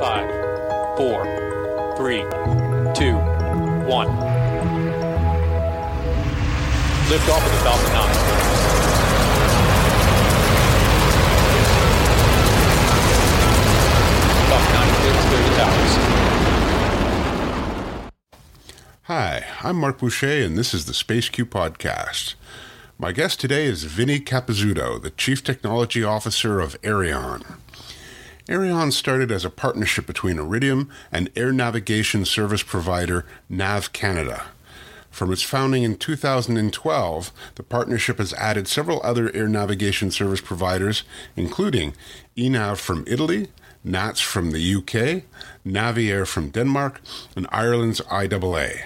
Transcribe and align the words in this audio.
Five, 0.00 0.30
four, 0.96 1.24
three, 1.94 2.22
two, 2.94 3.16
one. 3.86 4.08
Lift 7.10 7.28
off 7.28 7.44
of 7.44 7.52
the 7.52 7.58
Falcon 7.58 7.92
9. 7.92 8.14
Falcon 14.48 14.72
9 14.72 14.88
clear 14.94 15.12
to 15.12 15.20
clear 15.28 15.42
the 15.42 15.54
towers. 15.54 15.92
Hi, 19.02 19.44
I'm 19.62 19.76
Mark 19.76 19.98
Boucher, 19.98 20.46
and 20.46 20.56
this 20.56 20.72
is 20.72 20.86
the 20.86 20.94
SpaceQ 20.94 21.44
Podcast. 21.44 22.36
My 22.98 23.12
guest 23.12 23.38
today 23.38 23.66
is 23.66 23.84
Vinny 23.84 24.18
Capezzuto, 24.18 24.98
the 25.02 25.10
Chief 25.10 25.44
Technology 25.44 26.02
Officer 26.02 26.58
of 26.58 26.80
Aireon. 26.80 27.44
Aireon 28.50 28.92
started 28.92 29.30
as 29.30 29.44
a 29.44 29.50
partnership 29.50 30.06
between 30.06 30.36
Iridium 30.36 30.90
and 31.12 31.30
air 31.36 31.52
navigation 31.52 32.24
service 32.24 32.64
provider 32.64 33.24
Nav 33.48 33.92
Canada. 33.92 34.46
From 35.08 35.32
its 35.32 35.44
founding 35.44 35.84
in 35.84 35.96
2012, 35.96 37.30
the 37.54 37.62
partnership 37.62 38.18
has 38.18 38.32
added 38.34 38.66
several 38.66 39.00
other 39.04 39.32
air 39.36 39.46
navigation 39.46 40.10
service 40.10 40.40
providers, 40.40 41.04
including 41.36 41.94
eNav 42.36 42.78
from 42.78 43.04
Italy, 43.06 43.50
NATS 43.84 44.20
from 44.20 44.50
the 44.50 44.74
UK, 44.74 45.22
Naviair 45.64 46.26
from 46.26 46.50
Denmark, 46.50 47.00
and 47.36 47.46
Ireland's 47.52 48.00
IAA. 48.00 48.80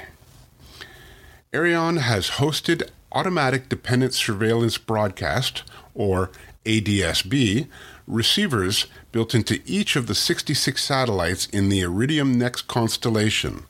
Aireon 1.54 2.00
has 2.00 2.32
hosted 2.32 2.90
Automatic 3.12 3.70
Dependent 3.70 4.12
Surveillance 4.12 4.76
Broadcast, 4.76 5.62
or 5.94 6.30
ADSB, 6.66 7.68
receivers 8.06 8.86
built 9.12 9.34
into 9.34 9.60
each 9.64 9.96
of 9.96 10.06
the 10.06 10.14
66 10.14 10.82
satellites 10.82 11.46
in 11.46 11.68
the 11.68 11.80
Iridium 11.80 12.38
Next 12.38 12.62
constellation. 12.68 13.64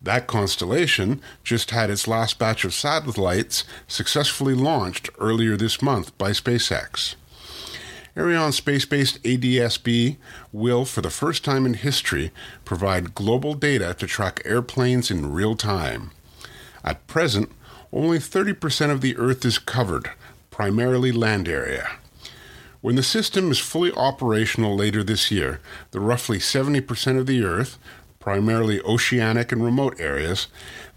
That 0.00 0.26
constellation 0.26 1.20
just 1.42 1.70
had 1.70 1.90
its 1.90 2.06
last 2.06 2.38
batch 2.38 2.64
of 2.64 2.74
satellites 2.74 3.64
successfully 3.88 4.54
launched 4.54 5.10
earlier 5.18 5.56
this 5.56 5.82
month 5.82 6.16
by 6.18 6.30
SpaceX. 6.30 7.16
Aireon 8.16 8.52
space 8.52 8.86
based 8.86 9.22
ADSB 9.24 10.16
will, 10.52 10.84
for 10.86 11.02
the 11.02 11.10
first 11.10 11.44
time 11.44 11.66
in 11.66 11.74
history, 11.74 12.30
provide 12.64 13.14
global 13.14 13.54
data 13.54 13.94
to 13.98 14.06
track 14.06 14.40
airplanes 14.44 15.10
in 15.10 15.32
real 15.32 15.54
time. 15.54 16.12
At 16.82 17.06
present, 17.06 17.50
only 17.92 18.18
30% 18.18 18.90
of 18.90 19.02
the 19.02 19.16
Earth 19.16 19.44
is 19.44 19.58
covered, 19.58 20.10
primarily 20.50 21.12
land 21.12 21.46
area. 21.48 21.98
When 22.86 22.94
the 22.94 23.02
system 23.02 23.50
is 23.50 23.58
fully 23.58 23.90
operational 23.94 24.76
later 24.76 25.02
this 25.02 25.28
year, 25.32 25.58
the 25.90 25.98
roughly 25.98 26.38
70% 26.38 27.18
of 27.18 27.26
the 27.26 27.42
Earth, 27.42 27.78
primarily 28.20 28.80
oceanic 28.82 29.50
and 29.50 29.64
remote 29.64 29.98
areas, 29.98 30.46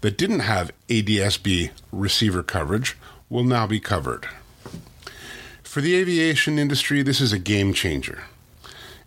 that 0.00 0.16
didn't 0.16 0.46
have 0.46 0.70
ADSB 0.88 1.72
receiver 1.90 2.44
coverage 2.44 2.96
will 3.28 3.42
now 3.42 3.66
be 3.66 3.80
covered. 3.80 4.28
For 5.64 5.80
the 5.80 5.96
aviation 5.96 6.60
industry, 6.60 7.02
this 7.02 7.20
is 7.20 7.32
a 7.32 7.40
game 7.40 7.74
changer. 7.74 8.22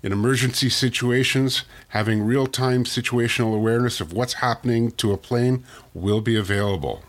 In 0.04 0.12
emergency 0.12 0.70
situations, 0.70 1.64
having 1.88 2.22
real 2.22 2.48
time 2.48 2.84
situational 2.84 3.56
awareness 3.56 4.02
of 4.02 4.12
what's 4.12 4.44
happening 4.44 4.92
to 4.98 5.14
a 5.14 5.18
plane 5.18 5.64
will 5.94 6.20
be 6.20 6.36
available. 6.36 7.02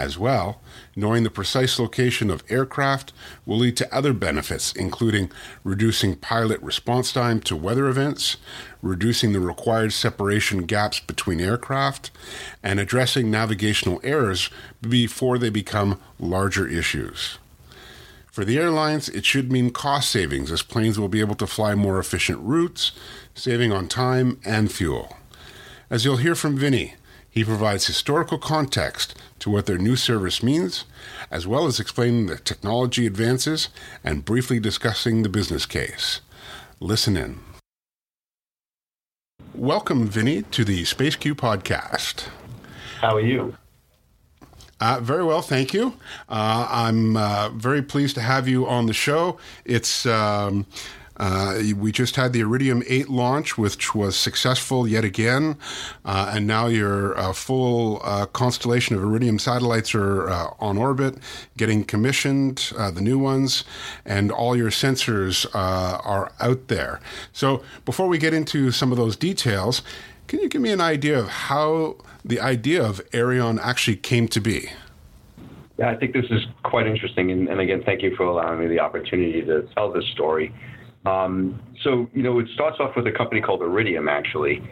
As 0.00 0.16
well, 0.16 0.62
knowing 0.96 1.24
the 1.24 1.30
precise 1.30 1.78
location 1.78 2.30
of 2.30 2.42
aircraft 2.48 3.12
will 3.44 3.58
lead 3.58 3.76
to 3.76 3.94
other 3.94 4.14
benefits, 4.14 4.72
including 4.72 5.30
reducing 5.62 6.16
pilot 6.16 6.58
response 6.62 7.12
time 7.12 7.38
to 7.40 7.54
weather 7.54 7.86
events, 7.86 8.38
reducing 8.80 9.34
the 9.34 9.40
required 9.40 9.92
separation 9.92 10.62
gaps 10.62 11.00
between 11.00 11.38
aircraft, 11.38 12.10
and 12.62 12.80
addressing 12.80 13.30
navigational 13.30 14.00
errors 14.02 14.48
before 14.80 15.36
they 15.36 15.50
become 15.50 16.00
larger 16.18 16.66
issues. 16.66 17.36
For 18.32 18.46
the 18.46 18.56
airlines, 18.56 19.10
it 19.10 19.26
should 19.26 19.52
mean 19.52 19.68
cost 19.68 20.10
savings 20.10 20.50
as 20.50 20.62
planes 20.62 20.98
will 20.98 21.08
be 21.08 21.20
able 21.20 21.34
to 21.34 21.46
fly 21.46 21.74
more 21.74 21.98
efficient 21.98 22.40
routes, 22.40 22.92
saving 23.34 23.70
on 23.70 23.86
time 23.86 24.40
and 24.46 24.72
fuel. 24.72 25.18
As 25.90 26.06
you'll 26.06 26.16
hear 26.16 26.34
from 26.34 26.56
Vinny, 26.56 26.94
he 27.30 27.44
provides 27.44 27.86
historical 27.86 28.38
context 28.38 29.14
to 29.38 29.50
what 29.50 29.66
their 29.66 29.78
new 29.78 29.96
service 29.96 30.42
means, 30.42 30.84
as 31.30 31.46
well 31.46 31.66
as 31.66 31.78
explaining 31.78 32.26
the 32.26 32.36
technology 32.36 33.06
advances 33.06 33.68
and 34.02 34.24
briefly 34.24 34.58
discussing 34.58 35.22
the 35.22 35.28
business 35.28 35.64
case. 35.64 36.20
Listen 36.80 37.16
in. 37.16 37.38
Welcome, 39.54 40.08
Vinny, 40.08 40.42
to 40.42 40.64
the 40.64 40.82
SpaceQ 40.82 41.34
podcast. 41.34 42.28
How 43.00 43.16
are 43.16 43.20
you? 43.20 43.56
Uh, 44.80 44.98
very 45.00 45.24
well, 45.24 45.42
thank 45.42 45.74
you. 45.74 45.94
Uh, 46.28 46.66
I'm 46.70 47.16
uh, 47.16 47.50
very 47.50 47.82
pleased 47.82 48.14
to 48.14 48.22
have 48.22 48.48
you 48.48 48.66
on 48.66 48.86
the 48.86 48.94
show. 48.94 49.38
It's 49.66 50.06
um, 50.06 50.66
uh, 51.20 51.60
we 51.76 51.92
just 51.92 52.16
had 52.16 52.32
the 52.32 52.40
Iridium 52.40 52.82
8 52.88 53.10
launch, 53.10 53.58
which 53.58 53.94
was 53.94 54.16
successful 54.16 54.88
yet 54.88 55.04
again, 55.04 55.58
uh, 56.04 56.32
and 56.34 56.46
now 56.46 56.66
your 56.66 57.16
uh, 57.16 57.32
full 57.32 57.98
constellation 58.32 58.96
of 58.96 59.02
Iridium 59.02 59.38
satellites 59.38 59.94
are 59.94 60.30
on 60.58 60.78
orbit, 60.78 61.18
getting 61.56 61.84
commissioned, 61.84 62.72
the 62.76 63.00
new 63.00 63.18
ones, 63.18 63.64
and 64.04 64.32
all 64.32 64.56
your 64.56 64.70
sensors 64.70 65.46
are 65.54 66.32
out 66.40 66.68
there. 66.68 67.00
So, 67.32 67.62
before 67.84 68.08
we 68.08 68.18
get 68.18 68.32
into 68.32 68.70
some 68.72 68.90
of 68.90 68.96
those 68.96 69.14
details, 69.14 69.82
can 70.26 70.40
you 70.40 70.48
give 70.48 70.62
me 70.62 70.72
an 70.72 70.80
idea 70.80 71.18
of 71.18 71.28
how 71.28 71.96
the 72.24 72.40
idea 72.40 72.82
of 72.82 73.00
Aireon 73.10 73.60
actually 73.60 73.96
came 73.96 74.26
to 74.28 74.40
be? 74.40 74.70
Yeah, 75.78 75.90
I 75.90 75.96
think 75.96 76.12
this 76.12 76.26
is 76.30 76.42
quite 76.62 76.86
interesting. 76.86 77.30
And, 77.30 77.48
and, 77.48 77.60
again, 77.60 77.82
thank 77.84 78.02
you 78.02 78.14
for 78.14 78.24
allowing 78.24 78.60
me 78.60 78.66
the 78.66 78.80
opportunity 78.80 79.42
to 79.42 79.62
tell 79.74 79.90
this 79.90 80.04
story. 80.12 80.52
Um, 81.06 81.60
so, 81.82 82.08
you 82.12 82.22
know, 82.22 82.38
it 82.38 82.46
starts 82.54 82.78
off 82.80 82.92
with 82.96 83.06
a 83.06 83.12
company 83.12 83.40
called 83.40 83.62
Iridium, 83.62 84.08
actually, 84.08 84.62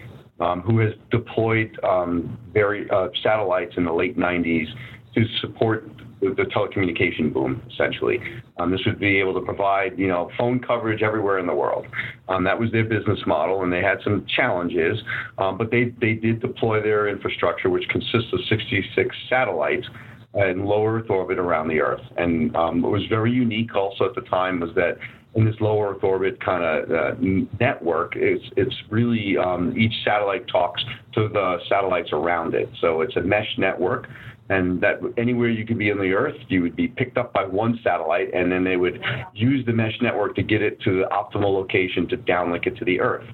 um, 0.40 0.60
who 0.60 0.78
has 0.80 0.92
deployed 1.10 1.78
um, 1.82 2.38
very 2.52 2.88
uh, 2.90 3.08
satellites 3.22 3.74
in 3.76 3.84
the 3.84 3.92
late 3.92 4.18
90s 4.18 4.66
to 5.14 5.24
support 5.40 5.90
the, 6.20 6.30
the 6.30 6.44
telecommunication 6.44 7.32
boom, 7.32 7.62
essentially. 7.72 8.20
Um, 8.58 8.70
this 8.70 8.80
would 8.86 8.98
be 8.98 9.18
able 9.18 9.34
to 9.34 9.40
provide, 9.40 9.98
you 9.98 10.08
know, 10.08 10.30
phone 10.36 10.60
coverage 10.60 11.02
everywhere 11.02 11.38
in 11.38 11.46
the 11.46 11.54
world. 11.54 11.86
Um, 12.28 12.44
that 12.44 12.58
was 12.58 12.70
their 12.72 12.84
business 12.84 13.20
model, 13.26 13.62
and 13.62 13.72
they 13.72 13.82
had 13.82 13.98
some 14.04 14.26
challenges, 14.36 14.98
um, 15.38 15.56
but 15.56 15.70
they, 15.70 15.94
they 16.00 16.14
did 16.14 16.40
deploy 16.40 16.82
their 16.82 17.08
infrastructure, 17.08 17.70
which 17.70 17.88
consists 17.88 18.32
of 18.32 18.40
66 18.48 19.16
satellites 19.28 19.86
in 20.34 20.64
low 20.64 20.86
Earth 20.86 21.08
orbit 21.08 21.38
around 21.38 21.68
the 21.68 21.80
Earth. 21.80 22.02
And 22.16 22.54
um, 22.54 22.82
what 22.82 22.92
was 22.92 23.04
very 23.08 23.32
unique 23.32 23.74
also 23.74 24.04
at 24.04 24.14
the 24.14 24.20
time 24.22 24.60
was 24.60 24.70
that 24.74 24.98
in 25.34 25.44
this 25.44 25.54
low 25.60 25.80
Earth 25.82 26.02
orbit 26.02 26.42
kind 26.42 26.64
of 26.64 26.90
uh, 26.90 27.14
network, 27.60 28.14
it's, 28.16 28.44
it's 28.56 28.74
really 28.90 29.36
um, 29.36 29.76
each 29.78 29.92
satellite 30.04 30.48
talks 30.48 30.82
to 31.14 31.28
the 31.28 31.58
satellites 31.68 32.10
around 32.12 32.54
it. 32.54 32.68
So 32.80 33.02
it's 33.02 33.16
a 33.16 33.20
mesh 33.20 33.48
network 33.58 34.08
and 34.50 34.80
that 34.80 35.00
anywhere 35.18 35.50
you 35.50 35.66
could 35.66 35.78
be 35.78 35.90
on 35.90 35.98
the 35.98 36.12
Earth, 36.12 36.36
you 36.48 36.62
would 36.62 36.74
be 36.74 36.88
picked 36.88 37.18
up 37.18 37.32
by 37.32 37.44
one 37.44 37.78
satellite, 37.84 38.32
and 38.32 38.50
then 38.50 38.64
they 38.64 38.76
would 38.76 39.02
use 39.34 39.64
the 39.66 39.72
mesh 39.72 39.92
network 40.00 40.34
to 40.36 40.42
get 40.42 40.62
it 40.62 40.80
to 40.82 41.00
the 41.00 41.04
optimal 41.12 41.52
location 41.52 42.08
to 42.08 42.16
downlink 42.16 42.66
it 42.66 42.76
to 42.76 42.84
the 42.84 42.98
Earth. 43.00 43.26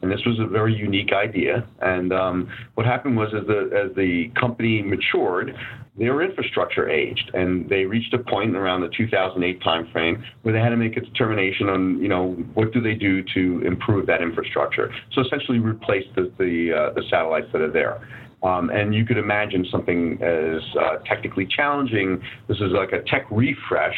And 0.00 0.10
this 0.10 0.20
was 0.24 0.38
a 0.40 0.46
very 0.46 0.74
unique 0.74 1.12
idea. 1.12 1.66
And 1.80 2.12
um, 2.12 2.48
what 2.74 2.86
happened 2.86 3.16
was, 3.16 3.28
as 3.38 3.46
the 3.46 3.88
as 3.88 3.94
the 3.94 4.32
company 4.38 4.82
matured, 4.82 5.54
their 5.96 6.22
infrastructure 6.22 6.88
aged, 6.88 7.30
and 7.34 7.68
they 7.68 7.84
reached 7.84 8.14
a 8.14 8.18
point 8.18 8.56
around 8.56 8.80
the 8.80 8.88
2008 8.96 9.60
timeframe 9.60 10.22
where 10.40 10.54
they 10.54 10.60
had 10.60 10.70
to 10.70 10.76
make 10.76 10.96
a 10.96 11.00
determination 11.00 11.68
on, 11.68 12.00
you 12.00 12.08
know, 12.08 12.32
what 12.54 12.72
do 12.72 12.80
they 12.80 12.94
do 12.94 13.22
to 13.34 13.62
improve 13.66 14.06
that 14.06 14.22
infrastructure. 14.22 14.92
So 15.12 15.20
essentially, 15.20 15.58
replace 15.58 16.04
the 16.14 16.32
the, 16.38 16.72
uh, 16.72 16.92
the 16.94 17.02
satellites 17.10 17.48
that 17.52 17.60
are 17.60 17.70
there. 17.70 18.00
Um, 18.42 18.70
and 18.70 18.94
you 18.94 19.04
could 19.04 19.18
imagine 19.18 19.64
something 19.70 20.18
as 20.20 20.62
uh, 20.76 20.96
technically 21.06 21.46
challenging. 21.46 22.20
This 22.48 22.56
is 22.56 22.72
like 22.72 22.92
a 22.92 23.02
tech 23.02 23.26
refresh. 23.30 23.94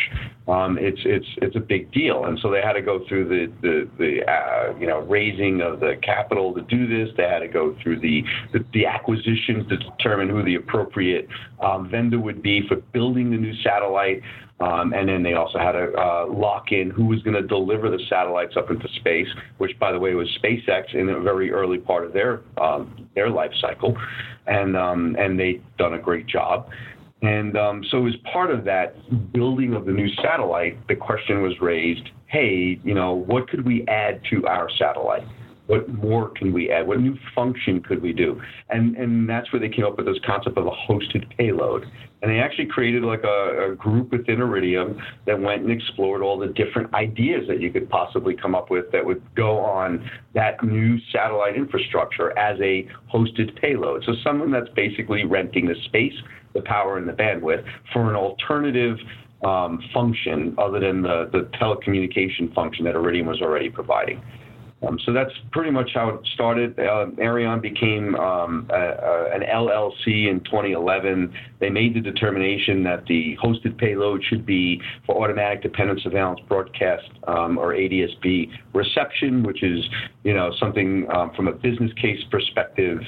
Um, 0.46 0.76
it's 0.78 1.00
it's 1.04 1.26
it's 1.38 1.56
a 1.56 1.60
big 1.60 1.90
deal, 1.92 2.26
and 2.26 2.38
so 2.40 2.50
they 2.50 2.60
had 2.60 2.74
to 2.74 2.82
go 2.82 3.04
through 3.08 3.28
the 3.28 3.52
the, 3.62 3.88
the 3.98 4.30
uh, 4.30 4.78
you 4.78 4.86
know 4.86 5.00
raising 5.00 5.62
of 5.62 5.80
the 5.80 5.94
capital 6.02 6.52
to 6.54 6.60
do 6.62 6.86
this. 6.86 7.14
They 7.16 7.22
had 7.22 7.38
to 7.38 7.48
go 7.48 7.74
through 7.82 8.00
the 8.00 8.22
the, 8.52 8.64
the 8.74 8.84
acquisitions 8.84 9.66
to 9.68 9.78
determine 9.78 10.28
who 10.28 10.44
the 10.44 10.56
appropriate 10.56 11.26
um, 11.62 11.88
vendor 11.88 12.18
would 12.18 12.42
be 12.42 12.66
for 12.68 12.76
building 12.76 13.30
the 13.30 13.38
new 13.38 13.54
satellite. 13.62 14.20
Um, 14.60 14.92
and 14.92 15.08
then 15.08 15.22
they 15.22 15.32
also 15.32 15.58
had 15.58 15.72
to 15.72 15.92
uh, 15.94 16.26
lock 16.28 16.70
in 16.70 16.90
who 16.90 17.06
was 17.06 17.20
going 17.22 17.34
to 17.34 17.42
deliver 17.42 17.90
the 17.90 17.98
satellites 18.08 18.54
up 18.56 18.70
into 18.70 18.88
space, 19.00 19.26
which, 19.58 19.76
by 19.80 19.90
the 19.90 19.98
way, 19.98 20.14
was 20.14 20.28
SpaceX 20.42 20.94
in 20.94 21.08
a 21.08 21.20
very 21.20 21.50
early 21.50 21.78
part 21.78 22.04
of 22.04 22.12
their 22.12 22.40
um, 22.60 23.08
their 23.16 23.30
life 23.30 23.50
cycle, 23.60 23.96
and 24.46 24.76
um, 24.76 25.16
and 25.18 25.38
they 25.38 25.60
done 25.76 25.94
a 25.94 25.98
great 25.98 26.26
job. 26.26 26.68
And 27.22 27.56
um, 27.56 27.84
so, 27.90 28.06
as 28.06 28.14
part 28.32 28.52
of 28.52 28.64
that 28.64 28.94
building 29.32 29.74
of 29.74 29.86
the 29.86 29.92
new 29.92 30.08
satellite, 30.22 30.86
the 30.86 30.94
question 30.94 31.42
was 31.42 31.54
raised: 31.60 32.08
Hey, 32.26 32.78
you 32.84 32.94
know, 32.94 33.12
what 33.12 33.48
could 33.48 33.66
we 33.66 33.84
add 33.88 34.20
to 34.30 34.46
our 34.46 34.68
satellite? 34.78 35.26
What 35.66 35.88
more 35.88 36.28
can 36.30 36.52
we 36.52 36.70
add? 36.70 36.86
What 36.86 37.00
new 37.00 37.16
function 37.34 37.82
could 37.82 38.02
we 38.02 38.12
do? 38.12 38.40
And 38.70 38.96
and 38.96 39.28
that's 39.28 39.52
where 39.52 39.60
they 39.60 39.68
came 39.68 39.84
up 39.84 39.96
with 39.96 40.06
this 40.06 40.18
concept 40.26 40.58
of 40.58 40.66
a 40.66 40.70
hosted 40.70 41.24
payload. 41.36 41.86
And 42.22 42.30
they 42.30 42.38
actually 42.38 42.66
created 42.66 43.02
like 43.02 43.22
a, 43.22 43.72
a 43.72 43.74
group 43.74 44.10
within 44.10 44.40
Iridium 44.40 44.98
that 45.26 45.38
went 45.38 45.62
and 45.62 45.70
explored 45.70 46.22
all 46.22 46.38
the 46.38 46.46
different 46.46 46.92
ideas 46.94 47.46
that 47.48 47.60
you 47.60 47.70
could 47.70 47.88
possibly 47.90 48.34
come 48.34 48.54
up 48.54 48.70
with 48.70 48.90
that 48.92 49.04
would 49.04 49.22
go 49.34 49.58
on 49.58 50.10
that 50.32 50.62
new 50.64 50.98
satellite 51.12 51.54
infrastructure 51.54 52.36
as 52.38 52.58
a 52.60 52.88
hosted 53.12 53.60
payload. 53.60 54.04
So 54.04 54.14
someone 54.24 54.50
that's 54.50 54.70
basically 54.74 55.26
renting 55.26 55.66
the 55.66 55.74
space, 55.84 56.14
the 56.54 56.62
power, 56.62 56.96
and 56.96 57.06
the 57.06 57.12
bandwidth 57.12 57.62
for 57.92 58.08
an 58.08 58.16
alternative 58.16 58.96
um, 59.44 59.82
function 59.92 60.54
other 60.56 60.80
than 60.80 61.02
the, 61.02 61.28
the 61.30 61.50
telecommunication 61.58 62.54
function 62.54 62.86
that 62.86 62.94
Iridium 62.94 63.26
was 63.26 63.42
already 63.42 63.68
providing. 63.68 64.22
Um, 64.86 64.98
so 65.04 65.12
that's 65.12 65.32
pretty 65.52 65.70
much 65.70 65.90
how 65.94 66.10
it 66.10 66.20
started. 66.34 66.78
Uh, 66.78 67.06
Aireon 67.18 67.60
became 67.62 68.14
um, 68.16 68.68
a, 68.70 68.74
a, 68.74 69.30
an 69.34 69.42
LLC 69.42 70.28
in 70.28 70.40
2011. 70.44 71.32
They 71.60 71.70
made 71.70 71.94
the 71.94 72.00
determination 72.00 72.82
that 72.84 73.06
the 73.06 73.36
hosted 73.42 73.78
payload 73.78 74.22
should 74.24 74.44
be 74.44 74.80
for 75.06 75.22
automatic 75.22 75.62
dependent 75.62 76.00
surveillance 76.00 76.40
broadcast 76.48 77.08
um, 77.26 77.58
or 77.58 77.72
ADSB 77.72 78.50
reception, 78.72 79.42
which 79.42 79.62
is 79.62 79.84
you 80.22 80.34
know 80.34 80.52
something 80.58 81.06
um, 81.14 81.32
from 81.34 81.48
a 81.48 81.52
business 81.52 81.92
case 82.00 82.22
perspective 82.30 83.00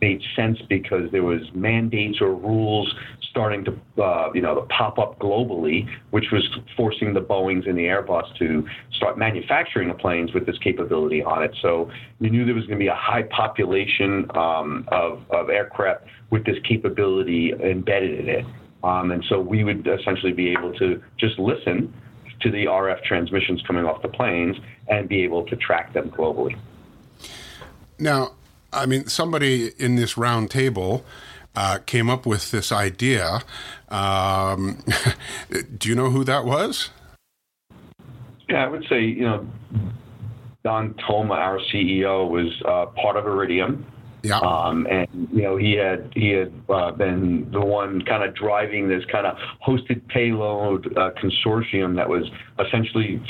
made 0.00 0.22
sense 0.36 0.58
because 0.68 1.10
there 1.10 1.24
was 1.24 1.40
mandates 1.54 2.20
or 2.20 2.34
rules 2.34 2.92
starting 3.38 3.64
to 3.64 4.02
uh, 4.02 4.32
you 4.34 4.42
know 4.42 4.56
to 4.56 4.62
pop 4.62 4.98
up 4.98 5.16
globally, 5.20 5.88
which 6.10 6.24
was 6.32 6.44
forcing 6.76 7.14
the 7.14 7.20
Boeing's 7.20 7.68
and 7.68 7.78
the 7.78 7.84
Airbus 7.84 8.36
to 8.38 8.66
start 8.92 9.16
manufacturing 9.16 9.86
the 9.86 9.94
planes 9.94 10.34
with 10.34 10.44
this 10.44 10.58
capability 10.58 11.22
on 11.22 11.44
it. 11.44 11.54
So 11.62 11.88
you 12.18 12.30
knew 12.30 12.44
there 12.44 12.54
was 12.56 12.66
going 12.66 12.80
to 12.80 12.84
be 12.84 12.88
a 12.88 12.96
high 12.96 13.22
population 13.22 14.28
um, 14.36 14.88
of, 14.88 15.22
of 15.30 15.50
aircraft 15.50 16.06
with 16.30 16.44
this 16.44 16.56
capability 16.64 17.52
embedded 17.52 18.18
in 18.18 18.28
it, 18.28 18.44
um, 18.82 19.12
and 19.12 19.24
so 19.28 19.38
we 19.38 19.62
would 19.62 19.86
essentially 19.86 20.32
be 20.32 20.50
able 20.50 20.72
to 20.74 21.00
just 21.16 21.38
listen 21.38 21.94
to 22.40 22.50
the 22.50 22.64
RF 22.64 23.04
transmissions 23.04 23.62
coming 23.68 23.84
off 23.84 24.02
the 24.02 24.08
planes 24.08 24.56
and 24.88 25.08
be 25.08 25.22
able 25.22 25.46
to 25.46 25.54
track 25.54 25.92
them 25.92 26.10
globally. 26.10 26.56
Now, 28.00 28.32
I 28.72 28.86
mean, 28.86 29.06
somebody 29.06 29.70
in 29.78 29.94
this 29.94 30.16
round 30.16 30.50
table 30.50 31.04
uh, 31.58 31.78
came 31.86 32.08
up 32.08 32.24
with 32.24 32.52
this 32.52 32.70
idea. 32.70 33.42
Um, 33.88 34.78
do 35.78 35.88
you 35.88 35.96
know 35.96 36.10
who 36.10 36.22
that 36.22 36.44
was? 36.44 36.90
Yeah, 38.48 38.64
I 38.64 38.68
would 38.68 38.86
say, 38.88 39.00
you 39.00 39.22
know, 39.22 39.46
Don 40.62 40.94
Thoma, 40.94 41.34
our 41.34 41.58
CEO, 41.58 42.30
was 42.30 42.62
uh, 42.64 42.86
part 43.02 43.16
of 43.16 43.26
Iridium. 43.26 43.84
Yeah. 44.22 44.38
Um, 44.38 44.86
and 44.88 45.08
you 45.32 45.42
know 45.42 45.56
he 45.56 45.72
had 45.74 46.10
he 46.14 46.30
had 46.30 46.52
uh, 46.68 46.90
been 46.90 47.48
the 47.52 47.60
one 47.60 48.02
kind 48.02 48.24
of 48.24 48.34
driving 48.34 48.88
this 48.88 49.04
kind 49.04 49.26
of 49.26 49.36
hosted 49.64 50.06
payload 50.08 50.86
uh, 50.98 51.10
consortium 51.22 51.94
that 51.96 52.08
was 52.08 52.28
essentially, 52.58 53.22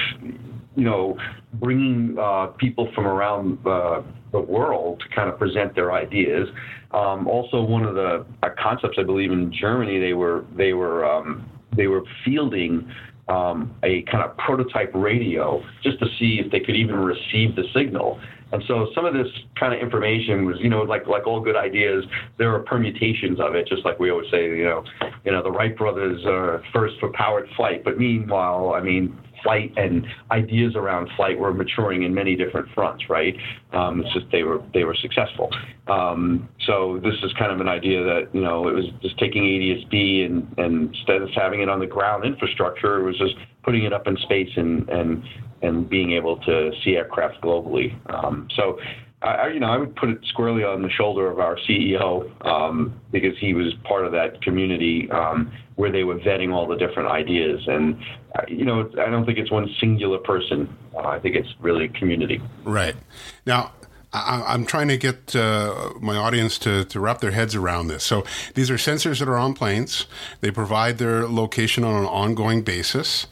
you 0.79 0.85
know, 0.85 1.19
bringing 1.55 2.17
uh, 2.19 2.47
people 2.57 2.89
from 2.95 3.05
around 3.05 3.59
uh, 3.67 4.01
the 4.31 4.41
world 4.41 5.01
to 5.01 5.15
kind 5.15 5.29
of 5.29 5.37
present 5.37 5.75
their 5.75 5.93
ideas. 5.93 6.49
Um, 6.93 7.27
also, 7.27 7.61
one 7.63 7.83
of 7.83 7.97
the 7.97 8.25
uh, 8.45 8.49
concepts 8.63 8.97
I 8.97 9.03
believe 9.03 9.33
in 9.33 9.53
Germany 9.53 9.99
they 9.99 10.13
were 10.13 10.45
they 10.57 10.75
were 10.75 11.05
um, 11.05 11.51
they 11.77 11.89
were 11.89 12.03
fielding 12.25 12.89
um, 13.29 13.75
a 13.83 14.03
kind 14.03 14.23
of 14.23 14.37
prototype 14.37 14.93
radio 14.95 15.63
just 15.83 15.99
to 15.99 16.07
see 16.19 16.41
if 16.45 16.51
they 16.53 16.61
could 16.61 16.77
even 16.77 16.95
receive 16.95 17.57
the 17.57 17.65
signal. 17.75 18.21
And 18.53 18.63
so 18.67 18.89
some 18.95 19.05
of 19.05 19.13
this 19.13 19.27
kind 19.61 19.75
of 19.75 19.81
information 19.81 20.47
was, 20.47 20.57
you 20.61 20.71
know, 20.71 20.83
like 20.83 21.09
like 21.09 21.27
all 21.27 21.41
good 21.41 21.57
ideas, 21.57 22.05
there 22.39 22.55
are 22.55 22.61
permutations 22.61 23.41
of 23.41 23.57
it. 23.57 23.67
Just 23.67 23.85
like 23.85 23.99
we 23.99 24.13
always 24.13 24.31
say, 24.31 24.45
you 24.45 24.65
know, 24.65 24.85
you 25.25 25.33
know, 25.33 25.43
the 25.43 25.51
Wright 25.51 25.77
brothers 25.77 26.23
are 26.25 26.63
first 26.73 26.95
for 27.01 27.11
powered 27.13 27.49
flight, 27.57 27.83
but 27.83 27.99
meanwhile, 27.99 28.75
I 28.75 28.81
mean, 28.81 29.19
flight 29.49 29.73
and 29.79 30.07
ideas 30.31 30.77
around 30.77 31.09
flight 31.17 31.39
were 31.39 31.55
maturing 31.55 32.03
in 32.03 32.13
many 32.13 32.37
different 32.37 32.69
fronts, 32.75 33.09
right? 33.09 33.35
Um, 33.73 34.03
it's 34.03 34.13
just 34.13 34.27
they 34.31 34.43
were 34.43 34.63
they 34.75 34.85
were 34.85 34.95
successful. 34.95 35.49
Um, 35.87 36.51
so 36.67 37.01
this 37.03 37.15
is 37.23 37.33
kind 37.39 37.51
of 37.51 37.61
an 37.61 37.69
idea 37.69 38.05
that 38.05 38.29
you 38.35 38.43
know 38.43 38.69
it 38.69 38.75
was 38.75 38.85
just 39.01 39.19
taking 39.19 39.45
ADSB 39.45 40.27
and, 40.27 40.55
and 40.59 40.95
instead 40.95 41.23
of 41.23 41.31
having 41.35 41.63
it 41.63 41.71
on 41.71 41.81
the 41.81 41.87
ground 41.87 42.25
infrastructure, 42.25 43.01
it 43.01 43.05
was 43.05 43.17
just 43.17 43.37
putting 43.63 43.85
it 43.85 43.95
up 43.95 44.07
in 44.07 44.19
space 44.19 44.51
and 44.57 44.87
and 44.91 45.23
and 45.63 45.89
being 45.89 46.13
able 46.13 46.37
to 46.41 46.71
see 46.85 46.97
aircraft 46.97 47.41
globally. 47.43 47.99
Um, 48.13 48.49
so 48.55 48.79
I, 49.21 49.49
you 49.49 49.59
know, 49.59 49.67
I 49.67 49.77
would 49.79 49.97
put 49.97 50.11
it 50.11 50.19
squarely 50.29 50.63
on 50.63 50.83
the 50.83 50.91
shoulder 50.91 51.29
of 51.29 51.41
our 51.41 51.57
CEO 51.57 52.31
um, 52.47 53.01
because 53.11 53.37
he 53.39 53.53
was 53.53 53.75
part 53.83 54.07
of 54.07 54.13
that 54.13 54.41
community 54.43 55.11
um, 55.11 55.51
where 55.75 55.91
they 55.91 56.05
were 56.05 56.19
vetting 56.21 56.53
all 56.53 56.69
the 56.69 56.77
different 56.77 57.09
ideas. 57.09 57.61
And 57.67 58.01
uh, 58.37 58.43
you 58.47 58.65
know, 58.65 58.89
I 58.99 59.11
don't 59.11 59.27
think 59.27 59.39
it's 59.39 59.51
one 59.51 59.69
singular 59.81 60.19
person. 60.19 60.77
Uh, 60.95 61.09
I 61.09 61.19
think 61.19 61.35
it's 61.35 61.49
really 61.61 61.87
a 61.87 61.89
community. 61.89 62.41
Right 62.65 62.97
now. 63.45 63.73
I, 64.11 64.55
am 64.55 64.65
trying 64.65 64.89
to 64.89 64.97
get 64.97 65.37
uh, 65.37 65.93
my 66.01 66.17
audience 66.17 66.59
to, 66.61 66.87
to 66.87 66.99
wrap 66.99 67.21
their 67.21 67.33
heads 67.33 67.55
around 67.55 67.89
this. 67.89 68.05
So 68.05 68.25
these 68.55 68.71
are 68.71 68.77
sensors 68.77 69.19
that 69.19 69.29
are 69.29 69.37
on 69.37 69.53
planes. 69.53 70.07
They 70.41 70.51
provide 70.51 70.97
their 70.97 71.29
location 71.29 71.85
on 71.85 71.95
an 71.95 72.07
ongoing 72.07 72.63
basis. 72.63 73.27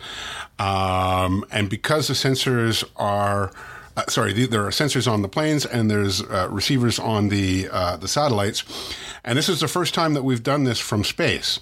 Um, 0.59 1.47
and 1.51 1.71
because 1.71 2.09
the 2.09 2.15
sensors 2.15 2.85
are 2.97 3.53
uh, 3.97 4.05
sorry, 4.09 4.33
there 4.47 4.65
are 4.67 4.71
sensors 4.71 5.11
on 5.11 5.23
the 5.23 5.29
planes 5.29 5.65
and 5.65 5.91
there's 5.91 6.23
uh, 6.23 6.49
receivers 6.51 6.99
on 6.99 7.29
the 7.29 7.69
uh, 7.71 7.97
the 7.97 8.09
satellites, 8.09 8.65
and 9.25 9.39
this 9.39 9.49
is 9.49 9.61
the 9.61 9.69
first 9.69 9.95
time 9.95 10.15
that 10.15 10.23
we've 10.23 10.43
done 10.43 10.65
this 10.65 10.79
from 10.79 11.03
space. 11.03 11.61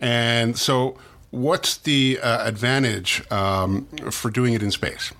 And 0.00 0.56
so, 0.56 0.96
what's 1.30 1.76
the 1.78 2.20
uh, 2.22 2.46
advantage 2.46 3.22
um, 3.32 3.86
for 4.10 4.30
doing 4.30 4.54
it 4.54 4.62
in 4.62 4.70
space? 4.70 5.12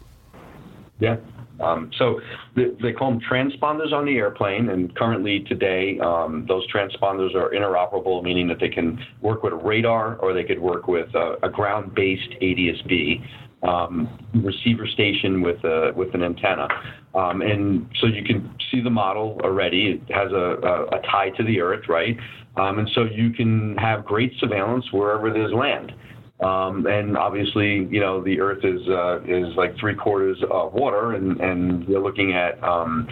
Yeah. 1.00 1.16
Um, 1.60 1.92
so 1.96 2.20
they 2.56 2.92
call 2.92 3.10
them 3.10 3.20
transponders 3.20 3.92
on 3.92 4.04
the 4.04 4.16
airplane, 4.16 4.68
and 4.68 4.94
currently 4.96 5.40
today, 5.40 5.98
um, 6.00 6.44
those 6.48 6.66
transponders 6.72 7.36
are 7.36 7.50
interoperable, 7.50 8.22
meaning 8.22 8.48
that 8.48 8.58
they 8.58 8.68
can 8.68 9.04
work 9.20 9.44
with 9.44 9.52
a 9.52 9.56
radar 9.56 10.16
or 10.16 10.32
they 10.32 10.42
could 10.42 10.58
work 10.58 10.88
with 10.88 11.14
a, 11.14 11.38
a 11.44 11.48
ground-based 11.48 12.30
ADSB 12.40 13.24
um, 13.62 14.08
receiver 14.34 14.86
station 14.86 15.40
with 15.40 15.62
a, 15.64 15.92
with 15.94 16.14
an 16.14 16.22
antenna. 16.22 16.68
Um, 17.14 17.42
and 17.42 17.86
so 18.00 18.06
you 18.06 18.24
can 18.24 18.54
see 18.70 18.80
the 18.80 18.90
model 18.90 19.38
already. 19.42 20.00
It 20.08 20.14
has 20.14 20.32
a, 20.32 20.56
a, 20.62 20.98
a 20.98 21.02
tie 21.10 21.30
to 21.36 21.44
the 21.44 21.60
earth, 21.60 21.84
right? 21.88 22.16
Um, 22.56 22.78
and 22.78 22.90
so 22.94 23.04
you 23.04 23.30
can 23.30 23.76
have 23.76 24.04
great 24.04 24.32
surveillance 24.38 24.84
wherever 24.92 25.32
there's 25.32 25.52
land. 25.52 25.92
Um, 26.42 26.86
and 26.86 27.16
obviously, 27.16 27.86
you 27.90 28.00
know, 28.00 28.22
the 28.22 28.40
Earth 28.40 28.64
is 28.64 28.80
uh, 28.88 29.20
is 29.22 29.54
like 29.56 29.78
three 29.78 29.94
quarters 29.94 30.38
of 30.50 30.72
water, 30.72 31.12
and, 31.12 31.40
and 31.40 31.86
you're 31.86 32.02
looking 32.02 32.32
at 32.32 32.62
um, 32.64 33.06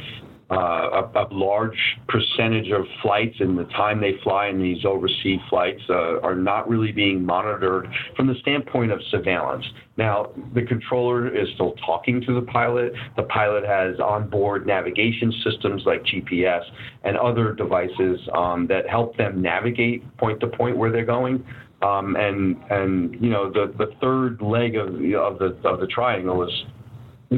uh, 0.50 1.04
a, 1.14 1.26
a, 1.26 1.26
large 1.30 1.78
percentage 2.08 2.70
of 2.72 2.84
flights 3.02 3.36
and 3.38 3.56
the 3.56 3.64
time 3.64 4.00
they 4.00 4.14
fly 4.24 4.48
in 4.48 4.60
these 4.60 4.84
overseas 4.84 5.38
flights 5.48 5.80
uh, 5.88 6.18
are 6.20 6.34
not 6.34 6.68
really 6.68 6.90
being 6.90 7.24
monitored 7.24 7.88
from 8.16 8.26
the 8.26 8.34
standpoint 8.40 8.90
of 8.90 9.00
surveillance. 9.10 9.64
Now, 9.96 10.32
the 10.54 10.62
controller 10.62 11.28
is 11.28 11.48
still 11.54 11.74
talking 11.86 12.20
to 12.22 12.34
the 12.34 12.42
pilot. 12.46 12.92
The 13.16 13.22
pilot 13.24 13.64
has 13.64 14.00
onboard 14.00 14.66
navigation 14.66 15.32
systems 15.44 15.82
like 15.86 16.02
GPS 16.04 16.62
and 17.04 17.16
other 17.16 17.52
devices 17.52 18.18
um, 18.34 18.66
that 18.68 18.88
help 18.88 19.16
them 19.16 19.40
navigate 19.40 20.02
point 20.18 20.40
to 20.40 20.48
point 20.48 20.76
where 20.76 20.90
they're 20.90 21.04
going. 21.04 21.44
Um, 21.82 22.16
and 22.16 22.56
and 22.68 23.14
you 23.22 23.30
know 23.30 23.50
the 23.50 23.72
the 23.78 23.92
third 24.02 24.42
leg 24.42 24.76
of 24.76 24.88
of 24.88 25.38
the 25.38 25.56
of 25.64 25.80
the 25.80 25.86
triangle 25.86 26.46
is 26.46 26.52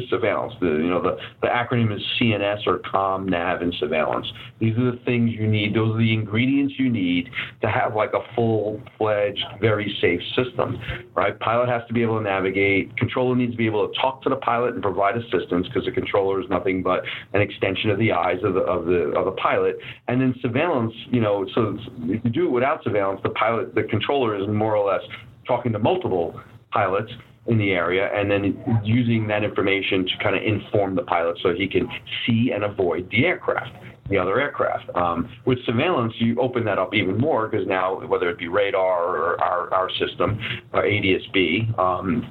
surveillance. 0.09 0.55
The 0.61 0.67
you 0.67 0.89
know 0.89 1.03
the, 1.03 1.17
the 1.43 1.49
acronym 1.49 1.95
is 1.95 2.03
CNS 2.21 2.67
or 2.67 2.79
Com 2.79 3.29
Nav 3.29 3.61
and 3.61 3.75
Surveillance. 3.79 4.27
These 4.59 4.77
are 4.79 4.93
the 4.93 4.99
things 5.05 5.33
you 5.33 5.47
need. 5.47 5.75
Those 5.75 5.95
are 5.95 5.99
the 5.99 6.13
ingredients 6.13 6.75
you 6.79 6.91
need 6.91 7.29
to 7.61 7.69
have 7.69 7.95
like 7.95 8.13
a 8.15 8.35
full 8.35 8.81
fledged, 8.97 9.45
very 9.61 9.95
safe 10.01 10.21
system. 10.35 10.79
Right? 11.15 11.39
Pilot 11.41 11.69
has 11.69 11.83
to 11.89 11.95
be 11.95 12.03
able 12.03 12.19
to 12.19 12.25
navigate. 12.25 12.97
Controller 12.97 13.37
needs 13.37 13.53
to 13.53 13.59
be 13.59 13.67
able 13.67 13.87
to 13.87 14.01
talk 14.01 14.23
to 14.23 14.31
the 14.31 14.37
pilot 14.37 14.75
and 14.75 14.83
provide 14.83 15.17
assistance 15.17 15.67
because 15.69 15.85
the 15.85 15.93
controller 15.93 16.41
is 16.41 16.49
nothing 16.49 16.83
but 16.83 17.03
an 17.35 17.43
extension 17.43 17.91
of 17.91 17.99
the 17.99 18.13
eyes 18.13 18.39
of 18.43 18.55
the 18.55 18.61
of 18.61 18.87
the 18.87 19.13
of 19.17 19.27
the 19.27 19.33
pilot. 19.33 19.77
And 20.09 20.21
then 20.21 20.35
surveillance, 20.41 20.95
you 21.11 21.21
know, 21.21 21.47
so 21.55 21.77
if 22.05 22.25
you 22.25 22.31
do 22.31 22.47
it 22.47 22.51
without 22.51 22.83
surveillance, 22.83 23.21
the 23.23 23.31
pilot, 23.31 23.75
the 23.75 23.83
controller 23.83 24.41
is 24.41 24.49
more 24.49 24.75
or 24.75 24.91
less 24.91 25.03
talking 25.47 25.73
to 25.73 25.79
multiple 25.79 26.41
pilots 26.71 27.11
in 27.47 27.59
the 27.59 27.73
area 27.73 28.09
and 28.15 28.31
then 28.31 28.83
using 28.85 29.27
that 29.27 29.43
information 29.43 30.07
to 30.07 30.23
kind 30.23 30.37
of 30.37 30.43
inform 30.43 30.95
the 30.95 31.03
pilot 31.03 31.37
so 31.43 31.53
he 31.53 31.67
can 31.67 31.89
see 32.25 32.53
and 32.55 32.63
avoid 32.65 33.09
the 33.11 33.27
aircraft 33.27 33.73
the 34.11 34.19
other 34.19 34.41
aircraft. 34.41 34.91
Um, 34.95 35.29
with 35.47 35.59
surveillance, 35.65 36.13
you 36.19 36.39
open 36.41 36.65
that 36.65 36.79
up 36.79 36.95
even 36.95 37.19
more 37.19 37.49
because 37.49 37.67
now, 37.67 38.05
whether 38.07 38.29
it 38.31 38.39
be 38.39 38.49
radar 38.49 39.17
or 39.17 39.41
our, 39.41 39.73
our 39.73 39.89
system, 39.91 40.39
or 40.73 40.83
ADSB, 40.83 41.79
um, 41.79 42.29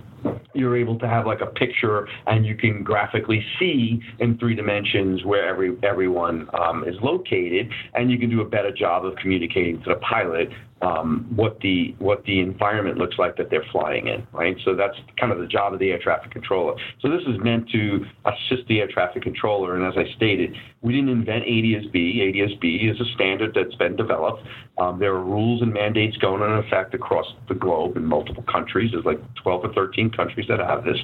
you're 0.54 0.78
able 0.78 1.00
to 1.00 1.08
have 1.08 1.26
like 1.26 1.42
a 1.42 1.48
picture 1.48 2.08
and 2.28 2.46
you 2.46 2.56
can 2.56 2.84
graphically 2.84 3.44
see 3.58 4.00
in 4.20 4.38
three 4.38 4.54
dimensions 4.54 5.24
where 5.24 5.48
every 5.48 5.76
everyone 5.82 6.48
um, 6.60 6.84
is 6.84 6.96
located, 7.02 7.72
and 7.96 8.12
you 8.12 8.20
can 8.20 8.30
do 8.30 8.42
a 8.42 8.46
better 8.46 8.72
job 8.72 9.06
of 9.06 9.16
communicating 9.16 9.82
to 9.84 9.90
the 9.90 9.96
pilot 9.96 10.50
um, 10.82 11.32
what 11.36 11.60
the 11.62 11.96
what 12.00 12.24
the 12.26 12.40
environment 12.40 12.98
looks 12.98 13.18
like 13.18 13.38
that 13.38 13.50
they're 13.50 13.66
flying 13.72 14.08
in, 14.08 14.26
right? 14.34 14.56
So 14.66 14.76
that's 14.76 14.96
kind 15.20 15.32
of 15.32 15.40
the 15.40 15.48
job 15.48 15.74
of 15.74 15.80
the 15.80 15.92
air 15.92 16.00
traffic 16.02 16.32
controller. 16.32 16.76
So 17.02 17.10
this 17.10 17.22
is 17.28 17.38
meant 17.44 17.70
to 17.70 18.06
assist 18.26 18.68
the 18.68 18.80
air 18.80 18.88
traffic 18.92 19.24
controller. 19.24 19.76
And 19.76 19.86
as 19.86 19.94
I 19.98 20.12
stated, 20.16 20.56
we 20.82 20.94
didn't 20.94 21.10
invent 21.10 21.44
ADS-B. 21.44 22.34
ADS-B 22.42 22.92
is 22.92 23.00
a 23.00 23.14
standard 23.14 23.54
that's 23.54 23.76
been 23.76 23.96
developed. 23.96 24.42
Um, 24.80 24.98
there 24.98 25.14
are 25.14 25.24
rules 25.24 25.62
and 25.62 25.72
mandates 25.72 26.18
going 26.18 26.42
into 26.42 26.68
effect 26.68 26.96
across 26.96 27.28
the 27.48 27.54
globe 27.54 27.98
in 27.98 28.06
multiple 28.06 28.44
countries. 28.52 28.90
There's 28.92 29.06
like 29.06 29.20
12 29.44 29.66
or 29.66 29.74
13 29.74 30.10
countries 30.10 30.48
that 30.50 30.60
have 30.60 30.84
this 30.84 30.98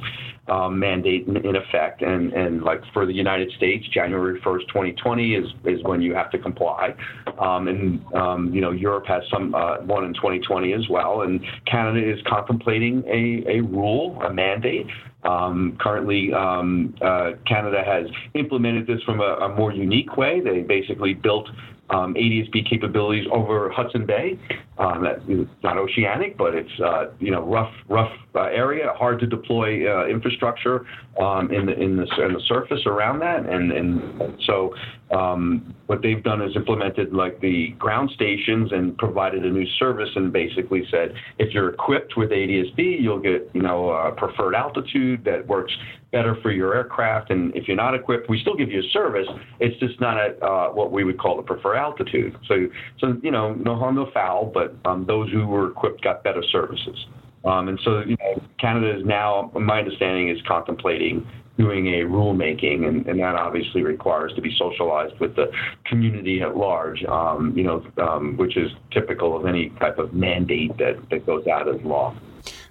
um, 0.48 0.80
mandate 0.80 1.28
in, 1.28 1.38
in, 1.38 1.56
effect. 1.56 2.02
And, 2.02 2.34
and 2.34 2.64
like 2.64 2.82
for 2.92 3.06
the 3.06 3.14
United 3.14 3.52
States, 3.52 3.86
January 3.94 4.40
1st, 4.42 4.68
2020 4.68 5.36
is, 5.36 5.46
is 5.66 5.84
when 5.84 6.02
you 6.02 6.16
have 6.16 6.32
to 6.32 6.40
comply. 6.40 6.96
Um, 7.40 7.68
and, 7.68 8.14
um, 8.16 8.52
you 8.54 8.62
know, 8.62 8.72
Europe 8.72 9.06
has 9.08 9.22
some 9.32 9.54
uh, 9.54 9.67
one 9.82 10.04
in 10.04 10.14
2020 10.14 10.74
as 10.74 10.88
well. 10.90 11.22
And 11.22 11.46
Canada 11.66 12.00
is 12.00 12.20
contemplating 12.28 13.04
a, 13.08 13.58
a 13.58 13.62
rule, 13.62 14.22
a 14.22 14.34
mandate 14.34 14.88
um, 15.24 15.78
currently, 15.80 16.32
um, 16.34 16.96
uh, 17.02 17.32
Canada 17.46 17.84
has 17.86 18.06
implemented 18.34 18.88
this 18.88 19.02
from 19.04 19.20
a, 19.20 19.36
a, 19.42 19.50
more 19.50 19.74
unique 19.74 20.16
way. 20.16 20.40
They 20.40 20.62
basically 20.62 21.14
built 21.14 21.50
um, 21.90 22.16
ADS-B 22.16 22.66
capabilities 22.70 23.26
over 23.32 23.70
Hudson 23.70 24.06
Bay. 24.06 24.40
Um, 24.78 25.06
it's 25.06 25.50
not 25.64 25.78
oceanic, 25.78 26.38
but 26.38 26.54
it's 26.54 26.80
uh, 26.80 27.08
you 27.20 27.32
know 27.32 27.44
rough 27.46 27.74
rough 27.90 28.12
uh, 28.36 28.44
area, 28.44 28.94
hard 28.94 29.20
to 29.20 29.28
deploy 29.28 29.90
uh, 29.90 30.08
infrastructure 30.08 30.86
um, 31.20 31.52
in 31.52 31.66
the 31.66 31.74
in 31.74 31.98
the 31.98 32.08
in 32.24 32.34
the 32.34 32.42
surface 32.48 32.82
around 32.86 33.20
that, 33.20 33.46
and 33.46 33.72
and 33.72 34.38
so 34.46 34.76
um, 35.12 35.74
what 35.86 36.02
they've 36.02 36.24
done 36.24 36.42
is 36.42 36.56
implemented 36.56 37.14
like 37.14 37.40
the 37.40 37.70
ground 37.80 38.12
stations 38.14 38.72
and 38.74 38.98
provided 38.98 39.46
a 39.46 39.50
new 39.50 39.66
service 39.80 40.10
and 40.16 40.34
basically 40.34 40.86
said 40.92 41.14
if 41.40 41.54
you're 41.54 41.70
equipped 41.70 42.18
with 42.18 42.32
ADS-B, 42.32 42.98
you'll 43.00 43.20
get 43.20 43.50
you 43.54 43.62
know 43.62 43.92
a 43.92 44.12
preferred 44.12 44.54
altitude 44.54 45.24
that 45.24 45.48
works 45.48 45.74
better 46.12 46.38
for 46.42 46.52
your 46.52 46.76
aircraft. 46.76 47.32
And 47.32 47.56
if 47.56 47.68
you're 47.68 47.78
not 47.78 47.96
equipped, 47.96 48.30
we 48.30 48.40
still 48.42 48.56
give 48.56 48.70
you 48.70 48.80
a 48.80 48.90
service. 48.92 49.28
It's 49.60 49.80
just 49.80 50.00
not 50.02 50.18
at 50.18 50.42
uh, 50.44 50.70
what 50.70 50.92
we 50.92 51.04
would 51.04 51.20
call 51.20 51.38
the 51.38 51.44
preferred 51.44 51.78
altitude. 51.78 52.36
So, 52.48 52.68
so 53.00 53.18
you 53.24 53.32
know, 53.32 53.54
no 53.54 53.76
harm, 53.78 53.96
no 53.96 54.10
foul. 54.14 54.52
But 54.54 54.76
um, 54.86 55.06
those 55.06 55.32
who 55.32 55.48
were 55.48 55.72
equipped 55.72 56.04
got 56.04 56.24
better 56.24 56.44
services. 56.52 57.06
Um, 57.46 57.70
and 57.70 57.80
so, 57.84 58.00
you 58.00 58.18
know, 58.20 58.42
Canada 58.60 58.98
is 58.98 59.06
now, 59.06 59.52
my 59.54 59.80
understanding, 59.80 60.30
is 60.30 60.38
contemplating 60.48 61.26
doing 61.58 61.88
a 61.88 62.04
rulemaking, 62.04 62.88
and, 62.88 63.08
and 63.08 63.20
that 63.20 63.36
obviously 63.36 63.82
requires 63.82 64.34
to 64.36 64.42
be 64.42 64.56
socialized 64.58 65.20
with 65.20 65.36
the 65.36 65.52
community 65.86 66.42
at 66.42 66.56
large, 66.56 67.04
um, 67.06 67.54
you 67.58 67.64
know, 67.64 67.84
um, 67.98 68.38
which 68.38 68.56
is 68.58 68.72
typical 68.92 69.36
of 69.36 69.46
any 69.46 69.70
type 69.72 69.98
of 69.98 70.14
mandate 70.14 70.78
that, 70.78 70.98
that 71.10 71.26
goes 71.26 71.48
out 71.48 71.68
as 71.68 71.82
law. 71.82 72.16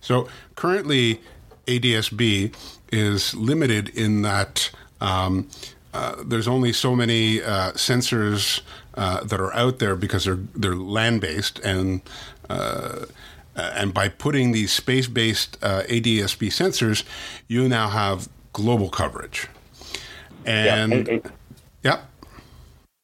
So 0.01 0.29
currently, 0.55 1.21
ADS-B 1.67 2.53
is 2.93 3.35
limited 3.35 3.89
in 3.89 4.23
that 4.23 4.71
um, 5.01 5.49
uh, 5.93 6.23
there's 6.25 6.47
only 6.47 6.73
so 6.73 6.95
many 6.95 7.43
uh, 7.43 7.73
sensors 7.73 8.61
uh, 8.95 9.25
that 9.25 9.41
are 9.41 9.53
out 9.55 9.79
there 9.79 9.97
because 9.97 10.25
they're 10.25 10.41
they're 10.55 10.77
land 10.77 11.21
based 11.21 11.59
and 11.61 12.03
uh, 12.51 13.07
and 13.57 13.95
by 13.95 14.09
putting 14.09 14.53
these 14.53 14.71
space 14.71 15.07
based 15.07 15.57
uh, 15.63 15.83
ADS-B 15.89 16.49
sensors, 16.49 17.05
you 17.49 17.67
now 17.69 17.89
have 17.89 18.29
global 18.57 18.89
coverage. 18.89 19.49
And 20.47 20.93
yeah, 20.93 20.99
and, 20.99 21.09
and, 21.09 21.33
yeah. 21.83 22.01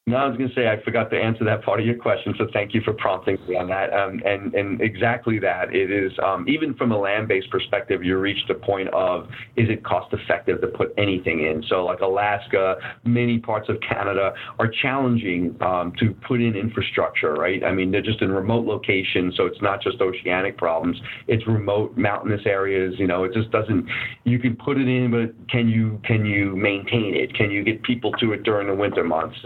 No, 0.05 0.17
I 0.17 0.27
was 0.27 0.35
going 0.35 0.49
to 0.49 0.55
say 0.55 0.67
I 0.67 0.83
forgot 0.83 1.09
to 1.11 1.17
answer 1.17 1.45
that 1.45 1.63
part 1.63 1.79
of 1.79 1.85
your 1.85 1.95
question, 1.95 2.35
so 2.37 2.45
thank 2.51 2.73
you 2.73 2.81
for 2.81 2.91
prompting 2.91 3.37
me 3.47 3.55
on 3.55 3.69
that. 3.69 3.93
Um, 3.93 4.21
and 4.25 4.53
and 4.53 4.81
exactly 4.81 5.39
that 5.39 5.73
it 5.73 5.89
is. 5.89 6.11
Um, 6.21 6.45
even 6.49 6.73
from 6.73 6.91
a 6.91 6.97
land-based 6.97 7.49
perspective, 7.49 8.03
you 8.03 8.17
reach 8.17 8.39
the 8.49 8.55
point 8.55 8.89
of 8.89 9.29
is 9.55 9.69
it 9.69 9.81
cost-effective 9.85 10.59
to 10.59 10.67
put 10.67 10.93
anything 10.97 11.45
in? 11.45 11.63
So 11.69 11.85
like 11.85 12.01
Alaska, 12.01 12.75
many 13.05 13.39
parts 13.39 13.69
of 13.69 13.77
Canada 13.79 14.33
are 14.59 14.69
challenging 14.81 15.55
um, 15.61 15.93
to 16.01 16.13
put 16.27 16.41
in 16.41 16.57
infrastructure, 16.57 17.35
right? 17.35 17.63
I 17.63 17.71
mean, 17.71 17.89
they're 17.89 18.01
just 18.01 18.21
in 18.21 18.29
remote 18.29 18.65
locations, 18.65 19.37
so 19.37 19.45
it's 19.45 19.61
not 19.61 19.81
just 19.81 20.01
oceanic 20.01 20.57
problems. 20.57 20.99
It's 21.29 21.47
remote 21.47 21.95
mountainous 21.95 22.41
areas. 22.45 22.93
You 22.97 23.07
know, 23.07 23.23
it 23.23 23.33
just 23.33 23.51
doesn't. 23.51 23.87
You 24.25 24.37
can 24.37 24.57
put 24.57 24.77
it 24.77 24.89
in, 24.89 25.11
but 25.11 25.49
can 25.49 25.69
you 25.69 26.01
can 26.03 26.25
you 26.25 26.57
maintain 26.57 27.15
it? 27.15 27.33
Can 27.33 27.51
you 27.51 27.63
get 27.63 27.81
people 27.83 28.11
to 28.19 28.33
it 28.33 28.43
during 28.43 28.67
the 28.67 28.75
winter 28.75 29.05
months? 29.05 29.37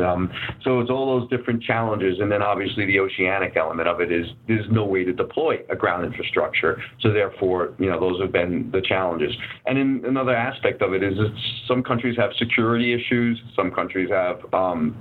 So 0.63 0.79
it's 0.79 0.89
all 0.89 1.19
those 1.19 1.29
different 1.29 1.63
challenges, 1.63 2.19
and 2.19 2.31
then 2.31 2.41
obviously 2.41 2.85
the 2.85 2.99
oceanic 2.99 3.55
element 3.55 3.87
of 3.87 4.01
it 4.01 4.11
is 4.11 4.27
there's 4.47 4.65
no 4.71 4.85
way 4.85 5.03
to 5.03 5.13
deploy 5.13 5.59
a 5.69 5.75
ground 5.75 6.05
infrastructure. 6.05 6.81
So 7.01 7.11
therefore, 7.11 7.73
you 7.79 7.89
know, 7.89 7.99
those 7.99 8.19
have 8.21 8.31
been 8.31 8.69
the 8.71 8.81
challenges. 8.81 9.33
And 9.65 9.77
in, 9.77 10.03
another 10.05 10.35
aspect 10.35 10.81
of 10.81 10.93
it 10.93 11.03
is 11.03 11.17
some 11.67 11.83
countries 11.83 12.17
have 12.17 12.31
security 12.37 12.93
issues. 12.93 13.41
Some 13.55 13.71
countries 13.71 14.09
have 14.09 14.37
um, 14.53 14.95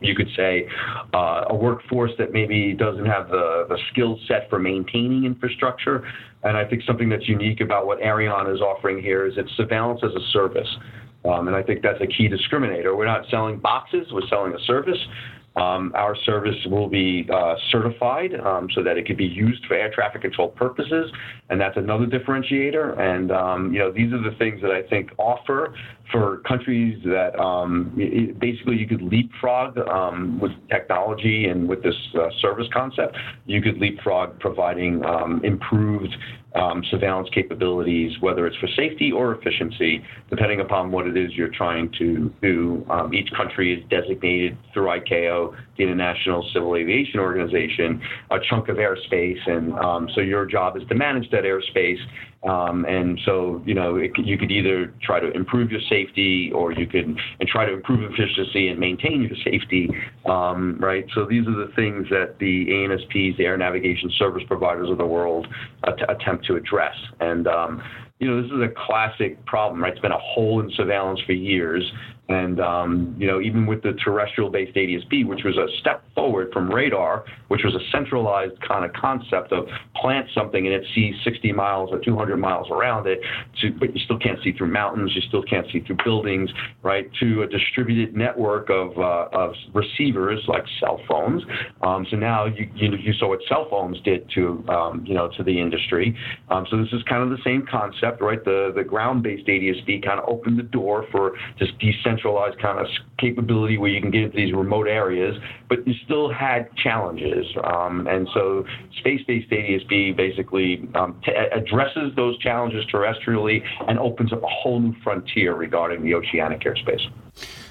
you 0.00 0.14
could 0.14 0.28
say, 0.36 0.68
uh, 1.14 1.44
a 1.48 1.54
workforce 1.54 2.12
that 2.18 2.32
maybe 2.32 2.72
doesn't 2.72 3.06
have 3.06 3.28
the, 3.28 3.66
the 3.68 3.78
skill 3.90 4.18
set 4.28 4.48
for 4.48 4.58
maintaining 4.58 5.24
infrastructure. 5.24 6.06
And 6.44 6.56
I 6.56 6.64
think 6.64 6.82
something 6.86 7.08
that's 7.08 7.28
unique 7.28 7.60
about 7.60 7.86
what 7.86 8.00
Aireon 8.00 8.52
is 8.54 8.60
offering 8.60 9.02
here 9.02 9.26
is 9.26 9.34
it's 9.36 9.50
surveillance 9.56 10.00
as 10.04 10.12
a 10.14 10.24
service. 10.32 10.68
Um, 11.28 11.48
and 11.48 11.56
I 11.56 11.62
think 11.62 11.82
that's 11.82 12.00
a 12.00 12.06
key 12.06 12.28
discriminator. 12.28 12.96
We're 12.96 13.06
not 13.06 13.24
selling 13.30 13.58
boxes, 13.58 14.06
we're 14.12 14.26
selling 14.28 14.54
a 14.54 14.60
service. 14.64 14.98
Um, 15.56 15.92
our 15.96 16.14
service 16.14 16.54
will 16.66 16.88
be 16.88 17.28
uh, 17.32 17.54
certified 17.72 18.32
um, 18.34 18.68
so 18.74 18.82
that 18.84 18.96
it 18.96 19.06
can 19.06 19.16
be 19.16 19.24
used 19.24 19.64
for 19.66 19.74
air 19.74 19.90
traffic 19.92 20.22
control 20.22 20.50
purposes, 20.50 21.10
and 21.50 21.60
that's 21.60 21.76
another 21.76 22.06
differentiator. 22.06 22.96
And 23.00 23.32
um, 23.32 23.72
you 23.72 23.80
know, 23.80 23.90
these 23.90 24.12
are 24.12 24.22
the 24.22 24.36
things 24.38 24.60
that 24.62 24.70
I 24.70 24.82
think 24.88 25.10
offer 25.18 25.74
for 26.12 26.38
countries 26.46 27.02
that 27.04 27.36
um, 27.40 27.92
it, 27.96 28.38
basically 28.38 28.76
you 28.76 28.86
could 28.86 29.02
leapfrog 29.02 29.78
um, 29.88 30.38
with 30.38 30.52
technology 30.70 31.46
and 31.46 31.68
with 31.68 31.82
this 31.82 31.96
uh, 32.14 32.28
service 32.40 32.68
concept. 32.72 33.16
You 33.46 33.60
could 33.60 33.78
leapfrog 33.78 34.38
providing 34.38 35.04
um, 35.04 35.40
improved 35.44 36.14
um, 36.54 36.82
surveillance 36.90 37.28
capabilities, 37.32 38.12
whether 38.20 38.46
it's 38.46 38.56
for 38.56 38.68
safety 38.68 39.12
or 39.12 39.34
efficiency, 39.34 40.02
depending 40.30 40.60
upon 40.60 40.90
what 40.90 41.06
it 41.06 41.16
is 41.16 41.32
you're 41.34 41.48
trying 41.48 41.90
to 41.98 42.32
do. 42.42 42.86
Um, 42.88 43.12
each 43.12 43.30
country 43.32 43.78
is 43.78 43.88
designated 43.90 44.56
through 44.72 44.86
ICAO, 44.86 45.54
the 45.78 45.84
International 45.84 46.48
Civil 46.52 46.76
Aviation 46.76 47.20
Organization, 47.20 48.02
a 48.30 48.36
chunk 48.50 48.68
of 48.68 48.76
airspace, 48.76 49.38
and 49.46 49.72
um, 49.78 50.08
so 50.14 50.20
your 50.20 50.44
job 50.44 50.76
is 50.76 50.82
to 50.88 50.94
manage 50.94 51.30
that 51.30 51.44
airspace 51.44 52.00
um, 52.44 52.84
and 52.84 53.18
so, 53.24 53.60
you 53.66 53.74
know, 53.74 53.96
it, 53.96 54.12
you 54.16 54.38
could 54.38 54.52
either 54.52 54.94
try 55.02 55.18
to 55.18 55.30
improve 55.32 55.72
your 55.72 55.80
safety 55.88 56.52
or 56.54 56.70
you 56.72 56.86
could 56.86 57.04
and 57.06 57.48
try 57.48 57.66
to 57.66 57.72
improve 57.72 58.12
efficiency 58.12 58.68
and 58.68 58.78
maintain 58.78 59.22
your 59.22 59.36
safety, 59.44 59.90
um, 60.26 60.78
right? 60.78 61.04
So 61.14 61.24
these 61.24 61.46
are 61.48 61.66
the 61.66 61.72
things 61.74 62.06
that 62.10 62.36
the 62.38 62.66
ANSPs, 62.68 63.36
the 63.38 63.44
air 63.44 63.56
navigation 63.56 64.10
service 64.18 64.44
providers 64.46 64.88
of 64.88 64.98
the 64.98 65.06
world, 65.06 65.48
att- 65.82 66.08
attempt 66.08 66.46
to 66.46 66.54
address. 66.54 66.94
And 67.18 67.48
um, 67.48 67.82
you 68.20 68.28
know, 68.28 68.40
this 68.40 68.50
is 68.50 68.60
a 68.60 68.72
classic 68.86 69.44
problem, 69.46 69.82
right? 69.82 69.92
It's 69.92 70.00
been 70.00 70.12
a 70.12 70.18
hole 70.18 70.60
in 70.60 70.70
surveillance 70.76 71.20
for 71.26 71.32
years. 71.32 71.84
And, 72.28 72.60
um, 72.60 73.16
you 73.18 73.26
know, 73.26 73.40
even 73.40 73.64
with 73.64 73.82
the 73.82 73.92
terrestrial 74.04 74.50
based 74.50 74.76
ADS-B, 74.76 75.24
which 75.24 75.44
was 75.44 75.56
a 75.56 75.66
step 75.80 76.04
forward 76.14 76.52
from 76.52 76.70
radar, 76.70 77.24
which 77.48 77.62
was 77.64 77.74
a 77.74 77.80
centralized 77.90 78.60
kind 78.60 78.84
of 78.84 78.92
concept 78.92 79.50
of 79.50 79.66
plant 79.96 80.28
something 80.34 80.66
and 80.66 80.74
it 80.74 80.84
sees 80.94 81.14
60 81.24 81.52
miles 81.52 81.88
or 81.90 81.98
200 81.98 82.36
miles 82.36 82.66
around 82.70 83.06
it, 83.06 83.18
to, 83.62 83.72
but 83.72 83.96
you 83.96 84.04
still 84.04 84.18
can't 84.18 84.38
see 84.44 84.52
through 84.52 84.66
mountains, 84.70 85.12
you 85.14 85.22
still 85.22 85.42
can't 85.42 85.66
see 85.72 85.80
through 85.80 85.96
buildings, 86.04 86.50
right? 86.82 87.10
To 87.20 87.42
a 87.42 87.46
distributed 87.46 88.14
network 88.14 88.68
of, 88.68 88.98
uh, 88.98 89.28
of 89.32 89.54
receivers 89.72 90.44
like 90.48 90.64
cell 90.80 91.00
phones. 91.08 91.42
Um, 91.80 92.06
so 92.10 92.16
now 92.18 92.44
you, 92.44 92.68
you, 92.74 92.94
you, 92.94 93.14
saw 93.14 93.30
what 93.30 93.40
cell 93.48 93.66
phones 93.70 93.98
did 94.02 94.30
to, 94.34 94.62
um, 94.68 95.02
you 95.06 95.14
know, 95.14 95.30
to 95.38 95.42
the 95.42 95.58
industry. 95.58 96.14
Um, 96.50 96.66
so 96.70 96.76
this 96.76 96.92
is 96.92 97.02
kind 97.08 97.22
of 97.22 97.30
the 97.30 97.42
same 97.42 97.66
concept, 97.70 98.20
right? 98.20 98.44
The, 98.44 98.70
the 98.76 98.84
ground 98.84 99.22
based 99.22 99.48
ADS-B 99.48 100.02
kind 100.04 100.20
of 100.20 100.28
opened 100.28 100.58
the 100.58 100.64
door 100.64 101.06
for 101.10 101.32
this 101.58 101.70
decentralized 101.80 102.17
centralized 102.18 102.60
kind 102.60 102.78
of 102.78 102.86
capability 103.18 103.78
where 103.78 103.90
you 103.90 104.00
can 104.00 104.10
get 104.10 104.22
into 104.22 104.36
these 104.36 104.54
remote 104.54 104.88
areas, 104.88 105.36
but 105.68 105.86
you 105.86 105.94
still 106.04 106.32
had 106.32 106.74
challenges. 106.76 107.46
Um, 107.64 108.06
and 108.06 108.28
so 108.34 108.64
space-based 108.98 109.52
ADS-B 109.52 110.12
basically 110.12 110.88
um, 110.94 111.20
t- 111.24 111.32
addresses 111.32 112.14
those 112.16 112.38
challenges 112.38 112.84
terrestrially 112.92 113.62
and 113.86 113.98
opens 113.98 114.32
up 114.32 114.42
a 114.42 114.48
whole 114.48 114.80
new 114.80 114.94
frontier 115.02 115.54
regarding 115.54 116.02
the 116.02 116.14
oceanic 116.14 116.60
airspace. 116.60 117.10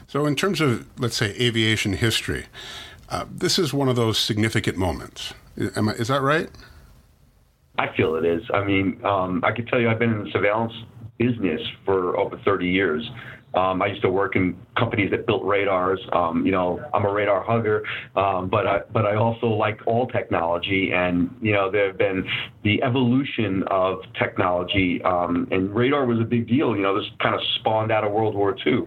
So, 0.07 0.25
in 0.25 0.35
terms 0.35 0.61
of, 0.61 0.87
let's 0.97 1.17
say, 1.17 1.35
aviation 1.39 1.93
history, 1.93 2.45
uh, 3.09 3.25
this 3.29 3.59
is 3.59 3.73
one 3.73 3.89
of 3.89 3.97
those 3.97 4.17
significant 4.17 4.77
moments. 4.77 5.33
I, 5.57 5.79
is 5.91 6.07
that 6.07 6.21
right? 6.21 6.49
I 7.77 7.93
feel 7.95 8.15
it 8.15 8.25
is. 8.25 8.41
I 8.53 8.63
mean, 8.63 9.03
um, 9.03 9.43
I 9.43 9.51
can 9.51 9.65
tell 9.65 9.79
you, 9.79 9.89
I've 9.89 9.99
been 9.99 10.13
in 10.13 10.23
the 10.23 10.31
surveillance 10.31 10.73
business 11.17 11.61
for 11.85 12.17
over 12.17 12.39
30 12.45 12.67
years. 12.67 13.09
Um, 13.57 13.81
I 13.81 13.87
used 13.87 14.03
to 14.03 14.09
work 14.09 14.35
in 14.35 14.55
companies 14.77 15.09
that 15.11 15.25
built 15.25 15.43
radars. 15.43 15.99
Um, 16.13 16.45
you 16.45 16.51
know, 16.51 16.79
I'm 16.93 17.05
a 17.05 17.11
radar 17.11 17.43
hugger, 17.43 17.83
um, 18.15 18.49
but 18.49 18.67
I 18.67 18.81
but 18.93 19.05
I 19.05 19.15
also 19.15 19.47
like 19.47 19.79
all 19.87 20.07
technology. 20.07 20.91
And 20.93 21.35
you 21.41 21.53
know, 21.53 21.71
there 21.71 21.87
have 21.87 21.97
been 21.97 22.23
the 22.63 22.83
evolution 22.83 23.63
of 23.71 23.99
technology, 24.19 25.01
um, 25.03 25.47
and 25.49 25.73
radar 25.73 26.05
was 26.05 26.19
a 26.19 26.23
big 26.23 26.47
deal. 26.47 26.75
You 26.75 26.83
know, 26.83 26.95
this 26.99 27.09
kind 27.21 27.33
of 27.33 27.41
spawned 27.59 27.91
out 27.91 28.03
of 28.03 28.11
World 28.11 28.35
War 28.35 28.55
II. 28.65 28.81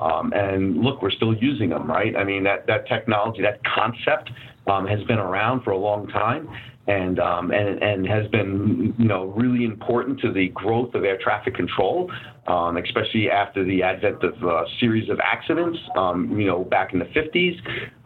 Um, 0.00 0.32
and 0.34 0.78
look, 0.78 1.02
we're 1.02 1.12
still 1.12 1.34
using 1.34 1.70
them, 1.70 1.88
right? 1.88 2.16
I 2.16 2.24
mean, 2.24 2.42
that 2.44 2.66
that 2.66 2.88
technology, 2.88 3.42
that 3.42 3.60
concept, 3.64 4.30
um, 4.66 4.88
has 4.88 5.02
been 5.04 5.18
around 5.18 5.62
for 5.62 5.70
a 5.70 5.78
long 5.78 6.08
time 6.08 6.48
and 6.88 7.18
um, 7.18 7.50
and 7.50 7.82
and 7.82 8.06
has 8.06 8.26
been 8.28 8.94
you 8.98 9.08
know 9.08 9.26
really 9.26 9.64
important 9.64 10.20
to 10.20 10.32
the 10.32 10.48
growth 10.48 10.94
of 10.94 11.04
air 11.04 11.18
traffic 11.20 11.54
control 11.54 12.10
um, 12.48 12.76
especially 12.76 13.30
after 13.30 13.64
the 13.64 13.82
advent 13.82 14.22
of 14.22 14.42
a 14.42 14.64
series 14.80 15.08
of 15.08 15.18
accidents, 15.20 15.78
um, 15.96 16.38
you 16.38 16.46
know, 16.46 16.64
back 16.64 16.92
in 16.92 16.98
the 16.98 17.06
50s. 17.06 17.56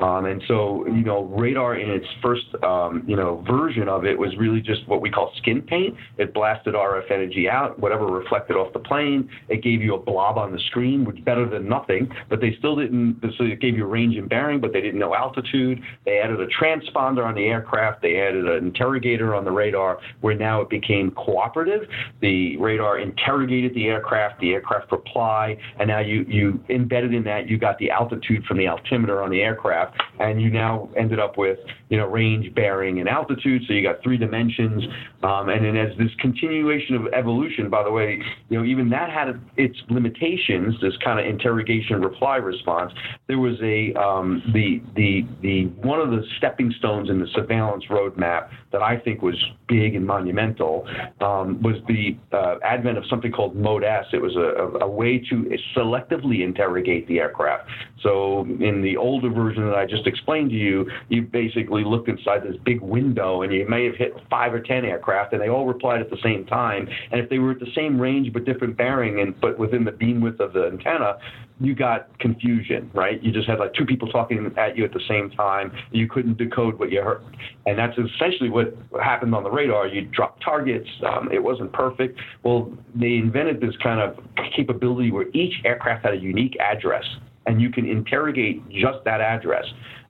Um, 0.02 0.24
and 0.24 0.42
so, 0.48 0.86
you 0.86 1.04
know, 1.04 1.24
radar 1.24 1.76
in 1.76 1.90
its 1.90 2.06
first, 2.22 2.46
um, 2.62 3.04
you 3.06 3.16
know, 3.16 3.44
version 3.48 3.88
of 3.88 4.04
it 4.04 4.18
was 4.18 4.36
really 4.38 4.60
just 4.60 4.86
what 4.88 5.00
we 5.00 5.10
call 5.10 5.32
skin 5.38 5.62
paint. 5.62 5.94
It 6.18 6.32
blasted 6.32 6.74
RF 6.74 7.10
energy 7.10 7.48
out, 7.48 7.78
whatever 7.78 8.06
reflected 8.06 8.56
off 8.56 8.72
the 8.72 8.78
plane. 8.78 9.28
It 9.48 9.62
gave 9.62 9.82
you 9.82 9.94
a 9.94 9.98
blob 9.98 10.38
on 10.38 10.52
the 10.52 10.60
screen, 10.68 11.04
which 11.04 11.22
better 11.24 11.48
than 11.48 11.68
nothing. 11.68 12.10
But 12.28 12.40
they 12.40 12.54
still 12.58 12.76
didn't. 12.76 13.20
So 13.36 13.44
it 13.44 13.60
gave 13.60 13.76
you 13.76 13.84
range 13.84 14.16
and 14.16 14.28
bearing, 14.28 14.60
but 14.60 14.72
they 14.72 14.80
didn't 14.80 15.00
know 15.00 15.14
altitude. 15.14 15.82
They 16.04 16.18
added 16.18 16.40
a 16.40 16.46
transponder 16.46 17.24
on 17.24 17.34
the 17.34 17.44
aircraft. 17.44 18.02
They 18.02 18.20
added 18.20 18.46
an 18.46 18.66
interrogator 18.66 19.34
on 19.34 19.44
the 19.44 19.52
radar, 19.52 19.98
where 20.20 20.34
now 20.34 20.60
it 20.60 20.70
became 20.70 21.10
cooperative. 21.12 21.88
The 22.20 22.56
radar 22.56 22.98
interrogated 22.98 23.74
the 23.74 23.86
aircraft 23.86 24.29
aircraft, 24.30 24.40
the 24.40 24.52
aircraft 24.52 24.92
reply, 24.92 25.56
and 25.78 25.88
now 25.88 26.00
you, 26.00 26.24
you 26.28 26.60
embedded 26.68 27.14
in 27.14 27.24
that, 27.24 27.48
you 27.48 27.58
got 27.58 27.78
the 27.78 27.90
altitude 27.90 28.44
from 28.44 28.58
the 28.58 28.66
altimeter 28.68 29.22
on 29.22 29.30
the 29.30 29.40
aircraft, 29.40 30.00
and 30.18 30.40
you 30.40 30.50
now 30.50 30.88
ended 30.96 31.18
up 31.18 31.36
with, 31.38 31.58
you 31.88 31.96
know, 31.96 32.06
range, 32.06 32.54
bearing, 32.54 33.00
and 33.00 33.08
altitude. 33.08 33.62
So 33.66 33.72
you 33.72 33.82
got 33.82 34.02
three 34.02 34.16
dimensions. 34.16 34.84
Um, 35.22 35.48
and 35.48 35.64
then 35.64 35.76
as 35.76 35.96
this 35.98 36.10
continuation 36.20 36.94
of 36.94 37.12
evolution, 37.12 37.68
by 37.68 37.82
the 37.82 37.90
way, 37.90 38.22
you 38.48 38.58
know, 38.58 38.64
even 38.64 38.88
that 38.90 39.10
had 39.10 39.40
its 39.56 39.76
limitations, 39.88 40.74
this 40.80 40.94
kind 41.04 41.18
of 41.18 41.26
interrogation 41.26 42.00
reply 42.00 42.36
response. 42.36 42.92
There 43.26 43.38
was 43.38 43.56
a, 43.62 43.92
um, 43.94 44.42
the, 44.52 44.80
the, 44.96 45.26
the, 45.42 45.64
one 45.86 46.00
of 46.00 46.10
the 46.10 46.22
stepping 46.38 46.72
stones 46.78 47.10
in 47.10 47.18
the 47.18 47.26
surveillance 47.34 47.84
roadmap 47.90 48.50
that 48.72 48.82
I 48.82 48.98
think 48.98 49.22
was 49.22 49.34
big 49.68 49.94
and 49.94 50.06
monumental 50.06 50.86
um, 51.20 51.60
was 51.62 51.76
the 51.88 52.16
uh, 52.32 52.56
advent 52.64 52.98
of 52.98 53.04
something 53.08 53.32
called 53.32 53.56
Mode 53.56 53.84
S. 53.84 54.04
It 54.12 54.19
was 54.20 54.36
a, 54.36 54.84
a, 54.84 54.88
way 54.88 55.18
to 55.18 55.50
selectively 55.76 56.42
interrogate 56.42 57.06
the 57.08 57.18
aircraft. 57.20 57.68
So 58.02 58.46
in 58.60 58.82
the 58.82 58.96
older 58.96 59.28
version 59.28 59.66
that 59.66 59.74
I 59.74 59.86
just 59.86 60.06
explained 60.06 60.50
to 60.50 60.56
you, 60.56 60.90
you 61.08 61.22
basically 61.22 61.84
looked 61.84 62.08
inside 62.08 62.42
this 62.42 62.56
big 62.64 62.80
window 62.80 63.42
and 63.42 63.52
you 63.52 63.68
may 63.68 63.84
have 63.84 63.96
hit 63.96 64.14
five 64.30 64.54
or 64.54 64.60
ten 64.60 64.84
aircraft 64.84 65.32
and 65.32 65.42
they 65.42 65.48
all 65.48 65.66
replied 65.66 66.00
at 66.00 66.10
the 66.10 66.18
same 66.22 66.46
time. 66.46 66.88
And 67.10 67.20
if 67.20 67.28
they 67.28 67.38
were 67.38 67.50
at 67.52 67.60
the 67.60 67.70
same 67.74 68.00
range 68.00 68.32
but 68.32 68.44
different 68.44 68.76
bearing 68.76 69.20
and 69.20 69.38
but 69.40 69.58
within 69.58 69.84
the 69.84 69.92
beam 69.92 70.20
width 70.20 70.40
of 70.40 70.52
the 70.52 70.66
antenna, 70.66 71.18
you 71.60 71.74
got 71.74 72.18
confusion, 72.18 72.90
right? 72.94 73.22
You 73.22 73.32
just 73.32 73.46
had 73.46 73.58
like 73.58 73.74
two 73.74 73.84
people 73.84 74.08
talking 74.08 74.50
at 74.56 74.78
you 74.78 74.84
at 74.84 74.94
the 74.94 75.02
same 75.06 75.30
time. 75.30 75.70
You 75.92 76.08
couldn't 76.08 76.38
decode 76.38 76.78
what 76.78 76.90
you 76.90 77.02
heard. 77.02 77.22
And 77.66 77.78
that's 77.78 77.96
essentially 77.98 78.48
what 78.48 78.74
happened 79.02 79.34
on 79.34 79.42
the 79.42 79.50
radar. 79.50 79.86
You 79.86 80.06
dropped 80.06 80.42
targets. 80.42 80.88
Um, 81.06 81.28
it 81.30 81.42
wasn't 81.42 81.72
perfect. 81.74 82.18
Well, 82.42 82.72
they 82.94 83.16
invented 83.16 83.60
this 83.60 83.76
kind 83.82 84.00
of 84.00 84.16
capability 84.56 85.10
where 85.10 85.28
each 85.34 85.52
aircraft 85.66 86.06
had 86.06 86.14
a 86.14 86.18
unique 86.18 86.56
address 86.60 87.04
and 87.46 87.60
you 87.60 87.70
can 87.70 87.86
interrogate 87.86 88.68
just 88.70 89.04
that 89.04 89.20
address. 89.20 89.64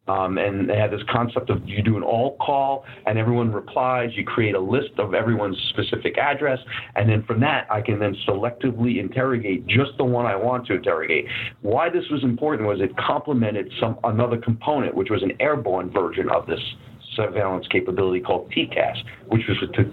Um, 0.08 0.38
and 0.38 0.68
they 0.68 0.76
had 0.76 0.90
this 0.90 1.02
concept 1.08 1.50
of 1.50 1.66
you 1.68 1.82
do 1.82 1.96
an 1.96 2.02
all 2.02 2.36
call 2.38 2.84
and 3.06 3.16
everyone 3.16 3.52
replies. 3.52 4.10
You 4.14 4.24
create 4.24 4.56
a 4.56 4.60
list 4.60 4.90
of 4.98 5.14
everyone's 5.14 5.56
specific 5.68 6.18
address, 6.18 6.58
and 6.96 7.08
then 7.08 7.22
from 7.24 7.38
that 7.40 7.68
I 7.70 7.80
can 7.80 8.00
then 8.00 8.16
selectively 8.26 8.98
interrogate 8.98 9.66
just 9.68 9.92
the 9.98 10.04
one 10.04 10.26
I 10.26 10.34
want 10.34 10.66
to 10.66 10.74
interrogate. 10.74 11.26
Why 11.62 11.90
this 11.90 12.04
was 12.10 12.24
important 12.24 12.66
was 12.66 12.80
it 12.80 12.96
complemented 12.96 13.70
some 13.78 13.98
another 14.02 14.38
component, 14.38 14.96
which 14.96 15.10
was 15.10 15.22
an 15.22 15.32
airborne 15.38 15.90
version 15.90 16.28
of 16.30 16.46
this 16.46 16.60
surveillance 17.14 17.66
capability 17.70 18.20
called 18.20 18.50
TCAS, 18.50 18.96
which 19.28 19.42
was 19.48 19.58
to 19.74 19.92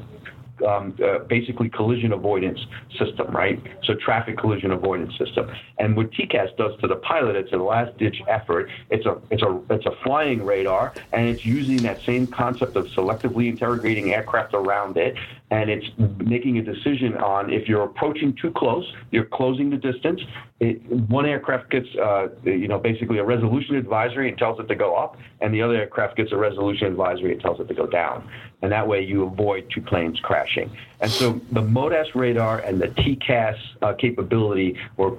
um, 0.65 0.95
uh, 1.03 1.19
basically 1.19 1.69
collision 1.69 2.13
avoidance 2.13 2.59
system, 2.97 3.27
right? 3.31 3.61
So 3.83 3.93
traffic 3.95 4.37
collision 4.37 4.71
avoidance 4.71 5.17
system. 5.17 5.51
And 5.79 5.95
what 5.95 6.11
TCAS 6.11 6.55
does 6.57 6.79
to 6.81 6.87
the 6.87 6.97
pilot, 6.97 7.35
it's 7.35 7.51
a 7.53 7.57
last 7.57 7.97
ditch 7.97 8.21
effort. 8.27 8.69
It's 8.89 9.05
a 9.05 9.17
it's 9.29 9.43
a 9.43 9.61
it's 9.69 9.85
a 9.85 9.95
flying 10.03 10.43
radar, 10.43 10.93
and 11.13 11.27
it's 11.27 11.45
using 11.45 11.77
that 11.77 12.01
same 12.01 12.27
concept 12.27 12.75
of 12.75 12.87
selectively 12.87 13.49
interrogating 13.49 14.13
aircraft 14.13 14.53
around 14.53 14.97
it 14.97 15.15
and 15.49 15.69
it's 15.69 15.85
making 16.17 16.57
a 16.57 16.61
decision 16.61 17.15
on 17.17 17.51
if 17.51 17.69
you're 17.69 17.83
approaching 17.83 18.33
too 18.33 18.51
close, 18.51 18.85
you're 19.11 19.25
closing 19.25 19.69
the 19.69 19.77
distance. 19.77 20.19
It, 20.59 20.83
one 21.09 21.25
aircraft 21.25 21.69
gets, 21.69 21.87
uh, 21.95 22.27
you 22.43 22.67
know, 22.67 22.77
basically 22.77 23.19
a 23.19 23.23
resolution 23.23 23.75
advisory 23.75 24.27
and 24.27 24.37
tells 24.37 24.59
it 24.59 24.67
to 24.67 24.75
go 24.75 24.95
up, 24.95 25.17
and 25.41 25.53
the 25.53 25.61
other 25.61 25.75
aircraft 25.75 26.17
gets 26.17 26.31
a 26.31 26.37
resolution 26.37 26.87
advisory 26.87 27.31
and 27.31 27.41
tells 27.41 27.59
it 27.59 27.67
to 27.67 27.73
go 27.73 27.85
down. 27.85 28.27
And 28.61 28.71
that 28.71 28.87
way 28.87 29.03
you 29.03 29.23
avoid 29.23 29.69
two 29.73 29.81
planes 29.81 30.19
crashing. 30.19 30.75
And 30.99 31.11
so 31.11 31.39
the 31.51 31.61
Mode 31.61 31.93
S 31.93 32.07
radar 32.15 32.59
and 32.59 32.81
the 32.81 32.87
TCAS 32.87 33.57
uh, 33.81 33.93
capability 33.93 34.77
were 34.97 35.17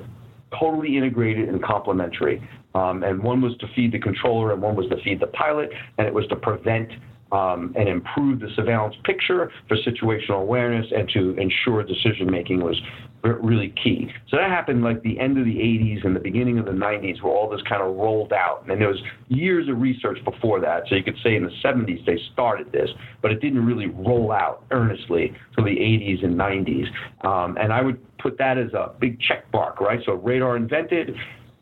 totally 0.58 0.96
integrated 0.96 1.48
and 1.48 1.62
complementary. 1.62 2.42
Um, 2.74 3.02
and 3.02 3.22
one 3.22 3.40
was 3.40 3.56
to 3.58 3.68
feed 3.68 3.92
the 3.92 3.98
controller, 3.98 4.52
and 4.52 4.60
one 4.60 4.76
was 4.76 4.88
to 4.88 4.96
feed 5.02 5.20
the 5.20 5.26
pilot, 5.28 5.70
and 5.96 6.06
it 6.06 6.12
was 6.12 6.26
to 6.28 6.36
prevent 6.36 6.90
um, 7.32 7.74
and 7.76 7.88
improve 7.88 8.40
the 8.40 8.48
surveillance 8.56 8.94
picture 9.04 9.50
for 9.68 9.76
situational 9.76 10.40
awareness 10.40 10.86
and 10.94 11.08
to 11.10 11.34
ensure 11.38 11.82
decision 11.82 12.30
making 12.30 12.60
was 12.60 12.80
really 13.22 13.74
key. 13.82 14.10
So 14.28 14.36
that 14.36 14.48
happened 14.48 14.82
like 14.82 15.02
the 15.02 15.18
end 15.18 15.38
of 15.38 15.44
the 15.44 15.56
80s 15.56 16.04
and 16.04 16.14
the 16.14 16.20
beginning 16.20 16.58
of 16.58 16.66
the 16.66 16.72
90s 16.72 17.20
where 17.20 17.32
all 17.32 17.48
this 17.48 17.60
kind 17.68 17.82
of 17.82 17.96
rolled 17.96 18.32
out. 18.32 18.64
And 18.68 18.80
there 18.80 18.88
was 18.88 19.02
years 19.28 19.68
of 19.68 19.80
research 19.80 20.18
before 20.24 20.60
that. 20.60 20.84
So 20.88 20.94
you 20.94 21.02
could 21.02 21.18
say 21.22 21.34
in 21.34 21.44
the 21.44 21.52
70s 21.62 22.04
they 22.06 22.18
started 22.32 22.70
this, 22.72 22.90
but 23.20 23.32
it 23.32 23.40
didn't 23.40 23.64
really 23.66 23.86
roll 23.86 24.32
out 24.32 24.64
earnestly 24.70 25.34
till 25.54 25.64
the 25.64 25.76
80s 25.76 26.24
and 26.24 26.36
90s. 26.36 26.86
Um, 27.26 27.56
and 27.58 27.72
I 27.72 27.82
would 27.82 27.98
put 28.18 28.38
that 28.38 28.56
as 28.56 28.72
a 28.72 28.92
big 28.98 29.20
check 29.20 29.44
mark, 29.52 29.80
right? 29.80 30.00
So 30.06 30.14
radar 30.14 30.56
invented, 30.56 31.16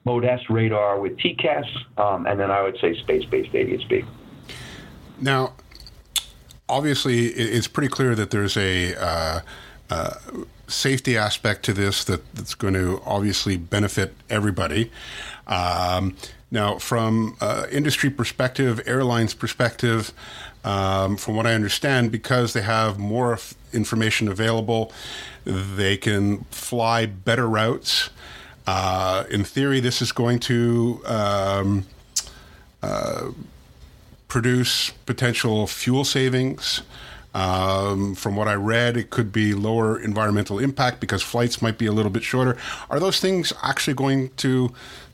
Mode 0.04 0.24
S 0.24 0.40
radar 0.48 1.00
with 1.00 1.16
TCAS, 1.18 1.64
um, 1.96 2.26
and 2.26 2.38
then 2.38 2.50
I 2.50 2.62
would 2.62 2.76
say 2.80 2.96
space-based 3.00 3.52
ADSB. 3.52 4.06
Now, 5.20 5.54
obviously, 6.68 7.26
it's 7.26 7.68
pretty 7.68 7.88
clear 7.88 8.14
that 8.14 8.30
there's 8.30 8.56
a 8.56 8.94
uh, 8.94 9.40
uh, 9.90 10.14
safety 10.68 11.16
aspect 11.16 11.64
to 11.64 11.72
this 11.72 12.04
that, 12.04 12.34
that's 12.34 12.54
going 12.54 12.74
to 12.74 13.00
obviously 13.04 13.56
benefit 13.56 14.14
everybody. 14.28 14.90
Um, 15.46 16.16
now, 16.50 16.78
from 16.78 17.36
uh, 17.40 17.66
industry 17.70 18.10
perspective, 18.10 18.80
airlines 18.86 19.34
perspective, 19.34 20.12
um, 20.64 21.16
from 21.16 21.36
what 21.36 21.46
I 21.46 21.54
understand, 21.54 22.10
because 22.10 22.52
they 22.52 22.62
have 22.62 22.98
more 22.98 23.34
f- 23.34 23.54
information 23.72 24.28
available, 24.28 24.92
they 25.44 25.96
can 25.96 26.44
fly 26.50 27.06
better 27.06 27.48
routes. 27.48 28.10
Uh, 28.66 29.24
in 29.30 29.44
theory, 29.44 29.78
this 29.78 30.02
is 30.02 30.10
going 30.10 30.40
to 30.40 31.00
um, 31.06 31.86
uh, 32.82 33.30
produce 34.28 34.90
potential 35.06 35.66
fuel 35.66 36.04
savings. 36.04 36.82
Um, 37.34 38.14
from 38.14 38.34
what 38.34 38.48
I 38.48 38.54
read, 38.54 38.96
it 38.96 39.10
could 39.10 39.30
be 39.30 39.52
lower 39.52 40.00
environmental 40.00 40.58
impact 40.58 41.00
because 41.00 41.22
flights 41.22 41.60
might 41.60 41.76
be 41.76 41.84
a 41.84 41.92
little 41.92 42.10
bit 42.10 42.22
shorter. 42.22 42.56
Are 42.88 42.98
those 42.98 43.20
things 43.20 43.52
actually 43.62 43.94
going 43.94 44.30
to 44.38 44.72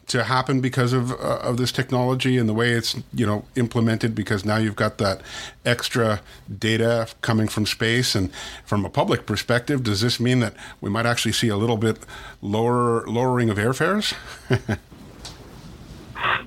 to 0.09 0.25
happen 0.25 0.61
because 0.61 0.93
of 0.93 1.11
uh, 1.13 1.39
of 1.43 1.57
this 1.57 1.73
technology 1.73 2.37
and 2.37 2.49
the 2.49 2.55
way 2.55 2.73
it's 2.73 2.95
you 3.13 3.27
know 3.27 3.45
implemented? 3.57 4.15
Because 4.15 4.45
now 4.45 4.57
you've 4.57 4.77
got 4.77 4.99
that 4.99 5.21
extra 5.65 6.21
data 6.59 7.09
coming 7.23 7.49
from 7.49 7.67
space, 7.67 8.15
and 8.15 8.31
from 8.65 8.85
a 8.85 8.91
public 8.91 9.27
perspective, 9.27 9.83
does 9.83 10.01
this 10.01 10.21
mean 10.21 10.39
that 10.41 10.55
we 10.81 10.91
might 10.91 11.07
actually 11.07 11.33
see 11.33 11.49
a 11.49 11.57
little 11.57 11.77
bit 11.77 11.99
lower 12.41 13.05
lowering 13.07 13.51
of 13.51 13.59
airfares? 13.59 14.15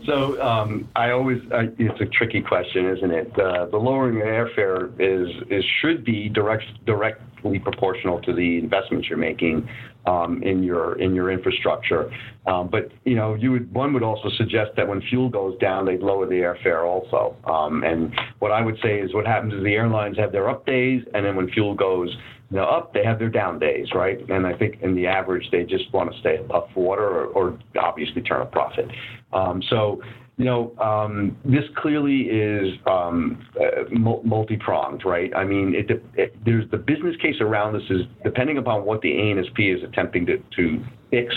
So 0.06 0.42
um, 0.42 0.88
I 0.96 1.12
always 1.12 1.40
uh, 1.52 1.64
it's 1.80 2.00
a 2.00 2.06
tricky 2.06 2.42
question, 2.42 2.90
isn't 2.98 3.12
it? 3.12 3.40
Uh, 3.40 3.66
the 3.66 3.78
lowering 3.78 4.18
of 4.22 4.28
airfare 4.28 4.92
is 5.00 5.30
is 5.50 5.64
should 5.82 6.06
be 6.06 6.30
direct 6.30 6.66
directly 6.86 7.60
proportional 7.60 8.22
to 8.22 8.34
the 8.34 8.60
investments 8.60 9.08
you're 9.10 9.18
making 9.18 9.68
um, 10.06 10.44
in 10.44 10.64
your 10.64 11.00
in 11.02 11.16
your 11.16 11.32
infrastructure. 11.32 12.12
Um, 12.46 12.70
but 12.70 12.92
you 13.04 13.16
know, 13.16 13.34
you 13.34 13.52
would 13.52 13.74
one 13.74 13.94
would 13.94 14.04
also 14.04 14.30
suggest 14.38 14.72
that 14.78 14.88
when 14.88 15.02
fuel 15.02 15.30
goes 15.30 15.58
down, 15.60 15.86
they'd 15.86 16.02
lower 16.02 16.28
the 16.28 16.36
airfare 16.36 16.86
also. 16.86 17.36
Um, 17.46 17.84
and 17.84 18.14
what 18.40 18.52
I 18.52 18.62
would 18.62 18.78
say 18.84 19.00
is 19.00 19.14
what 19.14 19.26
happens 19.26 19.54
is 19.54 19.64
the 19.64 19.74
airlines 19.74 20.18
have 20.18 20.32
their 20.32 20.50
up 20.50 20.66
days, 20.66 21.04
and 21.14 21.26
then 21.26 21.36
when 21.36 21.50
fuel 21.50 21.74
goes 21.74 22.16
you 22.52 22.58
know, 22.58 22.66
up, 22.66 22.94
they 22.94 23.04
have 23.04 23.18
their 23.18 23.30
down 23.30 23.58
days, 23.58 23.88
right? 23.96 24.20
And 24.30 24.46
I 24.46 24.56
think 24.56 24.82
in 24.82 24.96
the 24.96 25.08
average, 25.08 25.50
they 25.52 25.64
just 25.64 25.92
want 25.92 26.14
to 26.14 26.20
stay 26.20 26.38
above 26.38 26.70
water 26.76 27.04
or, 27.04 27.26
or 27.28 27.60
obviously 27.82 28.22
turn 28.22 28.42
a 28.42 28.46
profit. 28.46 28.88
Um, 29.36 29.62
so 29.70 30.02
you 30.38 30.44
know, 30.44 30.76
um, 30.80 31.38
this 31.46 31.64
clearly 31.78 32.24
is 32.24 32.74
um, 32.88 33.46
uh, 33.60 33.84
multi-pronged, 33.90 35.06
right? 35.06 35.34
I 35.34 35.46
mean, 35.46 35.74
it, 35.74 36.04
it, 36.16 36.36
there's 36.44 36.70
the 36.72 36.78
business 36.78 37.16
case 37.22 37.36
around 37.40 37.74
this 37.74 37.90
is 37.90 38.02
depending 38.24 38.58
upon 38.58 38.84
what 38.84 39.00
the 39.02 39.12
ANSP 39.12 39.78
is 39.78 39.84
attempting 39.84 40.26
to, 40.26 40.44
to 40.58 40.84
fix 41.10 41.34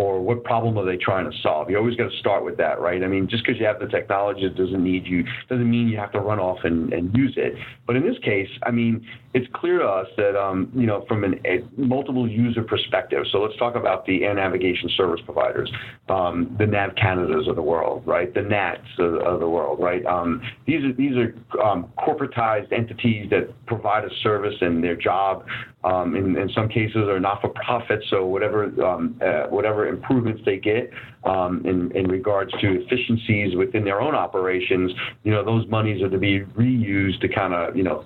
or 0.00 0.18
what 0.18 0.42
problem 0.44 0.78
are 0.78 0.84
they 0.86 0.96
trying 0.96 1.30
to 1.30 1.36
solve? 1.42 1.68
You 1.68 1.76
always 1.76 1.94
got 1.94 2.10
to 2.10 2.16
start 2.16 2.42
with 2.42 2.56
that, 2.56 2.80
right? 2.80 3.04
I 3.04 3.06
mean, 3.06 3.28
just 3.28 3.44
because 3.44 3.60
you 3.60 3.66
have 3.66 3.78
the 3.80 3.86
technology 3.86 4.48
doesn't 4.48 4.82
need 4.82 5.06
you 5.06 5.24
doesn't 5.50 5.70
mean 5.70 5.88
you 5.88 5.98
have 5.98 6.10
to 6.12 6.20
run 6.20 6.38
off 6.38 6.60
and, 6.64 6.90
and 6.94 7.14
use 7.14 7.34
it. 7.36 7.52
But 7.86 7.96
in 7.96 8.02
this 8.02 8.16
case, 8.24 8.48
I 8.62 8.70
mean, 8.70 9.06
it's 9.34 9.46
clear 9.52 9.78
to 9.78 9.84
us 9.84 10.06
that 10.16 10.40
um, 10.40 10.72
you 10.74 10.86
know 10.86 11.04
from 11.06 11.22
an, 11.22 11.38
a 11.44 11.62
multiple 11.78 12.26
user 12.26 12.62
perspective. 12.62 13.24
So 13.30 13.42
let's 13.42 13.58
talk 13.58 13.74
about 13.74 14.06
the 14.06 14.24
air 14.24 14.32
navigation 14.32 14.88
service 14.96 15.20
providers, 15.22 15.70
um, 16.08 16.56
the 16.58 16.66
Nav 16.66 16.94
Canadas 16.96 17.46
of 17.46 17.56
the 17.56 17.62
world, 17.62 18.02
right? 18.06 18.32
The 18.32 18.40
NATS 18.40 18.88
of, 18.98 19.16
of 19.16 19.40
the 19.40 19.48
world, 19.50 19.80
right? 19.80 20.04
Um, 20.06 20.40
these 20.66 20.82
are 20.82 20.94
these 20.94 21.12
are 21.18 21.60
um, 21.62 21.92
corporatized 21.98 22.72
entities 22.72 23.28
that 23.28 23.52
provide 23.66 24.04
a 24.06 24.10
service 24.22 24.54
and 24.62 24.82
their 24.82 24.96
job 24.96 25.44
um, 25.84 26.14
in, 26.14 26.36
in, 26.36 26.50
some 26.50 26.68
cases 26.68 27.08
are 27.08 27.20
not 27.20 27.40
for 27.40 27.48
profit. 27.48 28.04
So 28.10 28.26
whatever 28.26 28.64
um, 28.84 29.18
uh, 29.24 29.44
whatever 29.48 29.86
improvements 29.88 30.42
they 30.44 30.58
get 30.58 30.90
um, 31.24 31.62
in, 31.64 31.90
in 31.96 32.06
regards 32.08 32.52
to 32.60 32.82
efficiencies 32.82 33.56
within 33.56 33.84
their 33.84 34.00
own 34.00 34.14
operations, 34.14 34.92
you 35.22 35.32
know, 35.32 35.44
those 35.44 35.66
monies 35.68 36.02
are 36.02 36.10
to 36.10 36.18
be 36.18 36.40
reused 36.40 37.20
to 37.20 37.28
kind 37.28 37.54
of 37.54 37.76
you 37.76 37.82
know 37.82 38.04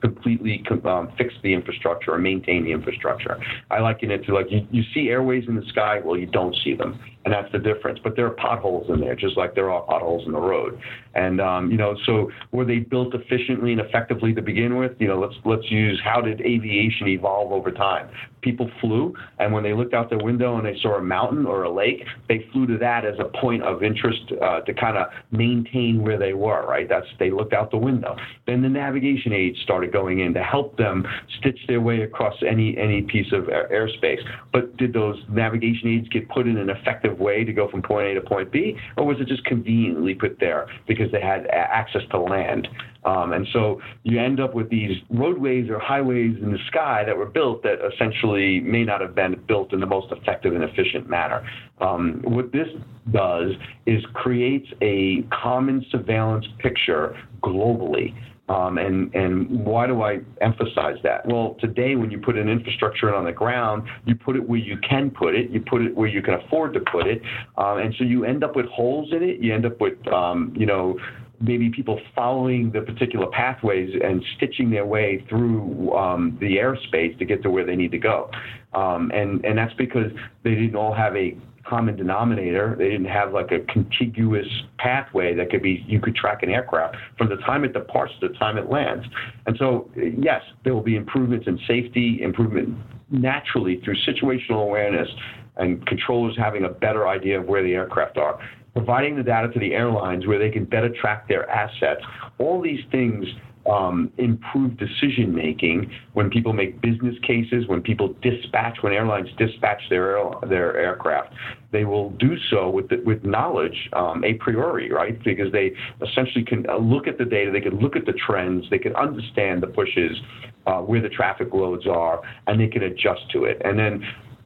completely 0.00 0.64
um, 0.84 1.12
fix 1.16 1.32
the 1.44 1.54
infrastructure 1.54 2.12
or 2.12 2.18
maintain 2.18 2.64
the 2.64 2.72
infrastructure. 2.72 3.38
I 3.70 3.78
liken 3.78 4.10
it 4.10 4.24
to 4.24 4.34
like 4.34 4.50
you, 4.50 4.66
you 4.70 4.82
see 4.92 5.08
airways 5.08 5.44
in 5.46 5.54
the 5.54 5.64
sky, 5.66 6.00
well, 6.04 6.18
you 6.18 6.26
don't 6.26 6.56
see 6.64 6.74
them 6.74 6.98
and 7.24 7.32
that's 7.32 7.50
the 7.52 7.58
difference. 7.58 7.98
But 8.02 8.16
there 8.16 8.26
are 8.26 8.30
potholes 8.30 8.88
in 8.88 9.00
there, 9.00 9.14
just 9.14 9.36
like 9.36 9.54
there 9.54 9.70
are 9.70 9.82
potholes 9.82 10.26
in 10.26 10.32
the 10.32 10.40
road. 10.40 10.80
And 11.14 11.40
um, 11.40 11.70
you 11.70 11.76
know, 11.76 11.96
so 12.06 12.30
were 12.52 12.64
they 12.64 12.78
built 12.78 13.14
efficiently 13.14 13.72
and 13.72 13.80
effectively 13.80 14.34
to 14.34 14.42
begin 14.42 14.76
with? 14.76 14.92
You 14.98 15.08
know, 15.08 15.18
let's 15.20 15.34
let's 15.44 15.70
use 15.70 16.00
how 16.04 16.20
did 16.20 16.40
aviation 16.40 17.08
evolve 17.08 17.52
over 17.52 17.70
time? 17.70 18.08
People 18.40 18.68
flew, 18.80 19.14
and 19.38 19.52
when 19.52 19.62
they 19.62 19.72
looked 19.72 19.94
out 19.94 20.10
their 20.10 20.18
window 20.18 20.56
and 20.56 20.66
they 20.66 20.76
saw 20.82 20.96
a 20.96 21.02
mountain 21.02 21.46
or 21.46 21.62
a 21.62 21.70
lake, 21.70 22.04
they 22.28 22.44
flew 22.52 22.66
to 22.66 22.78
that 22.78 23.04
as 23.04 23.14
a 23.20 23.26
point 23.38 23.62
of 23.62 23.84
interest 23.84 24.32
uh, 24.42 24.60
to 24.62 24.74
kind 24.74 24.96
of 24.96 25.06
maintain 25.30 26.02
where 26.02 26.18
they 26.18 26.32
were. 26.32 26.66
Right? 26.66 26.88
That's 26.88 27.06
they 27.18 27.30
looked 27.30 27.52
out 27.52 27.70
the 27.70 27.78
window. 27.78 28.16
Then 28.46 28.62
the 28.62 28.68
navigation 28.68 29.32
aids 29.32 29.58
started 29.62 29.92
going 29.92 30.20
in 30.20 30.34
to 30.34 30.42
help 30.42 30.76
them 30.76 31.06
stitch 31.38 31.58
their 31.68 31.80
way 31.80 32.02
across 32.02 32.34
any 32.48 32.76
any 32.78 33.02
piece 33.02 33.32
of 33.32 33.44
airspace. 33.44 34.20
But 34.52 34.76
did 34.76 34.92
those 34.92 35.22
navigation 35.30 35.88
aids 35.88 36.08
get 36.08 36.28
put 36.28 36.46
in 36.46 36.56
an 36.56 36.70
effective 36.70 37.11
effective 37.12 37.24
way 37.24 37.44
to 37.44 37.52
go 37.52 37.68
from 37.68 37.82
point 37.82 38.08
A 38.08 38.14
to 38.14 38.20
point 38.20 38.50
B, 38.50 38.76
or 38.96 39.04
was 39.04 39.18
it 39.20 39.28
just 39.28 39.44
conveniently 39.44 40.14
put 40.14 40.38
there 40.40 40.66
because 40.86 41.10
they 41.12 41.20
had 41.20 41.46
access 41.50 42.02
to 42.10 42.18
land? 42.18 42.68
Um, 43.04 43.32
and 43.32 43.46
so 43.52 43.80
you 44.04 44.20
end 44.20 44.38
up 44.38 44.54
with 44.54 44.70
these 44.70 44.96
roadways 45.10 45.68
or 45.68 45.78
highways 45.80 46.36
in 46.40 46.52
the 46.52 46.58
sky 46.68 47.02
that 47.04 47.16
were 47.16 47.26
built 47.26 47.62
that 47.64 47.78
essentially 47.92 48.60
may 48.60 48.84
not 48.84 49.00
have 49.00 49.14
been 49.14 49.42
built 49.48 49.72
in 49.72 49.80
the 49.80 49.86
most 49.86 50.12
effective 50.12 50.54
and 50.54 50.62
efficient 50.62 51.08
manner. 51.08 51.44
Um, 51.80 52.20
what 52.22 52.52
this 52.52 52.68
does 53.10 53.52
is 53.86 54.04
creates 54.14 54.68
a 54.82 55.22
common 55.32 55.84
surveillance 55.90 56.46
picture 56.58 57.16
globally. 57.42 58.14
Um, 58.52 58.76
and, 58.76 59.14
and 59.14 59.64
why 59.64 59.86
do 59.86 60.02
I 60.02 60.18
emphasize 60.42 60.96
that? 61.04 61.26
Well, 61.26 61.56
today 61.58 61.96
when 61.96 62.10
you 62.10 62.18
put 62.18 62.36
an 62.36 62.48
infrastructure 62.50 63.08
in 63.08 63.14
on 63.14 63.24
the 63.24 63.32
ground, 63.32 63.84
you 64.04 64.14
put 64.14 64.36
it 64.36 64.46
where 64.46 64.58
you 64.58 64.76
can 64.86 65.10
put 65.10 65.34
it, 65.34 65.50
you 65.50 65.60
put 65.60 65.80
it 65.80 65.96
where 65.96 66.08
you 66.08 66.20
can 66.20 66.34
afford 66.34 66.74
to 66.74 66.80
put 66.80 67.06
it, 67.06 67.22
um, 67.56 67.78
and 67.78 67.94
so 67.96 68.04
you 68.04 68.24
end 68.24 68.44
up 68.44 68.54
with 68.54 68.66
holes 68.66 69.10
in 69.12 69.22
it. 69.22 69.40
You 69.40 69.54
end 69.54 69.64
up 69.64 69.80
with, 69.80 70.06
um, 70.08 70.52
you 70.54 70.66
know, 70.66 70.98
maybe 71.40 71.70
people 71.70 71.98
following 72.14 72.70
the 72.70 72.82
particular 72.82 73.26
pathways 73.28 73.90
and 74.02 74.22
stitching 74.36 74.70
their 74.70 74.86
way 74.86 75.24
through 75.28 75.92
um, 75.94 76.36
the 76.40 76.56
airspace 76.56 77.18
to 77.18 77.24
get 77.24 77.42
to 77.42 77.50
where 77.50 77.64
they 77.64 77.74
need 77.74 77.90
to 77.92 77.98
go. 77.98 78.30
Um, 78.74 79.10
and, 79.14 79.44
and 79.44 79.58
that's 79.58 79.74
because 79.74 80.10
they 80.44 80.54
didn't 80.54 80.76
all 80.76 80.94
have 80.94 81.16
a 81.16 81.36
common 81.66 81.96
denominator. 81.96 82.74
They 82.78 82.90
didn't 82.90 83.06
have 83.06 83.32
like 83.32 83.50
a 83.52 83.60
contiguous 83.72 84.46
pathway 84.78 85.34
that 85.34 85.50
could 85.50 85.62
be 85.62 85.84
you 85.86 86.00
could 86.00 86.14
track 86.16 86.42
an 86.42 86.50
aircraft 86.50 86.96
from 87.16 87.28
the 87.28 87.36
time 87.36 87.64
it 87.64 87.72
departs 87.72 88.12
to 88.20 88.28
the 88.28 88.34
time 88.34 88.58
it 88.58 88.70
lands. 88.70 89.06
And 89.46 89.56
so, 89.58 89.90
yes, 89.96 90.42
there 90.64 90.74
will 90.74 90.82
be 90.82 90.96
improvements 90.96 91.46
in 91.46 91.58
safety, 91.66 92.20
improvement 92.22 92.76
naturally 93.10 93.80
through 93.84 93.96
situational 94.06 94.62
awareness 94.62 95.08
and 95.56 95.86
controllers 95.86 96.36
having 96.36 96.64
a 96.64 96.68
better 96.68 97.06
idea 97.08 97.38
of 97.40 97.46
where 97.46 97.62
the 97.62 97.74
aircraft 97.74 98.16
are. 98.16 98.38
Providing 98.74 99.16
the 99.16 99.22
data 99.22 99.48
to 99.52 99.58
the 99.58 99.74
airlines 99.74 100.26
where 100.26 100.38
they 100.38 100.50
can 100.50 100.64
better 100.64 100.88
track 100.88 101.28
their 101.28 101.48
assets. 101.50 102.00
All 102.38 102.60
these 102.60 102.80
things 102.90 103.26
um, 103.70 104.12
improve 104.18 104.76
decision 104.76 105.34
making 105.34 105.90
when 106.14 106.30
people 106.30 106.52
make 106.52 106.80
business 106.80 107.14
cases, 107.26 107.66
when 107.68 107.80
people 107.80 108.14
dispatch, 108.22 108.78
when 108.80 108.92
airlines 108.92 109.28
dispatch 109.38 109.80
their 109.88 110.18
their 110.48 110.76
aircraft. 110.76 111.32
They 111.70 111.84
will 111.84 112.10
do 112.10 112.36
so 112.50 112.68
with 112.68 112.88
the, 112.88 112.96
with 113.04 113.24
knowledge 113.24 113.88
um, 113.94 114.24
a 114.24 114.34
priori, 114.34 114.92
right? 114.92 115.22
Because 115.24 115.50
they 115.52 115.72
essentially 116.06 116.44
can 116.44 116.68
uh, 116.68 116.76
look 116.76 117.06
at 117.06 117.18
the 117.18 117.24
data, 117.24 117.50
they 117.50 117.60
can 117.60 117.78
look 117.78 117.96
at 117.96 118.04
the 118.04 118.12
trends, 118.12 118.66
they 118.70 118.78
can 118.78 118.94
understand 118.96 119.62
the 119.62 119.68
pushes, 119.68 120.18
uh, 120.66 120.80
where 120.80 121.00
the 121.00 121.08
traffic 121.08 121.54
loads 121.54 121.86
are, 121.86 122.20
and 122.46 122.60
they 122.60 122.68
can 122.68 122.82
adjust 122.82 123.22
to 123.32 123.44
it. 123.44 123.60
And 123.64 123.78
then 123.78 124.04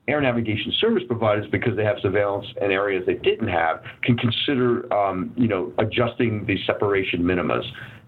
air 0.09 0.21
navigation 0.21 0.73
service 0.79 1.03
providers, 1.09 1.47
because 1.51 1.77
they 1.77 1.85
have 1.85 1.97
surveillance 2.01 2.47
in 2.63 2.71
areas 2.71 3.05
they 3.07 3.15
didn't 3.15 3.49
have, 3.49 3.83
can 4.03 4.17
consider, 4.17 4.93
um, 4.93 5.33
you 5.37 5.49
know, 5.49 5.73
adjusting 5.79 6.47
the 6.47 6.57
separation 6.65 7.23
minimas. 7.23 7.65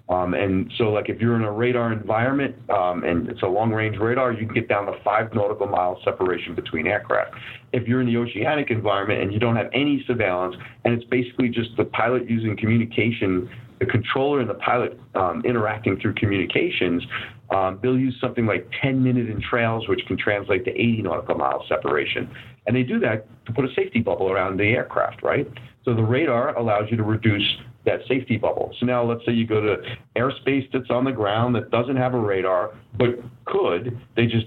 Um, 0.09 0.33
and 0.33 0.73
so, 0.79 0.85
like 0.85 1.11
if 1.11 1.21
you're 1.21 1.37
in 1.37 1.43
a 1.43 1.53
radar 1.53 1.93
environment 1.93 2.57
um, 2.71 3.05
and 3.05 3.29
it's 3.29 3.43
a 3.43 3.47
long-range 3.47 3.99
radar, 3.99 4.33
you 4.33 4.47
can 4.47 4.55
get 4.55 4.69
down 4.69 4.87
to 4.87 4.93
five 5.05 5.35
nautical 5.35 5.67
miles 5.67 5.99
separation 6.03 6.55
between 6.55 6.87
aircraft. 6.87 7.35
If 7.73 7.87
you're 7.87 8.01
in 8.01 8.07
the 8.07 8.17
oceanic 8.17 8.71
environment 8.71 9.21
and 9.21 9.33
you 9.33 9.39
don't 9.39 9.57
have 9.57 9.69
any 9.75 10.03
surveillance, 10.07 10.57
and 10.85 10.95
it's 10.95 11.05
basically 11.11 11.51
just 11.51 11.77
the 11.77 11.85
pilot 11.85 12.29
using 12.29 12.57
communication, 12.57 13.51
the 13.81 13.87
controller 13.87 14.41
and 14.41 14.49
the 14.49 14.55
pilot 14.55 14.99
um, 15.15 15.43
interacting 15.45 16.01
through 16.01 16.15
communications, 16.15 17.05
um, 17.51 17.79
they'll 17.83 17.99
use 17.99 18.17
something 18.19 18.47
like 18.47 18.67
10-minute 18.83 19.29
entrails, 19.29 19.89
which 19.89 20.01
can 20.07 20.17
translate 20.17 20.65
to 20.65 20.71
80 20.71 21.03
nautical 21.03 21.35
miles 21.35 21.69
separation. 21.69 22.31
And 22.67 22.75
they 22.75 22.83
do 22.83 22.99
that 23.01 23.27
to 23.47 23.53
put 23.53 23.67
a 23.67 23.75
safety 23.75 24.01
bubble 24.01 24.31
around 24.31 24.59
the 24.59 24.65
aircraft, 24.65 25.23
right? 25.23 25.47
So 25.85 25.95
the 25.95 26.03
radar 26.03 26.57
allows 26.57 26.91
you 26.91 26.97
to 26.97 27.03
reduce 27.03 27.57
that 27.89 28.07
safety 28.07 28.37
bubble. 28.37 28.75
So 28.79 28.87
now 28.87 29.03
let's 29.03 29.25
say 29.25 29.33
you 29.33 29.47
go 29.47 29.61
to 29.61 29.77
airspace 30.17 30.69
that's 30.73 30.91
on 30.91 31.05
the 31.05 31.13
ground 31.13 31.55
that 31.57 31.71
doesn't 31.71 31.97
have 31.97 32.15
a 32.15 32.21
radar, 32.21 32.75
but 32.99 33.09
could, 33.47 33.99
they 34.15 34.27
just 34.27 34.47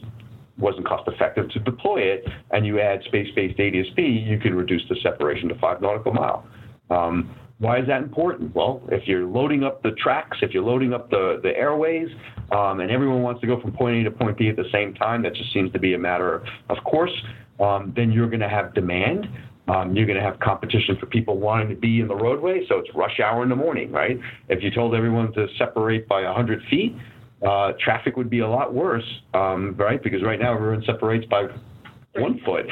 wasn't 0.58 0.88
cost 0.88 1.08
effective 1.08 1.50
to 1.50 1.60
deploy 1.60 2.00
it, 2.02 2.24
and 2.52 2.66
you 2.66 2.80
add 2.80 3.02
space-based 3.06 3.58
ADSB, 3.58 4.28
you 4.28 4.38
can 4.38 4.54
reduce 4.54 4.84
the 4.90 4.96
separation 5.02 5.50
to 5.50 5.56
five 5.56 5.82
nautical 5.82 6.14
mile. 6.14 6.46
Um, 6.92 7.36
why 7.58 7.80
is 7.80 7.88
that 7.88 8.02
important? 8.02 8.56
Well, 8.56 8.82
if 8.90 9.08
you're 9.08 9.26
loading 9.26 9.64
up 9.64 9.84
the 9.84 9.92
tracks, 9.92 10.38
if 10.42 10.52
you're 10.52 10.64
loading 10.64 10.94
up 10.94 11.10
the, 11.10 11.40
the 11.44 11.50
airways, 11.50 12.10
um, 12.52 12.80
and 12.80 12.92
everyone 12.92 13.22
wants 13.22 13.42
to 13.42 13.48
go 13.48 13.60
from 13.62 13.72
point 13.72 13.98
A 13.98 14.04
to 14.10 14.12
point 14.12 14.38
B 14.38 14.50
at 14.50 14.56
the 14.56 14.70
same 14.72 14.94
time, 14.94 15.22
that 15.24 15.36
just 15.36 15.54
seems 15.54 15.72
to 15.74 15.80
be 15.80 15.94
a 15.94 16.00
matter 16.00 16.44
of 16.70 16.78
course, 16.84 17.12
um, 17.60 17.94
then 17.96 18.12
you're 18.12 18.28
going 18.28 18.40
to 18.42 18.50
have 18.50 18.74
demand. 18.74 19.28
Um, 19.68 19.96
you're 19.96 20.08
going 20.08 20.18
to 20.18 20.24
have 20.24 20.40
competition 20.40 20.98
for 21.00 21.06
people 21.06 21.38
wanting 21.38 21.70
to 21.70 21.76
be 21.76 22.02
in 22.02 22.08
the 22.08 22.16
roadway, 22.16 22.66
so 22.68 22.80
it's 22.80 22.90
rush 22.96 23.20
hour 23.20 23.44
in 23.44 23.50
the 23.50 23.56
morning, 23.56 23.92
right? 23.92 24.20
If 24.50 24.64
you 24.64 24.72
told 24.72 24.96
everyone 24.96 25.32
to 25.34 25.48
separate 25.58 26.08
by 26.08 26.24
100 26.24 26.64
feet, 26.70 26.96
uh, 27.48 27.74
traffic 27.80 28.18
would 28.18 28.30
be 28.30 28.40
a 28.40 28.48
lot 28.48 28.74
worse, 28.74 29.06
um, 29.34 29.76
right? 29.78 30.02
Because 30.02 30.24
right 30.24 30.40
now 30.40 30.54
everyone 30.54 30.84
separates 30.86 31.26
by 31.26 31.48
one 32.16 32.42
foot, 32.46 32.66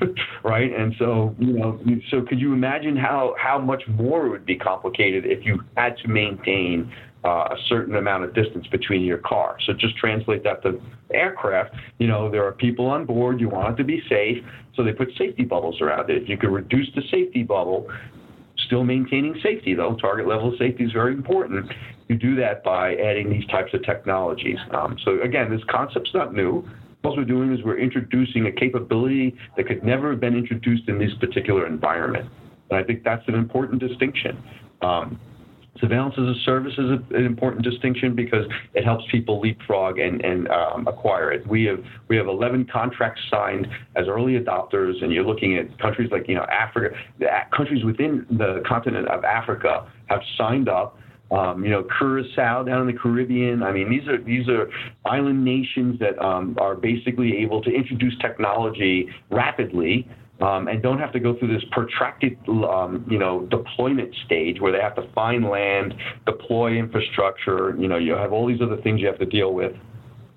right? 0.44 0.72
And 0.74 0.94
so, 0.98 1.34
you 1.38 1.52
know, 1.52 1.80
so 2.10 2.22
could 2.22 2.40
you 2.40 2.52
imagine 2.52 2.96
how 2.96 3.34
how 3.38 3.58
much 3.58 3.82
more 3.88 4.26
it 4.26 4.30
would 4.30 4.46
be 4.46 4.56
complicated 4.56 5.24
if 5.24 5.44
you 5.44 5.62
had 5.76 5.96
to 5.98 6.08
maintain 6.08 6.92
uh, 7.24 7.48
a 7.50 7.56
certain 7.68 7.96
amount 7.96 8.24
of 8.24 8.34
distance 8.34 8.66
between 8.66 9.02
your 9.02 9.18
car. 9.18 9.56
So 9.66 9.72
just 9.72 9.96
translate 9.96 10.42
that 10.44 10.62
to 10.62 10.80
aircraft. 11.12 11.74
You 11.98 12.08
know, 12.08 12.30
there 12.30 12.44
are 12.44 12.52
people 12.52 12.86
on 12.86 13.06
board. 13.06 13.40
You 13.40 13.48
want 13.48 13.74
it 13.74 13.76
to 13.76 13.84
be 13.84 14.02
safe, 14.08 14.44
so 14.74 14.82
they 14.82 14.92
put 14.92 15.08
safety 15.16 15.44
bubbles 15.44 15.80
around 15.80 16.10
it. 16.10 16.22
If 16.22 16.28
you 16.28 16.36
could 16.36 16.50
reduce 16.50 16.88
the 16.94 17.02
safety 17.10 17.42
bubble, 17.42 17.88
still 18.66 18.84
maintaining 18.84 19.38
safety, 19.42 19.74
though. 19.74 19.96
Target 19.96 20.26
level 20.26 20.54
safety 20.58 20.84
is 20.84 20.92
very 20.92 21.12
important. 21.12 21.70
You 22.08 22.16
do 22.16 22.34
that 22.36 22.64
by 22.64 22.94
adding 22.94 23.30
these 23.30 23.46
types 23.46 23.72
of 23.74 23.84
technologies. 23.84 24.58
Um, 24.72 24.96
so, 25.04 25.20
again, 25.22 25.50
this 25.50 25.62
concept's 25.70 26.10
not 26.14 26.34
new. 26.34 26.68
What 27.02 27.16
we're 27.16 27.24
doing 27.24 27.52
is 27.52 27.64
we're 27.64 27.78
introducing 27.78 28.46
a 28.46 28.52
capability 28.52 29.36
that 29.56 29.66
could 29.66 29.82
never 29.82 30.10
have 30.10 30.20
been 30.20 30.36
introduced 30.36 30.88
in 30.88 30.98
this 30.98 31.12
particular 31.20 31.66
environment. 31.66 32.30
And 32.70 32.78
I 32.78 32.84
think 32.84 33.02
that's 33.02 33.26
an 33.28 33.34
important 33.34 33.80
distinction. 33.80 34.42
Um, 34.82 35.20
surveillance 35.82 36.14
as 36.16 36.24
a 36.24 36.40
service 36.44 36.72
is 36.78 36.90
a, 36.90 37.16
an 37.16 37.26
important 37.26 37.64
distinction 37.64 38.14
because 38.14 38.46
it 38.74 38.84
helps 38.84 39.04
people 39.10 39.40
leapfrog 39.40 39.98
and, 39.98 40.24
and 40.24 40.48
um, 40.48 40.86
acquire 40.86 41.32
it. 41.32 41.46
We 41.46 41.64
have 41.64 41.80
we 42.08 42.16
have 42.16 42.28
11 42.28 42.68
contracts 42.72 43.20
signed 43.28 43.66
as 43.96 44.06
early 44.08 44.38
adopters, 44.38 45.02
and 45.02 45.12
you're 45.12 45.26
looking 45.26 45.58
at 45.58 45.78
countries 45.78 46.10
like 46.10 46.28
you 46.28 46.36
know 46.36 46.44
Africa, 46.44 46.96
countries 47.54 47.84
within 47.84 48.24
the 48.30 48.62
continent 48.66 49.08
of 49.08 49.24
Africa 49.24 49.90
have 50.06 50.20
signed 50.38 50.68
up. 50.68 50.96
Um, 51.32 51.64
you 51.64 51.70
know, 51.70 51.86
Curacao 51.98 52.62
down 52.62 52.82
in 52.82 52.86
the 52.86 53.00
Caribbean. 53.00 53.62
I 53.62 53.72
mean, 53.72 53.88
these 53.88 54.06
are 54.06 54.22
these 54.22 54.48
are 54.48 54.68
island 55.06 55.42
nations 55.42 55.98
that 55.98 56.22
um, 56.22 56.56
are 56.60 56.74
basically 56.74 57.38
able 57.38 57.62
to 57.62 57.70
introduce 57.70 58.16
technology 58.18 59.08
rapidly 59.30 60.06
um, 60.42 60.66
and 60.66 60.82
don't 60.82 60.98
have 60.98 61.12
to 61.12 61.20
go 61.20 61.38
through 61.38 61.54
this 61.54 61.62
protracted, 61.70 62.36
um, 62.48 63.06
you 63.08 63.18
know, 63.18 63.46
deployment 63.46 64.12
stage 64.26 64.60
where 64.60 64.72
they 64.72 64.80
have 64.80 64.96
to 64.96 65.08
find 65.14 65.44
land, 65.44 65.94
deploy 66.26 66.72
infrastructure. 66.72 67.76
You 67.78 67.86
know, 67.86 67.96
you 67.96 68.12
have 68.14 68.32
all 68.32 68.46
these 68.46 68.60
other 68.60 68.76
things 68.82 69.00
you 69.00 69.06
have 69.06 69.20
to 69.20 69.26
deal 69.26 69.54
with 69.54 69.72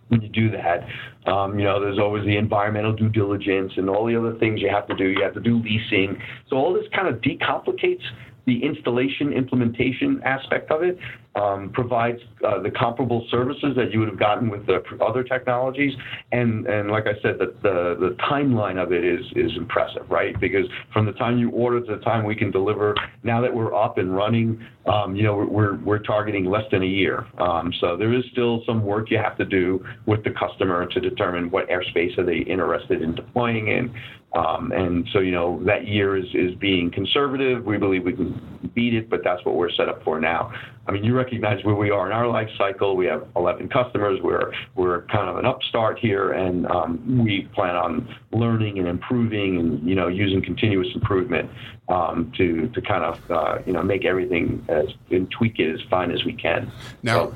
when 0.10 0.22
you 0.22 0.30
do 0.30 0.52
that. 0.52 0.88
Um, 1.30 1.58
you 1.58 1.66
know, 1.66 1.80
there's 1.80 1.98
always 1.98 2.24
the 2.26 2.38
environmental 2.38 2.94
due 2.94 3.10
diligence 3.10 3.74
and 3.78 3.90
all 3.90 4.06
the 4.06 4.16
other 4.16 4.38
things 4.38 4.62
you 4.62 4.70
have 4.70 4.88
to 4.88 4.96
do. 4.96 5.06
You 5.06 5.24
have 5.24 5.34
to 5.34 5.40
do 5.40 5.58
leasing. 5.58 6.22
So 6.50 6.58
all 6.58 6.72
this 6.72 6.86
kind 6.96 7.08
of 7.08 7.20
decomplicates 7.22 8.04
the 8.46 8.64
installation 8.64 9.34
implementation 9.34 10.22
aspect 10.24 10.70
of 10.70 10.84
it 10.84 11.00
um, 11.36 11.70
provides 11.74 12.20
uh, 12.46 12.62
the 12.62 12.72
comparable 12.72 13.28
services 13.30 13.74
that 13.76 13.92
you 13.92 14.00
would 14.00 14.08
have 14.08 14.20
gotten 14.20 14.50
with 14.50 14.66
the 14.66 14.82
other 15.06 15.24
technologies. 15.24 15.94
And, 16.32 16.66
and 16.68 16.90
like 16.90 17.06
I 17.08 17.22
said, 17.22 17.38
the, 17.40 17.54
the, 17.62 17.96
the 18.00 18.16
timeline 18.30 18.82
of 18.82 18.94
it 18.94 19.04
is, 19.04 19.26
is 19.36 19.52
impressive, 19.58 20.10
right? 20.10 20.40
Because 20.40 20.66
from 20.94 21.06
the 21.06 21.12
time 21.14 21.38
you 21.38 21.50
order 21.52 21.82
to 21.82 21.96
the 21.98 22.02
time 22.04 22.26
we 22.26 22.36
can 22.36 22.52
deliver, 22.52 22.96
now 23.24 23.42
that 23.42 23.54
we're 23.54 23.74
up 23.74 23.98
and 23.98 24.16
running, 24.16 24.66
um, 24.86 25.16
you 25.16 25.24
know, 25.24 25.36
we're, 25.36 25.76
we're, 25.78 26.00
targeting 26.06 26.46
less 26.46 26.64
than 26.72 26.84
a 26.84 26.86
year. 26.86 27.26
Um, 27.40 27.74
so 27.82 27.98
there 27.98 28.14
is 28.14 28.24
still 28.32 28.62
some 28.68 28.86
work 28.86 29.10
you 29.10 29.18
have 29.18 29.36
to 29.40 29.46
do 29.46 29.84
with 30.06 30.24
the 30.24 30.30
customer 30.30 30.86
to 30.86 31.00
determine 31.00 31.50
what 31.50 31.68
airspace 31.68 32.16
are 32.20 32.24
they 32.24 32.38
interested 32.38 33.02
in 33.02 33.16
deploying 33.16 33.70
in. 33.70 33.92
Um, 34.36 34.72
and 34.74 35.08
so, 35.14 35.20
you 35.20 35.32
know, 35.32 35.64
that 35.66 35.88
year 35.88 36.18
is, 36.18 36.26
is 36.34 36.54
being 36.60 36.92
conservative. 36.92 37.64
We 37.64 37.78
believe 37.78 38.04
we 38.04 38.14
can 38.14 38.70
beat 38.76 38.94
it, 38.94 39.10
but 39.10 39.22
that's 39.24 39.44
what 39.46 39.56
we're 39.56 39.72
set 39.72 39.88
up 39.88 40.04
for 40.04 40.20
now. 40.20 40.52
I 40.88 40.92
mean, 40.92 41.04
you 41.04 41.16
recognize 41.26 41.64
where 41.66 41.76
we 41.76 41.90
are 41.90 42.06
in 42.06 42.12
our 42.12 42.28
life 42.28 42.50
cycle. 42.58 42.96
We 42.96 43.08
have 43.08 43.28
11 43.36 43.70
customers. 43.70 44.20
We're, 44.22 44.52
we're 44.76 45.02
kind 45.04 45.28
of 45.28 45.38
an 45.38 45.46
upstart 45.46 45.98
here, 45.98 46.32
and 46.32 46.68
um, 46.68 47.24
we 47.24 47.50
plan 47.54 47.76
on 47.76 48.16
learning 48.32 48.78
and 48.78 48.88
improving 48.88 49.58
and, 49.60 49.88
you 49.88 49.96
know, 49.96 50.08
using 50.08 50.42
continuous 50.42 50.88
improvement 50.94 51.50
um, 51.90 52.32
to, 52.38 52.68
to 52.70 52.82
kind 52.82 53.04
of, 53.04 53.32
uh, 53.32 53.58
you 53.66 53.74
know, 53.74 53.82
make 53.82 54.06
everything 54.06 54.64
as, 54.70 54.86
and 55.10 55.30
tweak 55.32 55.60
it 55.60 55.74
as 55.74 55.82
fine 55.90 56.12
as 56.12 56.24
we 56.26 56.34
can. 56.34 56.72
Now, 57.02 57.16
so, 57.16 57.36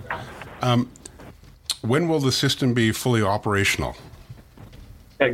um, 0.62 0.90
when 1.82 2.08
will 2.08 2.20
the 2.20 2.32
system 2.32 2.74
be 2.74 2.92
fully 2.92 3.24
operational? 3.24 3.96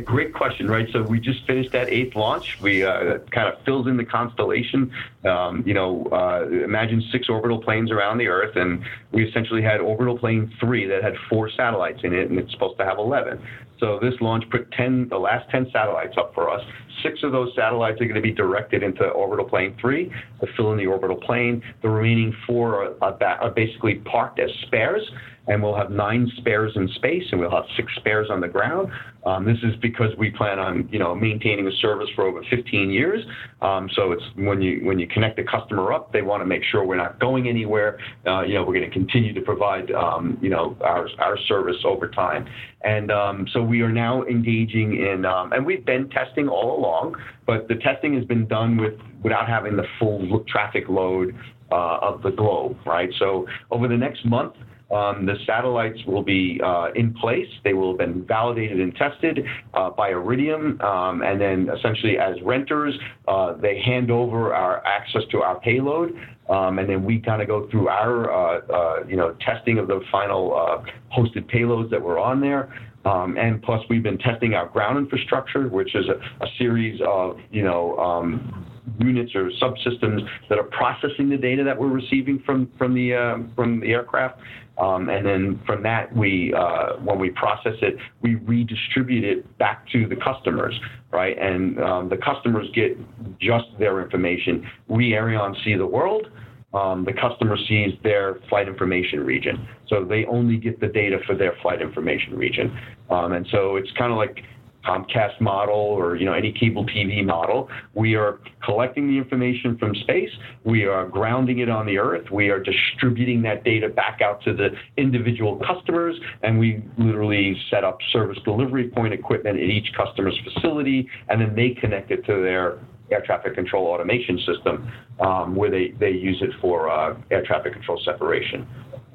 Great 0.04 0.34
question, 0.34 0.68
right? 0.68 0.88
So 0.92 1.00
we 1.04 1.20
just 1.20 1.46
finished 1.46 1.70
that 1.70 1.88
eighth 1.88 2.16
launch. 2.16 2.58
We 2.60 2.82
uh, 2.82 3.18
kind 3.30 3.46
of 3.46 3.62
fills 3.64 3.86
in 3.86 3.96
the 3.96 4.04
constellation. 4.04 4.90
Um, 5.24 5.62
you 5.64 5.74
know, 5.74 6.08
uh, 6.10 6.48
imagine 6.48 7.00
six 7.12 7.28
orbital 7.28 7.62
planes 7.62 7.92
around 7.92 8.18
the 8.18 8.26
Earth, 8.26 8.56
and 8.56 8.84
we 9.12 9.24
essentially 9.28 9.62
had 9.62 9.80
orbital 9.80 10.18
plane 10.18 10.52
three 10.58 10.86
that 10.88 11.04
had 11.04 11.14
four 11.30 11.48
satellites 11.48 12.00
in 12.02 12.12
it, 12.14 12.28
and 12.30 12.36
it's 12.36 12.50
supposed 12.50 12.78
to 12.78 12.84
have 12.84 12.98
11. 12.98 13.40
So 13.78 14.00
this 14.00 14.14
launch 14.20 14.42
put 14.50 14.72
10, 14.72 15.08
the 15.08 15.18
last 15.18 15.48
10 15.50 15.70
satellites 15.72 16.16
up 16.18 16.34
for 16.34 16.50
us. 16.50 16.64
Six 17.04 17.22
of 17.22 17.30
those 17.30 17.54
satellites 17.54 18.00
are 18.00 18.06
going 18.06 18.16
to 18.16 18.20
be 18.20 18.32
directed 18.32 18.82
into 18.82 19.04
orbital 19.04 19.44
plane 19.44 19.76
three 19.80 20.10
to 20.40 20.46
fill 20.56 20.72
in 20.72 20.78
the 20.78 20.86
orbital 20.86 21.16
plane. 21.16 21.62
The 21.82 21.90
remaining 21.90 22.34
four 22.44 22.96
are, 23.00 23.22
are 23.22 23.50
basically 23.50 23.96
parked 23.96 24.40
as 24.40 24.50
spares 24.62 25.08
and 25.48 25.62
we'll 25.62 25.76
have 25.76 25.90
nine 25.90 26.30
spares 26.38 26.72
in 26.76 26.88
space, 26.96 27.24
and 27.30 27.40
we'll 27.40 27.50
have 27.50 27.64
six 27.76 27.92
spares 27.96 28.28
on 28.30 28.40
the 28.40 28.48
ground. 28.48 28.90
Um, 29.24 29.44
this 29.44 29.58
is 29.62 29.74
because 29.82 30.10
we 30.18 30.30
plan 30.30 30.58
on, 30.58 30.88
you 30.90 30.98
know, 30.98 31.14
maintaining 31.14 31.66
a 31.66 31.72
service 31.80 32.08
for 32.14 32.24
over 32.26 32.42
15 32.48 32.90
years. 32.90 33.24
Um, 33.60 33.88
so 33.94 34.12
it's 34.12 34.22
when 34.36 34.62
you 34.62 34.84
when 34.84 34.98
you 34.98 35.06
connect 35.08 35.36
the 35.36 35.42
customer 35.42 35.92
up, 35.92 36.12
they 36.12 36.22
want 36.22 36.42
to 36.42 36.46
make 36.46 36.62
sure 36.70 36.84
we're 36.84 36.96
not 36.96 37.18
going 37.18 37.48
anywhere. 37.48 37.98
Uh, 38.26 38.42
you 38.42 38.54
know, 38.54 38.62
we're 38.62 38.74
going 38.74 38.88
to 38.88 38.90
continue 38.90 39.32
to 39.34 39.40
provide, 39.40 39.90
um, 39.92 40.38
you 40.40 40.50
know, 40.50 40.76
our 40.80 41.08
our 41.18 41.36
service 41.48 41.76
over 41.84 42.08
time. 42.08 42.46
And 42.82 43.10
um, 43.10 43.48
so 43.52 43.62
we 43.62 43.80
are 43.80 43.90
now 43.90 44.22
engaging 44.24 45.00
in, 45.00 45.24
um, 45.24 45.52
and 45.52 45.66
we've 45.66 45.84
been 45.84 46.08
testing 46.10 46.48
all 46.48 46.78
along, 46.78 47.16
but 47.46 47.66
the 47.66 47.74
testing 47.76 48.14
has 48.14 48.24
been 48.24 48.46
done 48.46 48.76
with 48.76 48.94
without 49.22 49.48
having 49.48 49.76
the 49.76 49.86
full 49.98 50.44
traffic 50.46 50.88
load 50.88 51.34
uh, 51.72 51.98
of 52.00 52.22
the 52.22 52.30
globe, 52.30 52.76
right? 52.86 53.10
So 53.18 53.46
over 53.70 53.88
the 53.88 53.96
next 53.96 54.24
month. 54.24 54.54
Um, 54.88 55.26
the 55.26 55.34
satellites 55.46 55.98
will 56.06 56.22
be 56.22 56.60
uh, 56.64 56.88
in 56.94 57.12
place. 57.14 57.48
They 57.64 57.74
will 57.74 57.90
have 57.90 57.98
been 57.98 58.24
validated 58.24 58.80
and 58.80 58.94
tested 58.94 59.44
uh, 59.74 59.90
by 59.90 60.10
Iridium, 60.10 60.80
um, 60.80 61.22
and 61.22 61.40
then 61.40 61.68
essentially 61.76 62.18
as 62.18 62.40
renters, 62.42 62.96
uh, 63.26 63.54
they 63.54 63.80
hand 63.80 64.12
over 64.12 64.54
our 64.54 64.86
access 64.86 65.22
to 65.32 65.42
our 65.42 65.58
payload, 65.58 66.16
um, 66.48 66.78
and 66.78 66.88
then 66.88 67.04
we 67.04 67.18
kind 67.18 67.42
of 67.42 67.48
go 67.48 67.68
through 67.68 67.88
our 67.88 68.30
uh, 68.30 68.60
uh, 68.72 69.04
you 69.08 69.16
know 69.16 69.36
testing 69.40 69.78
of 69.78 69.88
the 69.88 70.00
final 70.12 70.54
uh, 70.54 70.84
hosted 71.16 71.50
payloads 71.52 71.90
that 71.90 72.00
were 72.00 72.20
on 72.20 72.40
there. 72.40 72.72
Um, 73.04 73.36
and 73.36 73.62
plus, 73.62 73.80
we've 73.88 74.02
been 74.02 74.18
testing 74.18 74.54
our 74.54 74.66
ground 74.68 74.98
infrastructure, 74.98 75.68
which 75.68 75.94
is 75.94 76.06
a, 76.08 76.44
a 76.44 76.48
series 76.58 77.00
of, 77.06 77.38
you 77.52 77.62
know, 77.62 77.96
um, 77.98 78.66
units 78.98 79.32
or 79.34 79.50
subsystems 79.62 80.26
that 80.48 80.58
are 80.58 80.64
processing 80.64 81.28
the 81.28 81.36
data 81.36 81.62
that 81.62 81.78
we're 81.78 81.88
receiving 81.88 82.42
from 82.44 82.70
from 82.78 82.94
the 82.94 83.14
uh, 83.14 83.38
from 83.54 83.80
the 83.80 83.92
aircraft. 83.92 84.40
Um, 84.78 85.08
and 85.08 85.24
then 85.24 85.60
from 85.66 85.82
that, 85.84 86.14
we 86.14 86.52
uh, 86.54 86.96
when 87.02 87.18
we 87.18 87.30
process 87.30 87.74
it, 87.80 87.96
we 88.20 88.34
redistribute 88.34 89.24
it 89.24 89.58
back 89.58 89.88
to 89.92 90.06
the 90.06 90.16
customers, 90.16 90.78
right? 91.12 91.36
And 91.38 91.80
um, 91.80 92.08
the 92.08 92.18
customers 92.18 92.66
get 92.74 92.98
just 93.40 93.66
their 93.78 94.02
information. 94.02 94.68
We 94.88 95.10
Aireon 95.10 95.54
see 95.64 95.76
the 95.76 95.86
world. 95.86 96.26
Um, 96.74 97.06
the 97.06 97.14
customer 97.14 97.56
sees 97.68 97.94
their 98.02 98.38
flight 98.50 98.68
information 98.68 99.20
region, 99.20 99.66
so 99.88 100.04
they 100.04 100.26
only 100.26 100.58
get 100.58 100.78
the 100.78 100.88
data 100.88 101.18
for 101.26 101.34
their 101.34 101.54
flight 101.62 101.80
information 101.80 102.36
region. 102.36 102.76
Um, 103.08 103.32
and 103.32 103.46
so 103.50 103.76
it's 103.76 103.90
kind 103.96 104.12
of 104.12 104.18
like 104.18 104.42
Comcast 104.86 105.40
model 105.40 105.74
or 105.74 106.16
you 106.16 106.24
know 106.24 106.32
any 106.32 106.52
cable 106.52 106.84
TV 106.86 107.24
model. 107.24 107.68
We 107.94 108.14
are 108.14 108.40
collecting 108.64 109.08
the 109.08 109.18
information 109.18 109.76
from 109.78 109.94
space. 109.94 110.30
We 110.64 110.84
are 110.84 111.06
grounding 111.06 111.58
it 111.58 111.68
on 111.68 111.86
the 111.86 111.98
Earth. 111.98 112.30
We 112.30 112.50
are 112.50 112.60
distributing 112.60 113.42
that 113.42 113.64
data 113.64 113.88
back 113.88 114.20
out 114.22 114.42
to 114.44 114.54
the 114.54 114.70
individual 114.96 115.60
customers, 115.66 116.16
and 116.42 116.58
we 116.58 116.84
literally 116.98 117.56
set 117.70 117.84
up 117.84 117.98
service 118.12 118.38
delivery 118.44 118.88
point 118.88 119.12
equipment 119.12 119.58
at 119.58 119.64
each 119.64 119.92
customer's 119.96 120.38
facility, 120.44 121.08
and 121.28 121.40
then 121.40 121.54
they 121.54 121.70
connect 121.80 122.10
it 122.10 122.24
to 122.26 122.42
their 122.42 122.78
air 123.10 123.22
traffic 123.24 123.54
control 123.54 123.86
automation 123.86 124.38
system, 124.38 124.90
um, 125.20 125.54
where 125.54 125.70
they, 125.70 125.94
they 126.00 126.10
use 126.10 126.38
it 126.40 126.50
for 126.60 126.90
uh, 126.90 127.16
air 127.30 127.44
traffic 127.44 127.72
control 127.72 128.00
separation. 128.04 128.66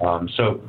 Um, 0.06 0.30
so 0.38 0.62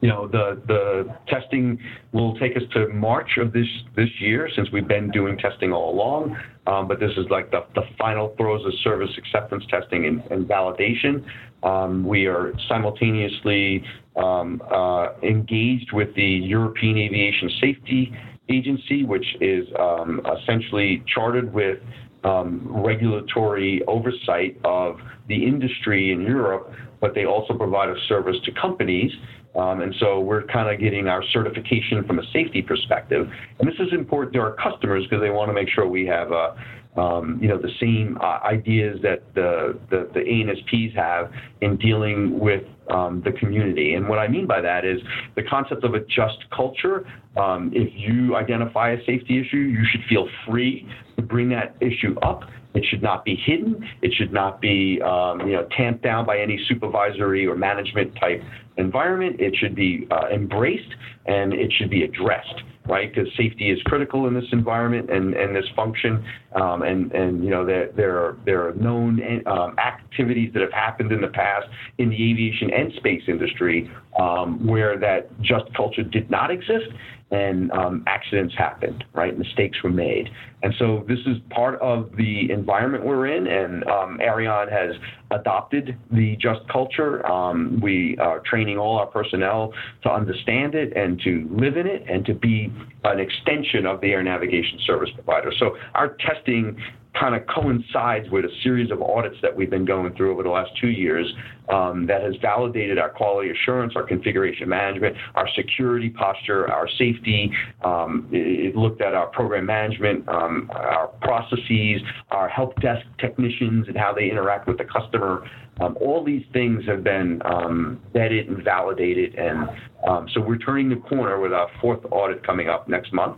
you 0.00 0.08
know, 0.08 0.26
the 0.26 0.60
the 0.66 1.14
testing 1.28 1.78
will 2.12 2.34
take 2.38 2.56
us 2.56 2.62
to 2.72 2.88
March 2.88 3.36
of 3.38 3.52
this 3.52 3.66
this 3.96 4.08
year, 4.18 4.48
since 4.56 4.68
we've 4.72 4.88
been 4.88 5.10
doing 5.10 5.36
testing 5.36 5.72
all 5.72 5.94
along. 5.94 6.36
Um, 6.66 6.88
but 6.88 7.00
this 7.00 7.10
is 7.16 7.26
like 7.30 7.50
the, 7.50 7.64
the 7.74 7.82
final 7.98 8.34
throes 8.36 8.64
of 8.64 8.72
service 8.82 9.10
acceptance 9.18 9.64
testing 9.70 10.06
and, 10.06 10.22
and 10.30 10.48
validation. 10.48 11.24
Um, 11.62 12.06
we 12.06 12.26
are 12.26 12.54
simultaneously 12.68 13.84
um, 14.16 14.62
uh, 14.72 15.08
engaged 15.22 15.92
with 15.92 16.14
the 16.14 16.22
European 16.22 16.96
Aviation 16.96 17.50
Safety 17.60 18.12
Agency, 18.48 19.04
which 19.04 19.26
is 19.40 19.66
um, 19.78 20.20
essentially 20.40 21.02
chartered 21.12 21.52
with 21.52 21.78
um, 22.24 22.66
regulatory 22.68 23.82
oversight 23.86 24.58
of 24.64 24.96
the 25.28 25.46
industry 25.46 26.12
in 26.12 26.22
Europe, 26.22 26.72
but 27.00 27.14
they 27.14 27.24
also 27.24 27.54
provide 27.54 27.88
a 27.88 27.96
service 28.08 28.36
to 28.44 28.52
companies 28.52 29.10
um, 29.56 29.80
and 29.80 29.94
so 29.98 30.20
we're 30.20 30.44
kind 30.44 30.72
of 30.72 30.80
getting 30.80 31.08
our 31.08 31.22
certification 31.32 32.04
from 32.04 32.18
a 32.18 32.22
safety 32.32 32.62
perspective. 32.62 33.28
And 33.58 33.68
this 33.68 33.74
is 33.80 33.92
important 33.92 34.32
to 34.34 34.40
our 34.40 34.54
customers 34.54 35.04
because 35.04 35.20
they 35.20 35.30
want 35.30 35.48
to 35.48 35.52
make 35.52 35.68
sure 35.68 35.88
we 35.88 36.06
have, 36.06 36.30
uh, 36.32 36.54
um, 36.96 37.38
you 37.42 37.48
know, 37.48 37.58
the 37.58 37.70
same 37.80 38.16
uh, 38.20 38.38
ideas 38.44 39.00
that 39.02 39.22
the, 39.34 39.78
the, 39.90 40.08
the 40.14 40.20
ANSPs 40.20 40.94
have 40.94 41.32
in 41.62 41.76
dealing 41.76 42.38
with 42.38 42.62
um, 42.90 43.22
the 43.24 43.32
community. 43.32 43.94
And 43.94 44.08
what 44.08 44.18
I 44.18 44.28
mean 44.28 44.46
by 44.46 44.60
that 44.60 44.84
is 44.84 45.00
the 45.34 45.42
concept 45.42 45.82
of 45.84 45.94
a 45.94 46.00
just 46.00 46.44
culture. 46.54 47.06
Um, 47.36 47.72
if 47.74 47.92
you 47.94 48.36
identify 48.36 48.92
a 48.92 48.98
safety 49.04 49.40
issue, 49.40 49.56
you 49.56 49.84
should 49.90 50.02
feel 50.08 50.28
free 50.46 50.88
to 51.16 51.22
bring 51.22 51.48
that 51.50 51.74
issue 51.80 52.16
up. 52.22 52.42
It 52.74 52.84
should 52.88 53.02
not 53.02 53.24
be 53.24 53.34
hidden. 53.34 53.84
It 54.02 54.12
should 54.14 54.32
not 54.32 54.60
be, 54.60 55.00
um, 55.02 55.40
you 55.40 55.54
know, 55.54 55.66
tamped 55.76 56.02
down 56.02 56.24
by 56.24 56.38
any 56.38 56.58
supervisory 56.68 57.46
or 57.46 57.56
management 57.56 58.14
type 58.20 58.42
environment. 58.76 59.40
It 59.40 59.54
should 59.56 59.74
be 59.74 60.06
uh, 60.10 60.28
embraced 60.32 60.94
and 61.26 61.52
it 61.52 61.72
should 61.78 61.90
be 61.90 62.04
addressed 62.04 62.62
right? 62.90 63.14
Because 63.14 63.30
safety 63.36 63.70
is 63.70 63.80
critical 63.84 64.26
in 64.26 64.34
this 64.34 64.44
environment 64.52 65.10
and, 65.10 65.34
and 65.34 65.54
this 65.54 65.64
function. 65.76 66.24
Um, 66.60 66.82
and, 66.82 67.12
and, 67.12 67.44
you 67.44 67.50
know, 67.50 67.64
there, 67.64 67.90
there, 67.92 68.18
are, 68.18 68.36
there 68.44 68.66
are 68.66 68.74
known 68.74 69.20
um, 69.46 69.78
activities 69.78 70.52
that 70.54 70.62
have 70.62 70.72
happened 70.72 71.12
in 71.12 71.20
the 71.20 71.28
past 71.28 71.68
in 71.98 72.10
the 72.10 72.16
aviation 72.16 72.70
and 72.72 72.92
space 72.94 73.22
industry 73.28 73.90
um, 74.18 74.66
where 74.66 74.98
that 74.98 75.30
just 75.40 75.72
culture 75.74 76.02
did 76.02 76.30
not 76.30 76.50
exist 76.50 76.88
and 77.30 77.70
um, 77.72 78.04
accidents 78.06 78.54
happened, 78.56 79.04
right? 79.14 79.38
Mistakes 79.38 79.78
were 79.82 79.90
made. 79.90 80.28
And 80.62 80.74
so 80.78 81.04
this 81.08 81.18
is 81.26 81.36
part 81.50 81.80
of 81.80 82.10
the 82.16 82.50
environment 82.50 83.04
we're 83.04 83.28
in, 83.28 83.46
and 83.46 83.84
um, 83.84 84.18
Aireon 84.22 84.70
has 84.70 84.94
adopted 85.30 85.96
the 86.10 86.36
just 86.36 86.60
culture. 86.70 87.24
Um, 87.26 87.80
we 87.82 88.16
are 88.18 88.40
training 88.40 88.78
all 88.78 88.98
our 88.98 89.06
personnel 89.06 89.72
to 90.02 90.10
understand 90.10 90.74
it 90.74 90.94
and 90.96 91.20
to 91.22 91.48
live 91.50 91.76
in 91.76 91.86
it 91.86 92.04
and 92.08 92.26
to 92.26 92.34
be 92.34 92.72
an 93.04 93.20
extension 93.20 93.86
of 93.86 94.00
the 94.00 94.08
air 94.08 94.22
navigation 94.22 94.78
service 94.84 95.10
provider. 95.14 95.52
So 95.58 95.76
our 95.94 96.16
testing 96.16 96.76
kind 97.18 97.34
of 97.34 97.42
coincides 97.46 98.30
with 98.30 98.44
a 98.44 98.50
series 98.62 98.90
of 98.90 99.02
audits 99.02 99.36
that 99.42 99.54
we've 99.54 99.70
been 99.70 99.84
going 99.84 100.14
through 100.14 100.32
over 100.32 100.42
the 100.42 100.48
last 100.48 100.70
two 100.80 100.88
years 100.88 101.26
um, 101.68 102.06
that 102.06 102.22
has 102.22 102.34
validated 102.40 102.98
our 102.98 103.08
quality 103.08 103.50
assurance, 103.50 103.94
our 103.96 104.02
configuration 104.02 104.68
management, 104.68 105.16
our 105.34 105.48
security 105.56 106.10
posture, 106.10 106.70
our 106.70 106.88
safety. 106.98 107.50
Um, 107.84 108.28
it, 108.30 108.76
looked 108.76 109.02
at 109.02 109.14
our 109.14 109.26
program 109.26 109.66
management, 109.66 110.26
um, 110.28 110.70
our 110.72 111.08
processes, 111.20 112.00
our 112.30 112.48
help 112.48 112.80
desk 112.80 113.04
technicians, 113.18 113.88
and 113.88 113.96
how 113.96 114.14
they 114.14 114.30
interact 114.30 114.68
with 114.68 114.78
the 114.78 114.84
customer. 114.84 115.44
Um, 115.80 115.98
all 116.00 116.24
these 116.24 116.44
things 116.52 116.84
have 116.86 117.02
been 117.02 117.42
um, 117.44 118.00
vetted 118.14 118.48
and 118.48 118.62
validated, 118.62 119.34
and 119.34 119.68
um, 120.06 120.28
so 120.32 120.40
we're 120.40 120.58
turning 120.58 120.88
the 120.88 120.96
corner 120.96 121.40
with 121.40 121.52
our 121.52 121.68
fourth 121.80 122.00
audit 122.10 122.46
coming 122.46 122.68
up 122.68 122.88
next 122.88 123.12
month 123.12 123.36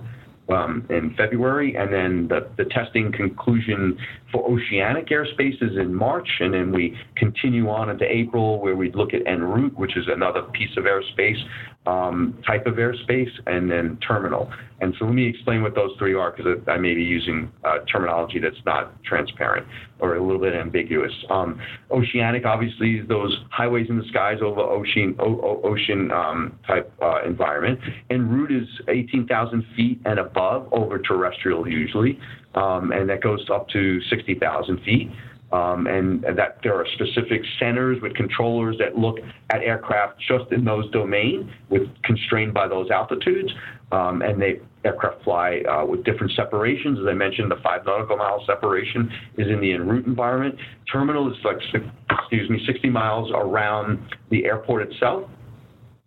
um, 0.49 0.87
in 0.91 1.15
February, 1.17 1.77
and 1.77 1.93
then 1.93 2.29
the, 2.29 2.49
the 2.57 2.69
testing 2.71 3.13
conclusion 3.13 3.99
for 4.31 4.45
oceanic 4.45 5.09
airspace 5.09 5.63
is 5.63 5.77
in 5.77 5.95
March, 5.95 6.29
and 6.41 6.55
then 6.55 6.73
we 6.73 6.99
continue 7.17 7.69
on 7.69 7.91
into 7.91 8.05
April 8.05 8.61
where 8.61 8.75
we 8.75 8.91
look 8.93 9.15
at 9.15 9.27
en 9.27 9.43
route, 9.43 9.77
which 9.79 9.97
is 9.97 10.07
another 10.09 10.43
piece 10.53 10.77
of 10.77 10.85
airspace, 10.85 11.41
um, 11.87 12.39
type 12.47 12.67
of 12.67 12.75
airspace, 12.75 13.31
and 13.47 13.71
then 13.71 13.99
terminal. 14.07 14.53
And 14.81 14.95
so 14.99 15.05
let 15.05 15.15
me 15.15 15.29
explain 15.29 15.63
what 15.63 15.75
those 15.75 15.91
three 15.99 16.15
are 16.15 16.33
because 16.33 16.59
I 16.67 16.77
may 16.77 16.95
be 16.95 17.03
using 17.03 17.51
uh, 17.65 17.79
terminology 17.91 18.41
that's 18.41 18.57
not 18.67 19.01
transparent 19.05 19.67
or 20.01 20.17
a 20.17 20.23
little 20.23 20.41
bit 20.41 20.55
ambiguous. 20.55 21.13
Um, 21.31 21.61
oceanic, 21.91 22.45
obviously, 22.45 23.01
those 23.01 23.37
highways 23.51 23.89
in 23.89 23.99
the 23.99 24.05
skies 24.09 24.39
over 24.43 24.61
ocean 24.61 25.15
o- 25.21 25.61
ocean 25.63 26.11
um, 26.11 26.59
type 26.67 26.93
uh, 27.01 27.23
environment. 27.25 27.79
En 28.11 28.29
route 28.29 28.51
is 28.51 28.69
18,000 28.89 29.65
feet 29.77 30.01
and 30.05 30.19
above 30.19 30.69
over 30.73 30.99
terrestrial 30.99 31.69
usually, 31.69 32.19
um, 32.55 32.91
and 32.91 33.09
that 33.09 33.23
goes 33.23 33.49
up 33.53 33.69
to 33.69 34.01
60,000 34.03 34.81
feet. 34.83 35.11
Um, 35.53 35.87
and 35.87 36.23
that 36.23 36.61
there 36.63 36.75
are 36.75 36.87
specific 36.95 37.43
centers 37.59 38.01
with 38.01 38.15
controllers 38.15 38.77
that 38.79 38.97
look 38.97 39.19
at 39.51 39.61
aircraft 39.61 40.19
just 40.27 40.51
in 40.51 40.65
those 40.65 40.91
domains, 40.93 41.51
with 41.69 41.83
constrained 42.05 42.55
by 42.55 42.67
those 42.67 42.91
altitudes, 42.91 43.53
um, 43.93 44.23
and 44.23 44.41
they 44.41 44.61
aircraft 44.83 45.23
fly 45.25 45.61
uh, 45.71 45.85
with 45.85 46.05
different 46.05 46.33
separations. 46.35 46.99
As 46.99 47.07
I 47.07 47.13
mentioned, 47.13 47.51
the 47.51 47.61
five 47.63 47.85
nautical 47.85 48.17
mile 48.17 48.43
separation 48.47 49.13
is 49.37 49.49
in 49.49 49.61
the 49.61 49.75
en 49.75 49.87
route 49.87 50.07
environment. 50.07 50.55
Terminal 50.91 51.31
is 51.31 51.37
like 51.45 51.59
excuse 52.11 52.49
me, 52.49 52.65
60 52.67 52.89
miles 52.89 53.31
around 53.35 53.99
the 54.31 54.47
airport 54.47 54.91
itself. 54.91 55.29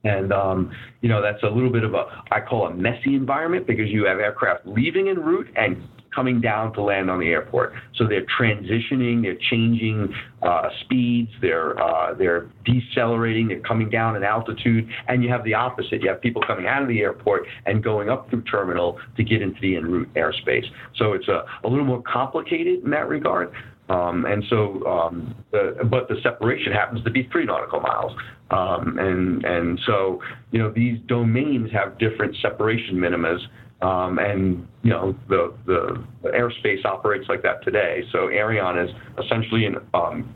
And, 0.04 0.32
um, 0.32 0.72
you 1.02 1.10
know, 1.10 1.22
that's 1.22 1.42
a 1.44 1.48
little 1.48 1.72
bit 1.72 1.84
of 1.84 1.94
a, 1.94 2.24
I 2.32 2.40
call 2.42 2.68
a 2.68 2.74
messy 2.74 3.16
environment 3.16 3.66
because 3.66 3.90
you 3.90 4.06
have 4.06 4.20
aircraft 4.20 4.68
leaving 4.68 5.10
en 5.10 5.20
route 5.20 5.48
and 5.56 5.88
coming 6.16 6.40
down 6.40 6.74
to 6.74 6.82
land 6.82 7.10
on 7.10 7.20
the 7.20 7.28
airport. 7.28 7.74
So 7.96 8.08
they're 8.08 8.26
transitioning, 8.40 9.22
they're 9.22 9.38
changing 9.50 10.14
uh, 10.42 10.70
speeds, 10.82 11.32
they're 11.42 11.80
uh, 11.80 12.14
they're 12.14 12.50
decelerating, 12.64 13.50
they're 13.50 13.60
coming 13.60 13.90
down 13.90 14.16
in 14.16 14.24
altitude, 14.24 14.88
and 15.08 15.24
you 15.24 15.30
have 15.30 15.44
the 15.44 15.54
opposite. 15.54 16.02
You 16.02 16.10
have 16.10 16.22
people 16.22 16.42
coming 16.46 16.68
out 16.68 16.82
of 16.82 16.88
the 16.88 17.02
airport 17.02 17.44
and 17.66 17.84
going 17.84 18.10
up 18.10 18.30
through 18.30 18.44
terminal 18.44 19.00
to 19.18 19.24
get 19.24 19.42
into 19.42 19.60
the 19.62 19.76
en 19.76 19.86
route 19.86 20.14
airspace. 20.14 20.66
So 20.96 21.14
it's 21.14 21.28
a, 21.28 21.46
a 21.64 21.68
little 21.68 21.86
more 21.86 22.02
complicated 22.02 22.84
in 22.84 22.90
that 22.92 23.08
regard. 23.08 23.52
Um, 23.88 24.26
and 24.26 24.44
so, 24.50 24.84
um, 24.88 25.36
the, 25.52 25.78
but 25.92 26.08
the 26.08 26.16
separation 26.24 26.72
happens 26.72 27.04
to 27.04 27.12
be 27.12 27.30
three 27.32 27.46
nautical 27.46 27.82
miles. 27.82 28.14
Um, 28.50 28.98
and 29.00 29.44
and 29.46 29.80
so, 29.86 30.22
you 30.52 30.60
know, 30.60 30.72
these 30.72 30.98
domains 31.08 31.72
have 31.72 31.98
different 31.98 32.36
separation 32.42 32.96
minimas 32.96 33.40
um, 33.82 34.20
and 34.20 34.68
you 34.84 34.90
know 34.90 35.16
the, 35.28 35.54
the, 35.66 36.04
airspace 36.24 36.84
operates 36.86 37.28
like 37.28 37.44
that 37.44 37.64
today. 37.64 38.04
So 38.12 38.28
Aireon 38.28 38.84
is 38.84 38.96
essentially 39.24 39.66
an, 39.66 39.78
um, 39.94 40.34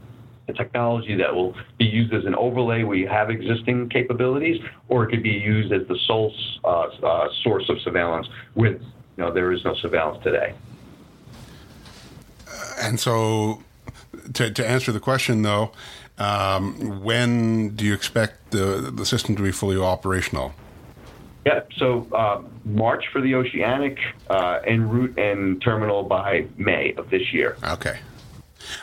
a 0.48 0.54
technology 0.54 1.16
that 1.16 1.34
will 1.34 1.56
be 1.78 1.86
used 1.86 2.14
as 2.14 2.26
an 2.26 2.36
overlay. 2.36 2.84
We 2.84 3.06
have 3.06 3.30
existing 3.30 3.90
capabilities, 3.90 4.62
or 4.88 5.04
it 5.04 5.10
could 5.10 5.24
be 5.24 5.30
used 5.30 5.72
as 5.72 5.88
the 5.88 5.98
sole 6.06 6.34
uh, 6.64 6.88
uh, 7.04 7.30
source 7.44 7.70
of 7.70 7.80
surveillance. 7.82 8.28
With 8.56 8.82
you 8.82 9.24
know 9.24 9.34
there 9.34 9.52
is 9.52 9.64
no 9.64 9.74
surveillance 9.76 10.24
today. 10.24 10.54
And 12.82 13.00
so, 13.00 13.64
to, 14.34 14.52
to 14.52 14.68
answer 14.68 14.92
the 14.92 15.00
question 15.00 15.42
though, 15.44 15.72
um, 16.18 17.04
when 17.04 17.76
do 17.76 17.86
you 17.86 17.94
expect 17.94 18.52
the 18.52 18.92
the 18.94 19.06
system 19.06 19.36
to 19.38 19.44
be 19.44 19.52
fully 19.52 19.78
operational? 19.78 20.54
Yeah, 21.46 21.62
so 21.78 22.08
uh, 22.14 22.42
March 22.66 23.06
for 23.12 23.22
the 23.22 23.36
Oceanic, 23.36 23.98
uh, 24.30 24.60
en 24.66 24.90
route 24.90 25.18
and 25.18 25.62
terminal 25.62 26.04
by 26.04 26.46
May 26.58 26.94
of 26.94 27.10
this 27.10 27.34
year. 27.34 27.58
Okay. 27.64 28.00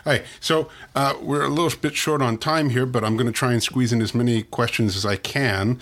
All 0.04 0.12
right, 0.12 0.24
so 0.40 0.68
uh, 0.94 1.14
we're 1.20 1.44
a 1.44 1.48
little 1.48 1.78
bit 1.78 1.94
short 1.94 2.22
on 2.22 2.38
time 2.38 2.70
here, 2.70 2.86
but 2.86 3.04
I'm 3.04 3.16
going 3.16 3.26
to 3.26 3.32
try 3.32 3.52
and 3.52 3.62
squeeze 3.62 3.92
in 3.92 4.00
as 4.00 4.14
many 4.14 4.42
questions 4.42 4.96
as 4.96 5.04
I 5.04 5.16
can. 5.16 5.78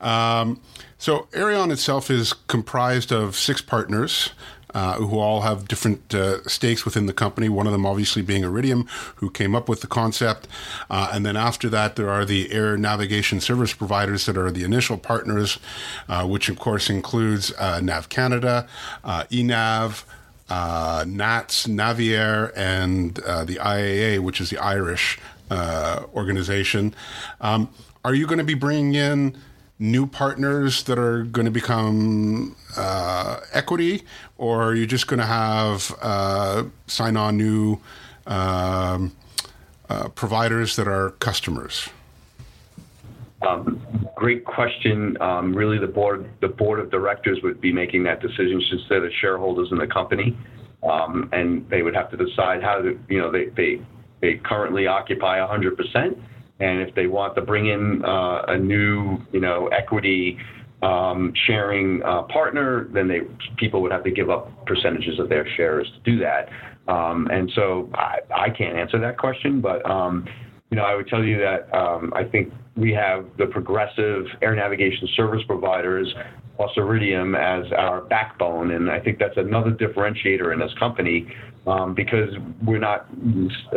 Um, 0.00 0.60
so, 0.98 1.28
Aireon 1.32 1.72
itself 1.72 2.10
is 2.10 2.32
comprised 2.32 3.12
of 3.12 3.36
six 3.36 3.62
partners 3.62 4.30
uh, 4.74 4.94
who 4.94 5.18
all 5.18 5.42
have 5.42 5.68
different 5.68 6.14
uh, 6.14 6.42
stakes 6.48 6.84
within 6.84 7.06
the 7.06 7.12
company. 7.12 7.48
One 7.48 7.66
of 7.66 7.72
them, 7.72 7.86
obviously, 7.86 8.22
being 8.22 8.44
Iridium, 8.44 8.86
who 9.16 9.30
came 9.30 9.54
up 9.54 9.68
with 9.68 9.80
the 9.80 9.86
concept. 9.86 10.48
Uh, 10.90 11.10
and 11.12 11.24
then 11.24 11.36
after 11.36 11.68
that, 11.70 11.96
there 11.96 12.10
are 12.10 12.24
the 12.24 12.52
air 12.52 12.76
navigation 12.76 13.40
service 13.40 13.72
providers 13.72 14.26
that 14.26 14.36
are 14.36 14.50
the 14.50 14.64
initial 14.64 14.98
partners, 14.98 15.58
uh, 16.08 16.26
which 16.26 16.48
of 16.48 16.58
course 16.58 16.90
includes 16.90 17.52
uh, 17.54 17.80
Nav 17.80 18.08
Canada, 18.08 18.68
uh, 19.04 19.24
ENAV. 19.30 20.04
NATS, 20.50 21.66
Naviair, 21.66 22.52
and 22.56 23.16
the 23.16 23.58
IAA, 23.60 24.20
which 24.20 24.40
is 24.40 24.48
the 24.48 24.56
Irish 24.56 25.18
organization. 25.52 26.94
Um, 27.42 27.68
are 28.02 28.14
you 28.14 28.26
going 28.26 28.38
to 28.38 28.44
be 28.44 28.54
bringing 28.54 28.94
in 28.94 29.36
new 29.78 30.06
partners 30.06 30.82
that 30.84 30.98
are 30.98 31.22
going 31.22 31.44
to 31.44 31.50
become 31.50 32.56
uh, 32.76 33.40
equity, 33.52 34.02
or 34.38 34.62
are 34.62 34.74
you 34.74 34.86
just 34.86 35.06
going 35.06 35.18
to 35.18 35.26
have 35.26 35.94
uh, 36.00 36.64
sign 36.86 37.16
on 37.16 37.36
new 37.36 37.78
um, 38.26 39.12
uh, 39.88 40.08
providers 40.08 40.76
that 40.76 40.88
are 40.88 41.10
customers? 41.18 41.88
Um, 43.42 43.80
great 44.16 44.44
question. 44.44 45.16
Um, 45.20 45.54
really, 45.54 45.78
the 45.78 45.86
board 45.86 46.28
the 46.40 46.48
board 46.48 46.80
of 46.80 46.90
directors 46.90 47.40
would 47.42 47.60
be 47.60 47.72
making 47.72 48.02
that 48.04 48.20
decision 48.20 48.60
they're 48.88 49.00
the 49.00 49.12
shareholders 49.20 49.70
in 49.70 49.78
the 49.78 49.86
company, 49.86 50.36
um, 50.82 51.28
and 51.32 51.68
they 51.68 51.82
would 51.82 51.94
have 51.94 52.10
to 52.10 52.16
decide 52.16 52.62
how 52.62 52.80
to. 52.80 52.98
You 53.08 53.18
know, 53.18 53.30
they 53.30 53.46
they 53.46 53.80
they 54.20 54.34
currently 54.38 54.88
occupy 54.88 55.38
100 55.38 55.76
percent 55.76 56.18
and 56.60 56.80
if 56.80 56.94
they 56.94 57.06
want 57.06 57.34
to 57.36 57.40
bring 57.40 57.66
in 57.66 58.04
uh, 58.04 58.42
a 58.48 58.58
new, 58.58 59.18
you 59.32 59.40
know, 59.40 59.68
equity 59.68 60.38
um, 60.82 61.32
sharing 61.46 62.02
uh, 62.04 62.22
partner, 62.22 62.88
then 62.92 63.08
they 63.08 63.20
people 63.56 63.82
would 63.82 63.92
have 63.92 64.04
to 64.04 64.10
give 64.10 64.30
up 64.30 64.66
percentages 64.66 65.18
of 65.18 65.28
their 65.28 65.46
shares 65.56 65.90
to 65.94 66.10
do 66.10 66.18
that. 66.20 66.48
Um, 66.92 67.28
and 67.30 67.50
so 67.54 67.90
I, 67.94 68.18
I, 68.34 68.50
can't 68.50 68.76
answer 68.76 68.98
that 69.00 69.18
question, 69.18 69.60
but 69.60 69.84
um, 69.90 70.26
you 70.70 70.76
know, 70.76 70.84
I 70.84 70.94
would 70.94 71.08
tell 71.08 71.22
you 71.22 71.38
that 71.38 71.72
um, 71.76 72.12
I 72.14 72.24
think 72.24 72.52
we 72.76 72.92
have 72.92 73.26
the 73.36 73.46
progressive 73.46 74.24
air 74.40 74.54
navigation 74.54 75.08
service 75.16 75.42
providers 75.46 76.14
plus 76.58 76.72
Iridium 76.76 77.36
as 77.36 77.64
our 77.78 78.00
backbone, 78.00 78.72
and 78.72 78.90
I 78.90 78.98
think 78.98 79.20
that's 79.20 79.36
another 79.36 79.70
differentiator 79.70 80.52
in 80.52 80.58
this 80.58 80.74
company 80.76 81.32
um, 81.68 81.94
because 81.94 82.30
we're 82.66 82.80
not 82.80 83.06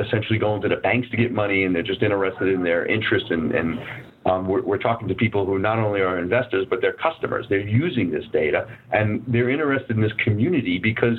essentially 0.03 0.39
going 0.39 0.64
to 0.64 0.68
the 0.68 0.78
banks 0.78 1.08
to 1.12 1.18
get 1.18 1.32
money, 1.32 1.64
and 1.64 1.76
they're 1.76 1.84
just 1.84 2.01
interested 2.01 2.49
in 2.49 2.64
their 2.64 2.86
interest 2.86 3.28
and. 3.30 3.53
and 3.53 3.80
um, 4.24 4.47
we're, 4.47 4.62
we're, 4.62 4.78
talking 4.78 5.08
to 5.08 5.16
people 5.16 5.47
who 5.47 5.58
not 5.58 5.80
only 5.80 5.99
are 6.01 6.20
investors 6.20 6.68
but 6.70 6.80
they're 6.80 6.93
customers. 6.93 7.47
They're 7.49 7.68
using 7.68 8.12
this 8.12 8.24
data 8.32 8.68
and 8.91 9.24
they're 9.28 9.49
interested 9.49 9.95
in 9.95 10.01
this 10.03 10.12
community 10.24 10.78
because 10.78 11.18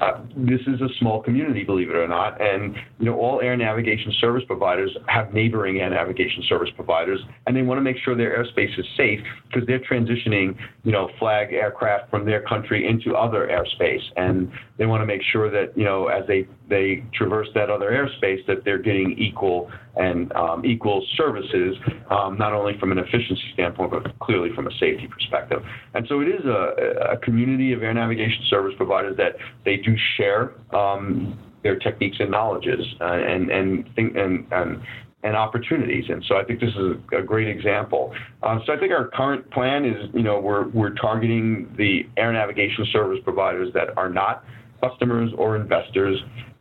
uh, 0.00 0.22
this 0.34 0.60
is 0.66 0.80
a 0.80 0.88
small 0.98 1.22
community, 1.22 1.62
believe 1.62 1.90
it 1.90 1.96
or 1.96 2.08
not, 2.08 2.40
and 2.40 2.74
you 2.98 3.04
know 3.04 3.18
all 3.18 3.40
air 3.42 3.56
navigation 3.56 4.12
service 4.18 4.42
providers 4.46 4.90
have 5.06 5.34
neighboring 5.34 5.78
air 5.78 5.90
navigation 5.90 6.42
service 6.48 6.70
providers, 6.74 7.20
and 7.46 7.54
they 7.54 7.62
want 7.62 7.76
to 7.76 7.82
make 7.82 7.96
sure 8.02 8.16
their 8.16 8.42
airspace 8.42 8.78
is 8.78 8.86
safe 8.96 9.20
because 9.46 9.66
they're 9.66 9.80
transitioning, 9.80 10.56
you 10.84 10.92
know, 10.92 11.10
flag 11.18 11.52
aircraft 11.52 12.10
from 12.10 12.24
their 12.24 12.40
country 12.42 12.88
into 12.88 13.14
other 13.14 13.48
airspace, 13.48 14.02
and 14.16 14.50
they 14.78 14.86
want 14.86 15.02
to 15.02 15.06
make 15.06 15.20
sure 15.32 15.50
that 15.50 15.76
you 15.76 15.84
know 15.84 16.06
as 16.06 16.26
they 16.26 16.48
they 16.70 17.04
traverse 17.12 17.48
that 17.54 17.68
other 17.68 17.90
airspace 17.90 18.44
that 18.46 18.64
they're 18.64 18.78
getting 18.78 19.18
equal 19.18 19.70
and 19.96 20.32
um, 20.32 20.64
equal 20.64 21.04
services, 21.16 21.76
um, 22.10 22.38
not 22.38 22.52
only 22.52 22.78
from 22.78 22.92
an 22.92 22.98
efficiency 22.98 23.42
standpoint, 23.54 23.90
but 23.90 24.18
clearly 24.20 24.50
from 24.54 24.66
a 24.66 24.70
safety 24.72 25.08
perspective. 25.08 25.62
And 25.94 26.06
so 26.08 26.20
it 26.20 26.28
is 26.28 26.44
a, 26.44 27.12
a 27.12 27.16
community 27.18 27.72
of 27.72 27.82
air 27.82 27.92
navigation 27.92 28.44
service 28.48 28.74
providers 28.76 29.16
that 29.16 29.36
they 29.64 29.76
do 29.76 29.94
share 30.16 30.52
um, 30.74 31.38
their 31.62 31.78
techniques 31.78 32.16
and 32.20 32.30
knowledges 32.30 32.80
uh, 33.00 33.04
and 33.04 33.50
and, 33.50 33.88
think, 33.94 34.16
and 34.16 34.46
and 34.52 34.80
and 35.22 35.36
opportunities. 35.36 36.04
And 36.08 36.24
so 36.26 36.36
I 36.36 36.44
think 36.44 36.60
this 36.60 36.70
is 36.70 36.96
a, 37.12 37.22
great 37.22 37.48
example. 37.48 38.14
Uh, 38.42 38.58
so 38.64 38.72
I 38.72 38.78
think 38.78 38.92
our 38.92 39.08
current 39.08 39.50
plan 39.50 39.84
is, 39.84 40.08
you 40.14 40.22
know, 40.22 40.40
we're 40.40 40.68
we're 40.68 40.94
targeting 40.94 41.74
the 41.76 42.02
air 42.16 42.32
navigation 42.32 42.86
service 42.92 43.18
providers 43.22 43.72
that 43.74 43.96
are 43.98 44.08
not 44.08 44.44
customers 44.80 45.30
or 45.36 45.56
investors 45.56 46.18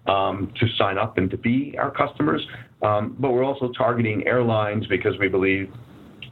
um, 0.09 0.51
to 0.59 0.67
sign 0.77 0.97
up 0.97 1.17
and 1.17 1.29
to 1.29 1.37
be 1.37 1.75
our 1.77 1.91
customers. 1.91 2.45
Um, 2.81 3.15
but 3.19 3.31
we're 3.31 3.43
also 3.43 3.71
targeting 3.77 4.25
airlines 4.25 4.87
because 4.87 5.17
we 5.19 5.27
believe 5.27 5.71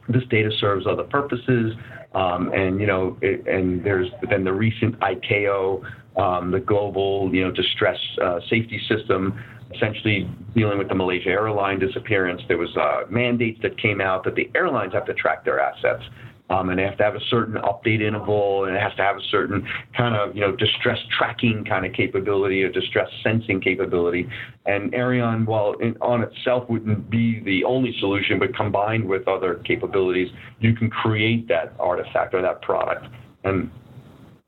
this 0.08 0.24
data 0.30 0.50
serves 0.58 0.86
other 0.86 1.04
purposes. 1.04 1.74
Um, 2.14 2.52
and 2.52 2.80
you 2.80 2.86
know, 2.86 3.16
it, 3.22 3.46
and 3.46 3.84
there's 3.84 4.08
then 4.30 4.44
the 4.44 4.52
recent 4.52 4.98
ICAO, 5.00 5.84
um, 6.16 6.50
the 6.50 6.60
global 6.60 7.30
you 7.32 7.44
know 7.44 7.52
distress 7.52 7.98
uh, 8.22 8.40
safety 8.48 8.80
system, 8.88 9.38
essentially 9.74 10.28
dealing 10.56 10.78
with 10.78 10.88
the 10.88 10.94
Malaysia 10.94 11.28
airline 11.28 11.78
disappearance. 11.78 12.40
There 12.48 12.58
was 12.58 12.74
uh, 12.76 13.02
mandates 13.10 13.60
that 13.62 13.78
came 13.80 14.00
out 14.00 14.24
that 14.24 14.34
the 14.34 14.50
airlines 14.54 14.94
have 14.94 15.04
to 15.06 15.14
track 15.14 15.44
their 15.44 15.60
assets. 15.60 16.02
Um, 16.50 16.70
and 16.70 16.78
they 16.78 16.84
have 16.84 16.96
to 16.96 17.04
have 17.04 17.14
a 17.14 17.24
certain 17.28 17.56
update 17.56 18.00
interval, 18.00 18.64
and 18.64 18.74
it 18.74 18.80
has 18.80 18.94
to 18.96 19.02
have 19.02 19.16
a 19.16 19.22
certain 19.30 19.66
kind 19.96 20.16
of 20.16 20.34
you 20.34 20.40
know 20.40 20.56
distress 20.56 20.98
tracking 21.16 21.64
kind 21.64 21.84
of 21.84 21.92
capability 21.92 22.62
or 22.62 22.70
distress 22.70 23.08
sensing 23.22 23.60
capability. 23.60 24.28
And 24.64 24.92
Aireon, 24.92 25.46
while 25.46 25.74
in, 25.74 25.94
on 26.00 26.22
itself 26.22 26.68
wouldn't 26.70 27.10
be 27.10 27.40
the 27.44 27.64
only 27.64 27.94
solution, 28.00 28.38
but 28.38 28.54
combined 28.56 29.06
with 29.06 29.28
other 29.28 29.56
capabilities, 29.66 30.28
you 30.60 30.74
can 30.74 30.88
create 30.88 31.48
that 31.48 31.74
artifact 31.78 32.32
or 32.32 32.40
that 32.40 32.62
product. 32.62 33.06
And 33.44 33.70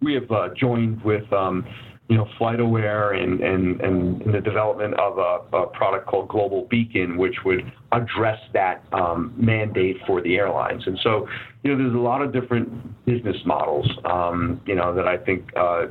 we 0.00 0.14
have 0.14 0.30
uh, 0.30 0.48
joined 0.56 1.02
with 1.02 1.30
um, 1.32 1.66
you 2.10 2.16
know, 2.16 2.26
FlightAware 2.40 3.16
and, 3.16 3.40
and, 3.40 3.80
and 3.80 4.34
the 4.34 4.40
development 4.40 4.94
of 4.94 5.18
a, 5.18 5.56
a, 5.56 5.66
product 5.68 6.08
called 6.08 6.28
Global 6.28 6.66
Beacon, 6.68 7.16
which 7.16 7.36
would 7.44 7.72
address 7.92 8.40
that 8.52 8.82
um, 8.92 9.32
mandate 9.36 9.96
for 10.08 10.20
the 10.20 10.34
airlines. 10.34 10.82
And 10.88 10.98
so, 11.04 11.28
you 11.62 11.70
know, 11.70 11.78
there's 11.78 11.94
a 11.94 11.98
lot 11.98 12.20
of 12.20 12.32
different 12.32 13.06
business 13.06 13.36
models, 13.46 13.88
um, 14.04 14.60
you 14.66 14.74
know, 14.74 14.92
that 14.92 15.06
I 15.06 15.18
think 15.18 15.56
uh, 15.56 15.86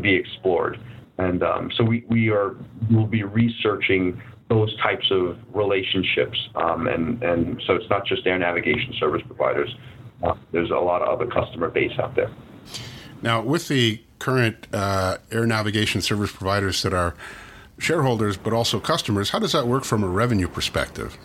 be 0.00 0.16
explored. 0.16 0.80
And 1.18 1.44
um, 1.44 1.70
so 1.76 1.84
we, 1.84 2.04
we 2.08 2.30
are, 2.30 2.56
we'll 2.90 3.06
be 3.06 3.22
researching 3.22 4.20
those 4.48 4.76
types 4.82 5.06
of 5.12 5.38
relationships. 5.54 6.48
Um, 6.56 6.88
and, 6.88 7.22
and 7.22 7.62
so 7.64 7.74
it's 7.74 7.88
not 7.88 8.04
just 8.06 8.26
air 8.26 8.40
navigation 8.40 8.92
service 8.98 9.22
providers. 9.24 9.72
Uh, 10.20 10.34
there's 10.50 10.70
a 10.70 10.74
lot 10.74 11.00
of 11.00 11.08
other 11.08 11.30
customer 11.30 11.70
base 11.70 11.96
out 12.00 12.16
there. 12.16 12.32
Now, 13.22 13.40
with 13.40 13.68
the 13.68 14.03
current 14.18 14.66
uh, 14.72 15.18
air 15.30 15.46
navigation 15.46 16.00
service 16.00 16.32
providers 16.32 16.82
that 16.82 16.94
are 16.94 17.14
shareholders 17.78 18.36
but 18.36 18.52
also 18.52 18.80
customers, 18.80 19.30
how 19.30 19.38
does 19.38 19.52
that 19.52 19.66
work 19.66 19.84
from 19.84 20.04
a 20.04 20.08
revenue 20.08 20.48
perspective? 20.48 21.18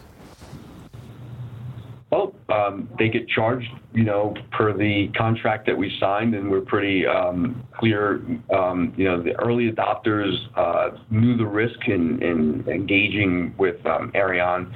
Well, 2.12 2.34
um, 2.50 2.90
they 2.98 3.08
get 3.08 3.28
charged, 3.28 3.70
you 3.94 4.04
know, 4.04 4.34
per 4.52 4.76
the 4.76 5.10
contract 5.16 5.68
that 5.68 5.78
we 5.78 5.96
signed, 6.00 6.34
and 6.34 6.50
we're 6.50 6.62
pretty 6.62 7.06
um, 7.06 7.64
clear. 7.78 8.16
Um, 8.52 8.94
you 8.98 9.06
know, 9.06 9.22
the 9.22 9.40
early 9.40 9.72
adopters 9.72 10.36
uh, 10.56 10.98
knew 11.12 11.38
the 11.38 11.46
risk 11.46 11.88
in, 11.88 12.22
in 12.24 12.68
engaging 12.68 13.54
with 13.60 13.86
um, 13.86 14.12
Aireon 14.14 14.74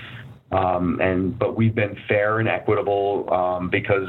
um, 0.54 1.00
and 1.02 1.38
but 1.38 1.56
we've 1.56 1.74
been 1.74 1.98
fair 2.08 2.40
and 2.40 2.48
equitable 2.48 3.28
um, 3.34 3.70
because 3.70 4.08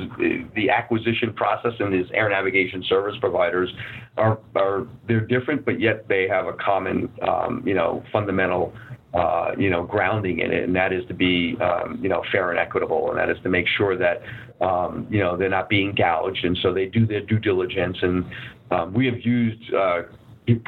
the 0.55 0.69
acquisition 0.69 1.33
process 1.33 1.73
and 1.81 1.93
these 1.93 2.11
air 2.13 2.29
navigation 2.29 2.85
service 2.89 3.15
providers 3.21 3.73
are 4.19 4.39
are 4.55 4.87
they're 5.09 5.27
different, 5.27 5.65
but 5.65 5.81
yet 5.81 6.07
they 6.09 6.29
have 6.29 6.47
a 6.47 6.53
common 6.53 7.09
um, 7.27 7.63
you 7.65 7.75
know 7.75 8.03
fundamental 8.13 8.75
uh, 9.15 9.53
you 9.57 9.71
know 9.71 9.85
grounding 9.85 10.41
in 10.41 10.53
it, 10.53 10.65
and 10.65 10.77
that 10.77 10.93
is 10.93 11.07
to 11.07 11.15
be 11.15 11.57
um, 11.63 11.99
you 12.03 12.11
know 12.11 12.23
fair 12.31 12.51
and 12.51 12.59
equitable, 12.59 13.09
and 13.11 13.19
that 13.19 13.31
is 13.31 13.43
to 13.43 13.49
make 13.49 13.67
sure 13.79 13.97
that 13.97 14.21
um, 14.61 15.07
you 15.11 15.21
know 15.21 15.39
they're 15.39 15.49
not 15.49 15.71
being 15.71 15.95
gouged, 15.95 16.45
and 16.45 16.59
so 16.63 16.75
they 16.75 16.87
do 16.87 17.07
their 17.07 17.23
due 17.23 17.39
diligence, 17.39 17.97
and 18.03 18.25
um, 18.71 18.93
we 18.93 19.07
have 19.07 19.19
used 19.21 19.73
uh, 19.73 20.03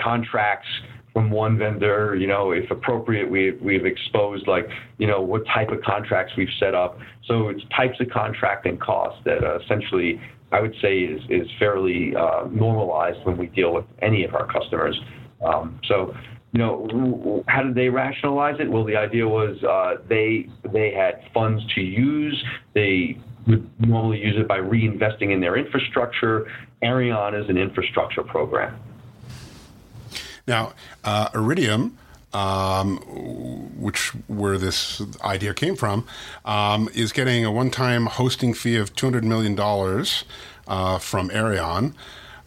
contracts 0.03 0.69
from 1.17 1.31
one 1.31 1.57
vendor. 1.57 2.15
You 2.15 2.27
know, 2.27 2.51
if 2.51 2.71
appropriate, 2.71 3.31
we 3.31 3.53
we've 3.53 3.87
exposed 3.87 4.47
like 4.47 4.69
you 4.99 5.07
know 5.07 5.23
what 5.23 5.47
type 5.47 5.71
of 5.71 5.81
contracts 5.81 6.35
we've 6.37 6.55
set 6.61 6.75
up. 6.75 6.99
So 7.27 7.49
it's 7.49 7.63
types 7.75 7.99
of 8.01 8.11
contract 8.11 8.67
and 8.67 8.79
costs 8.79 9.23
that 9.25 9.43
uh, 9.43 9.59
essentially 9.61 10.21
I 10.53 10.61
would 10.61 10.75
say 10.83 10.99
is 10.99 11.23
is 11.31 11.49
fairly 11.59 12.15
uh, 12.15 12.49
normalized 12.53 13.25
when 13.25 13.39
we 13.39 13.47
deal 13.47 13.73
with 13.73 13.87
any 14.03 14.25
of 14.25 14.35
our 14.35 14.47
customers. 14.47 15.01
Um, 15.43 15.81
so 15.89 16.15
you 16.53 16.59
know, 16.59 17.43
how 17.49 17.63
did 17.63 17.75
they 17.75 17.89
rationalize 17.89 18.57
it? 18.61 18.71
Well, 18.71 18.85
the 18.85 18.97
idea 18.97 19.27
was 19.27 19.57
uh, 19.65 20.03
they 20.11 20.51
they 20.71 20.93
had 20.93 21.33
funds 21.33 21.63
to 21.77 21.81
use. 21.81 22.45
They 22.75 23.19
would 23.47 23.71
normally 23.81 24.19
use 24.19 24.35
it 24.37 24.47
by 24.47 24.59
reinvesting 24.59 25.33
in 25.33 25.41
their 25.41 25.57
infrastructure. 25.57 26.47
Aireon 26.83 27.43
is 27.43 27.49
an 27.49 27.57
infrastructure 27.57 28.23
program. 28.23 28.79
Now, 30.47 30.73
uh, 31.05 31.29
Iridium, 31.35 31.99
um, 32.33 32.99
which 33.79 34.09
where 34.29 34.59
this 34.59 35.03
idea 35.23 35.55
came 35.55 35.77
from, 35.77 36.07
um, 36.45 36.89
is 36.95 37.13
getting 37.13 37.45
a 37.45 37.51
one-time 37.51 38.07
hosting 38.07 38.55
fee 38.55 38.77
of 38.77 38.95
two 38.95 39.07
hundred 39.07 39.25
million 39.25 39.55
dollars 39.55 40.25
uh, 40.67 40.99
from 40.99 41.31
Aireon. 41.31 41.95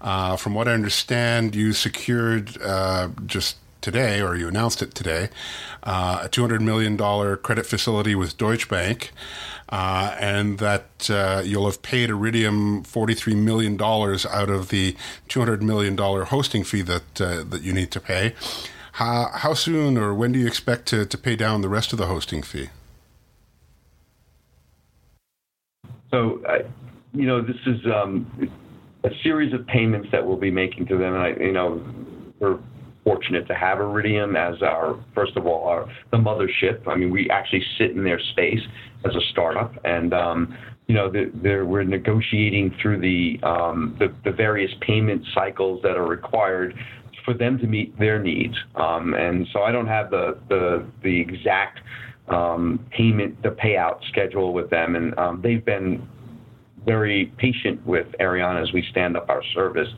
Uh, 0.01 0.37
from 0.37 0.53
what 0.53 0.67
I 0.67 0.73
understand, 0.73 1.55
you 1.55 1.73
secured 1.73 2.61
uh, 2.61 3.09
just 3.25 3.57
today, 3.81 4.21
or 4.21 4.35
you 4.35 4.47
announced 4.47 4.81
it 4.81 4.93
today, 4.93 5.29
uh, 5.83 6.21
a 6.23 6.29
$200 6.29 6.61
million 6.61 6.97
credit 7.37 7.65
facility 7.65 8.15
with 8.15 8.37
Deutsche 8.37 8.67
Bank 8.69 9.11
uh, 9.69 10.15
and 10.19 10.57
that 10.57 11.09
uh, 11.09 11.41
you'll 11.45 11.65
have 11.65 11.81
paid 11.81 12.09
Iridium 12.09 12.83
$43 12.83 13.35
million 13.35 13.79
out 13.81 14.49
of 14.49 14.69
the 14.69 14.95
$200 15.29 15.61
million 15.61 15.97
hosting 15.97 16.63
fee 16.63 16.81
that, 16.81 17.21
uh, 17.21 17.43
that 17.43 17.61
you 17.61 17.73
need 17.73 17.91
to 17.91 17.99
pay. 17.99 18.33
How, 18.93 19.29
how 19.33 19.53
soon 19.53 19.97
or 19.97 20.13
when 20.13 20.31
do 20.31 20.39
you 20.39 20.47
expect 20.47 20.87
to, 20.87 21.05
to 21.05 21.17
pay 21.17 21.35
down 21.35 21.61
the 21.61 21.69
rest 21.69 21.93
of 21.93 21.99
the 21.99 22.07
hosting 22.07 22.41
fee? 22.41 22.69
So, 26.11 26.43
you 27.13 27.27
know, 27.27 27.41
this 27.41 27.57
is 27.67 27.85
um, 27.85 28.51
a 29.03 29.11
series 29.21 29.53
of 29.53 29.65
payments 29.67 30.09
that 30.11 30.25
we'll 30.25 30.37
be 30.37 30.51
making 30.51 30.87
to 30.87 30.97
them. 30.97 31.13
And, 31.13 31.23
I, 31.23 31.29
you 31.39 31.51
know, 31.51 31.81
we're 32.39 32.57
fortunate 33.09 33.47
to 33.47 33.55
have 33.55 33.79
Iridium 33.79 34.35
as 34.35 34.61
our, 34.61 35.03
first 35.15 35.35
of 35.35 35.47
all, 35.47 35.67
our 35.67 35.87
the 36.11 36.17
mothership. 36.17 36.87
I 36.87 36.95
mean, 36.95 37.09
we 37.09 37.27
actually 37.31 37.63
sit 37.79 37.89
in 37.91 38.03
their 38.03 38.19
space 38.19 38.59
as 39.03 39.15
a 39.15 39.21
startup, 39.31 39.73
and 39.83 40.13
um, 40.13 40.55
you 40.85 40.93
know, 40.93 41.09
the, 41.09 41.31
the, 41.41 41.65
we're 41.65 41.83
negotiating 41.83 42.75
through 42.79 42.99
the, 42.99 43.39
um, 43.41 43.95
the, 43.97 44.13
the 44.23 44.31
various 44.31 44.71
payment 44.81 45.23
cycles 45.33 45.81
that 45.81 45.97
are 45.97 46.05
required 46.05 46.75
for 47.25 47.33
them 47.33 47.57
to 47.57 47.65
meet 47.65 47.97
their 47.97 48.21
needs. 48.21 48.55
Um, 48.75 49.15
and 49.15 49.47
so 49.53 49.63
I 49.63 49.71
don't 49.71 49.87
have 49.87 50.11
the 50.11 50.37
the, 50.47 50.85
the 51.03 51.19
exact 51.19 51.79
um, 52.27 52.85
payment, 52.91 53.41
the 53.41 53.49
payout 53.49 53.99
schedule 54.09 54.53
with 54.53 54.69
them, 54.69 54.95
and 54.95 55.17
um, 55.17 55.41
they've 55.41 55.65
been 55.65 56.07
very 56.85 57.33
patient 57.37 57.83
with 57.87 58.05
Aireon 58.19 58.61
as 58.61 58.71
we 58.71 58.83
stand 58.91 59.17
up 59.17 59.29
our 59.29 59.43
service. 59.55 59.89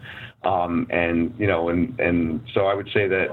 Um, 0.43 0.87
and 0.89 1.33
you 1.37 1.45
know, 1.45 1.69
and 1.69 1.99
and 1.99 2.41
so 2.53 2.61
I 2.65 2.73
would 2.73 2.89
say 2.93 3.07
that 3.07 3.27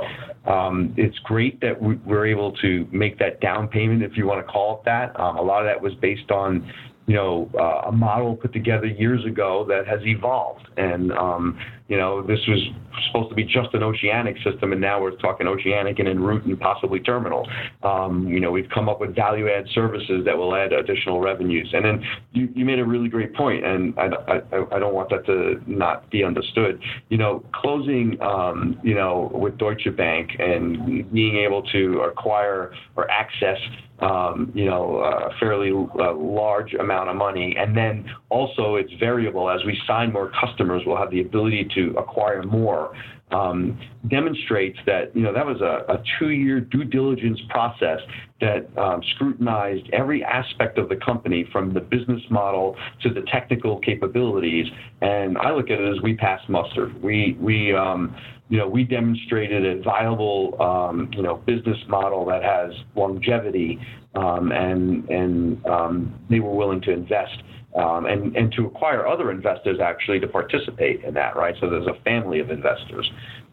um, 0.50 0.92
it's 0.96 1.18
great 1.20 1.60
that 1.60 1.80
we, 1.80 1.96
are 2.10 2.26
able 2.26 2.52
to 2.58 2.86
make 2.92 3.18
that 3.18 3.40
down 3.40 3.68
payment, 3.68 4.02
if 4.02 4.16
you 4.16 4.26
want 4.26 4.46
to 4.46 4.52
call 4.52 4.78
it 4.78 4.84
that. 4.84 5.18
Um, 5.18 5.38
a 5.38 5.42
lot 5.42 5.60
of 5.60 5.66
that 5.66 5.80
was 5.80 5.94
based 6.02 6.30
on, 6.30 6.70
you 7.06 7.14
know, 7.14 7.50
uh, 7.58 7.88
a 7.88 7.92
model 7.92 8.36
put 8.36 8.52
together 8.52 8.86
years 8.86 9.24
ago 9.24 9.64
that 9.68 9.86
has 9.86 10.00
evolved, 10.04 10.68
and 10.76 11.12
um, 11.12 11.58
You 11.88 11.96
know, 11.96 12.22
this 12.22 12.38
was 12.46 12.60
supposed 13.06 13.30
to 13.30 13.34
be 13.34 13.44
just 13.44 13.72
an 13.72 13.82
oceanic 13.82 14.36
system, 14.44 14.72
and 14.72 14.80
now 14.80 15.00
we're 15.00 15.16
talking 15.16 15.46
oceanic 15.46 15.98
and 15.98 16.06
en 16.06 16.20
route 16.20 16.44
and 16.44 16.60
possibly 16.60 17.00
terminal. 17.00 17.48
Um, 17.82 18.28
you 18.28 18.40
know, 18.40 18.50
we've 18.50 18.68
come 18.72 18.88
up 18.90 19.00
with 19.00 19.14
value 19.14 19.48
add 19.48 19.64
services 19.74 20.22
that 20.26 20.36
will 20.36 20.54
add 20.54 20.72
additional 20.72 21.20
revenues. 21.20 21.70
And 21.72 21.84
then 21.84 22.04
you, 22.32 22.48
you 22.54 22.64
made 22.66 22.78
a 22.78 22.84
really 22.84 23.08
great 23.08 23.34
point, 23.34 23.64
and 23.64 23.98
I, 23.98 24.08
I, 24.28 24.76
I 24.76 24.78
don't 24.78 24.94
want 24.94 25.08
that 25.10 25.24
to 25.26 25.62
not 25.66 26.10
be 26.10 26.24
understood. 26.24 26.78
You 27.08 27.16
know, 27.16 27.42
closing, 27.54 28.18
um, 28.20 28.78
you 28.82 28.94
know, 28.94 29.30
with 29.32 29.56
Deutsche 29.56 29.88
Bank 29.96 30.32
and 30.38 31.10
being 31.10 31.36
able 31.36 31.62
to 31.72 32.00
acquire 32.00 32.74
or 32.96 33.10
access 33.10 33.58
um, 34.00 34.52
you 34.54 34.64
know, 34.64 34.98
a 34.98 35.30
fairly 35.40 35.70
uh, 35.70 36.14
large 36.14 36.74
amount 36.74 37.08
of 37.08 37.16
money. 37.16 37.56
And 37.58 37.76
then 37.76 38.08
also 38.28 38.76
it's 38.76 38.92
variable. 39.00 39.50
As 39.50 39.64
we 39.66 39.78
sign 39.86 40.12
more 40.12 40.30
customers, 40.40 40.82
we'll 40.86 40.96
have 40.96 41.10
the 41.10 41.20
ability 41.20 41.68
to 41.78 41.94
acquire 41.98 42.42
more. 42.42 42.94
Um, 43.30 43.78
demonstrates 44.08 44.78
that 44.86 45.14
you 45.14 45.20
know 45.20 45.34
that 45.34 45.44
was 45.44 45.60
a, 45.60 45.92
a 45.92 46.02
two-year 46.18 46.60
due 46.60 46.84
diligence 46.84 47.38
process 47.50 47.98
that 48.40 48.66
um, 48.78 49.02
scrutinized 49.14 49.86
every 49.92 50.24
aspect 50.24 50.78
of 50.78 50.88
the 50.88 50.96
company 50.96 51.46
from 51.52 51.74
the 51.74 51.80
business 51.80 52.22
model 52.30 52.74
to 53.02 53.12
the 53.12 53.20
technical 53.30 53.80
capabilities. 53.80 54.64
And 55.02 55.36
I 55.36 55.52
look 55.52 55.68
at 55.68 55.78
it 55.78 55.94
as 55.94 56.02
we 56.02 56.16
passed 56.16 56.48
muster. 56.48 56.90
We 57.02 57.36
we 57.38 57.74
um, 57.74 58.16
you 58.48 58.56
know, 58.56 58.66
we 58.66 58.84
demonstrated 58.84 59.66
a 59.66 59.82
viable, 59.82 60.60
um, 60.60 61.10
you 61.12 61.22
know, 61.22 61.36
business 61.36 61.76
model 61.86 62.24
that 62.26 62.42
has 62.42 62.72
longevity, 62.96 63.78
um, 64.18 64.52
and 64.52 65.08
and 65.08 65.66
um, 65.66 66.14
they 66.28 66.40
were 66.40 66.54
willing 66.54 66.80
to 66.82 66.90
invest 66.92 67.42
um, 67.74 68.06
and 68.06 68.36
and 68.36 68.52
to 68.52 68.66
acquire 68.66 69.06
other 69.06 69.30
investors 69.30 69.78
actually 69.80 70.20
to 70.20 70.28
participate 70.28 71.04
in 71.04 71.14
that, 71.14 71.36
right? 71.36 71.54
So 71.60 71.68
there's 71.68 71.86
a 71.86 71.98
family 72.04 72.40
of 72.40 72.50
investors. 72.50 73.10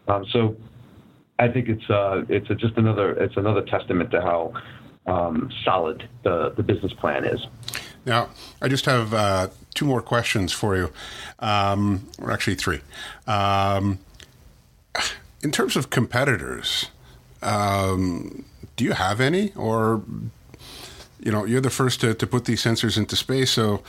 Um, 0.07 0.25
so 0.31 0.55
I 1.39 1.47
think 1.47 1.69
it's 1.69 1.89
uh, 1.89 2.23
it's 2.29 2.49
a, 2.49 2.55
just 2.55 2.77
another 2.77 3.11
it's 3.11 3.37
another 3.37 3.61
testament 3.61 4.11
to 4.11 4.21
how 4.21 4.53
um, 5.05 5.51
solid 5.63 6.07
the 6.23 6.53
the 6.57 6.63
business 6.63 6.93
plan 6.93 7.25
is. 7.25 7.45
Now, 8.05 8.29
I 8.61 8.67
just 8.67 8.85
have 8.85 9.13
uh, 9.13 9.47
two 9.73 9.85
more 9.85 10.01
questions 10.01 10.51
for 10.51 10.75
you, 10.75 10.91
or 11.39 12.31
actually 12.31 12.55
three 12.55 12.81
in 15.45 15.51
terms 15.51 15.75
of 15.75 15.91
competitors, 15.91 16.89
um, 17.43 18.45
do 18.75 18.83
you 18.83 18.93
have 18.93 19.21
any, 19.21 19.53
or 19.55 20.01
you 21.25 21.31
know, 21.31 21.43
you're 21.43 21.59
the 21.59 21.69
first 21.69 21.99
to, 22.01 22.13
to 22.13 22.27
put 22.27 22.45
these 22.45 22.63
sensors 22.63 22.97
into 22.97 23.15
space, 23.15 23.51
so. 23.51 23.83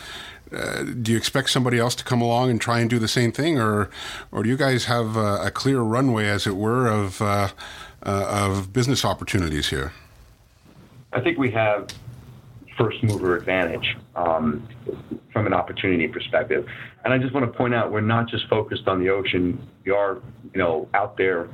Uh, 0.52 0.84
do 0.84 1.10
you 1.10 1.18
expect 1.18 1.50
somebody 1.50 1.76
else 1.76 1.92
to 1.96 2.04
come 2.04 2.22
along 2.22 2.50
and 2.50 2.60
try 2.60 2.78
and 2.78 2.88
do 2.88 3.00
the 3.00 3.08
same 3.08 3.32
thing, 3.32 3.58
or, 3.58 3.90
or 4.30 4.44
do 4.44 4.48
you 4.48 4.56
guys 4.56 4.84
have 4.84 5.16
a, 5.16 5.46
a 5.46 5.50
clear 5.50 5.80
runway, 5.80 6.28
as 6.28 6.46
it 6.46 6.54
were, 6.54 6.86
of 6.86 7.20
uh, 7.20 7.48
uh, 8.04 8.48
of 8.54 8.72
business 8.72 9.04
opportunities 9.04 9.70
here? 9.70 9.92
I 11.12 11.20
think 11.20 11.36
we 11.36 11.50
have 11.50 11.88
first 12.78 13.02
mover 13.02 13.36
advantage 13.36 13.96
um, 14.14 14.68
from 15.32 15.46
an 15.46 15.52
opportunity 15.52 16.06
perspective. 16.06 16.66
And 17.04 17.12
I 17.12 17.18
just 17.18 17.34
want 17.34 17.50
to 17.50 17.58
point 17.58 17.74
out 17.74 17.90
we're 17.90 18.00
not 18.00 18.28
just 18.28 18.46
focused 18.48 18.86
on 18.86 19.00
the 19.00 19.10
ocean. 19.10 19.58
We 19.84 19.92
are, 19.92 20.18
you 20.54 20.58
know, 20.60 20.88
out 20.94 21.16
there 21.16 21.48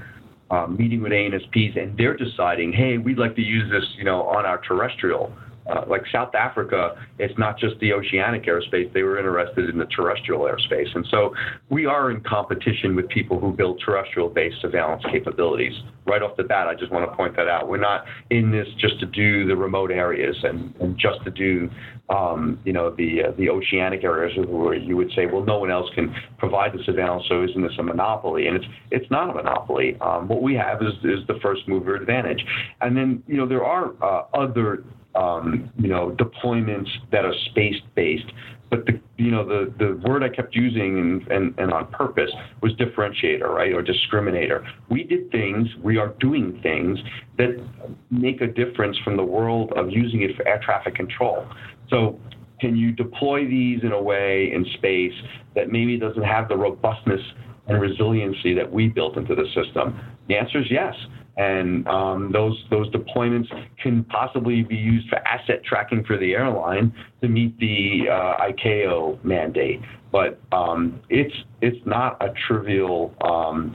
um, 0.50 0.76
meeting 0.76 1.00
with 1.00 1.12
ANSPs, 1.12 1.82
and 1.82 1.96
they're 1.96 2.16
deciding, 2.16 2.72
hey, 2.72 2.98
we'd 2.98 3.18
like 3.18 3.36
to 3.36 3.42
use 3.42 3.70
this, 3.70 3.84
you 3.96 4.04
know, 4.04 4.22
on 4.24 4.44
our 4.44 4.58
terrestrial. 4.58 5.32
Uh, 5.66 5.84
like 5.86 6.02
South 6.12 6.34
Africa, 6.34 6.96
it's 7.18 7.36
not 7.38 7.58
just 7.58 7.78
the 7.80 7.92
oceanic 7.92 8.44
airspace. 8.44 8.92
They 8.92 9.02
were 9.02 9.18
interested 9.18 9.70
in 9.70 9.78
the 9.78 9.86
terrestrial 9.86 10.42
airspace. 10.42 10.94
And 10.94 11.06
so 11.10 11.34
we 11.70 11.86
are 11.86 12.10
in 12.10 12.20
competition 12.22 12.96
with 12.96 13.08
people 13.08 13.38
who 13.38 13.52
build 13.52 13.80
terrestrial 13.84 14.28
based 14.28 14.56
surveillance 14.60 15.02
capabilities. 15.10 15.72
Right 16.04 16.22
off 16.22 16.36
the 16.36 16.42
bat, 16.42 16.66
I 16.66 16.74
just 16.74 16.90
want 16.90 17.08
to 17.08 17.16
point 17.16 17.36
that 17.36 17.48
out. 17.48 17.68
We're 17.68 17.76
not 17.76 18.04
in 18.30 18.50
this 18.50 18.66
just 18.78 18.98
to 19.00 19.06
do 19.06 19.46
the 19.46 19.56
remote 19.56 19.92
areas 19.92 20.36
and, 20.42 20.74
and 20.80 20.98
just 20.98 21.22
to 21.24 21.30
do 21.30 21.70
um, 22.12 22.58
you 22.64 22.72
know, 22.72 22.94
the 22.94 23.22
uh, 23.28 23.30
the 23.38 23.48
oceanic 23.48 24.04
areas 24.04 24.36
where 24.46 24.74
you 24.74 24.96
would 24.96 25.10
say, 25.14 25.26
well, 25.26 25.44
no 25.44 25.58
one 25.58 25.70
else 25.70 25.88
can 25.94 26.14
provide 26.38 26.72
the 26.72 26.82
surveillance, 26.84 27.24
so 27.28 27.42
isn't 27.42 27.62
this 27.62 27.72
a 27.78 27.82
monopoly? 27.82 28.48
And 28.48 28.56
it's 28.56 28.66
it's 28.90 29.10
not 29.10 29.30
a 29.30 29.34
monopoly. 29.34 29.96
Um, 30.00 30.28
what 30.28 30.42
we 30.42 30.54
have 30.54 30.82
is 30.82 30.92
is 31.04 31.26
the 31.26 31.38
first 31.42 31.66
mover 31.68 31.94
advantage, 31.94 32.44
and 32.80 32.96
then 32.96 33.22
you 33.26 33.36
know 33.36 33.46
there 33.46 33.64
are 33.64 33.92
uh, 34.02 34.24
other 34.34 34.84
um, 35.14 35.70
you 35.78 35.88
know 35.88 36.16
deployments 36.18 36.88
that 37.10 37.24
are 37.24 37.34
space 37.50 37.80
based. 37.94 38.30
But 38.70 38.86
the 38.86 38.98
you 39.18 39.30
know 39.30 39.46
the, 39.46 39.72
the 39.78 40.00
word 40.08 40.22
I 40.22 40.28
kept 40.28 40.54
using 40.54 40.98
and, 40.98 41.30
and, 41.30 41.54
and 41.58 41.72
on 41.72 41.88
purpose 41.88 42.30
was 42.62 42.72
differentiator, 42.74 43.46
right, 43.48 43.72
or 43.72 43.82
discriminator. 43.82 44.66
We 44.88 45.04
did 45.04 45.30
things, 45.30 45.68
we 45.82 45.98
are 45.98 46.08
doing 46.20 46.58
things 46.62 46.98
that 47.36 47.62
make 48.10 48.40
a 48.40 48.46
difference 48.46 48.96
from 49.04 49.16
the 49.16 49.24
world 49.24 49.72
of 49.76 49.90
using 49.90 50.22
it 50.22 50.36
for 50.36 50.48
air 50.48 50.60
traffic 50.64 50.94
control. 50.94 51.46
So 51.90 52.18
can 52.60 52.76
you 52.76 52.92
deploy 52.92 53.46
these 53.46 53.80
in 53.82 53.92
a 53.92 54.00
way 54.00 54.52
in 54.54 54.64
space 54.78 55.12
that 55.54 55.70
maybe 55.70 55.98
doesn't 55.98 56.22
have 56.22 56.48
the 56.48 56.56
robustness 56.56 57.20
and 57.66 57.80
resiliency 57.80 58.54
that 58.54 58.72
we 58.72 58.88
built 58.88 59.16
into 59.16 59.34
the 59.34 59.46
system? 59.54 60.00
The 60.28 60.36
answer 60.36 60.60
is 60.60 60.66
yes. 60.70 60.94
And 61.36 61.86
um, 61.88 62.30
those 62.32 62.62
those 62.70 62.90
deployments 62.90 63.48
can 63.82 64.04
possibly 64.04 64.62
be 64.62 64.76
used 64.76 65.08
for 65.08 65.16
asset 65.26 65.64
tracking 65.64 66.04
for 66.04 66.18
the 66.18 66.34
airline 66.34 66.92
to 67.22 67.28
meet 67.28 67.58
the 67.58 68.02
uh, 68.10 68.44
ICAO 68.52 69.22
mandate. 69.24 69.80
But 70.10 70.38
um, 70.52 71.00
it's 71.08 71.34
it's 71.62 71.84
not 71.86 72.22
a 72.22 72.34
trivial 72.46 73.14
um, 73.24 73.74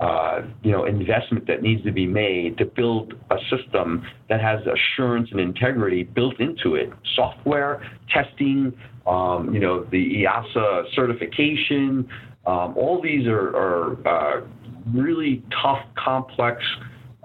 uh, 0.00 0.42
you 0.62 0.70
know, 0.70 0.84
investment 0.84 1.44
that 1.48 1.60
needs 1.60 1.82
to 1.82 1.90
be 1.90 2.06
made 2.06 2.56
to 2.56 2.64
build 2.64 3.14
a 3.30 3.36
system 3.50 4.06
that 4.28 4.40
has 4.40 4.60
assurance 4.66 5.28
and 5.32 5.40
integrity 5.40 6.04
built 6.04 6.38
into 6.38 6.76
it. 6.76 6.88
Software 7.16 7.82
testing, 8.08 8.72
um, 9.08 9.52
you 9.52 9.58
know, 9.58 9.82
the 9.90 10.24
EASA 10.24 10.94
certification, 10.94 12.08
um, 12.46 12.76
all 12.76 13.00
these 13.02 13.26
are, 13.26 13.48
are 13.56 14.08
uh, 14.08 14.40
really 14.94 15.42
tough, 15.62 15.84
complex, 15.96 16.62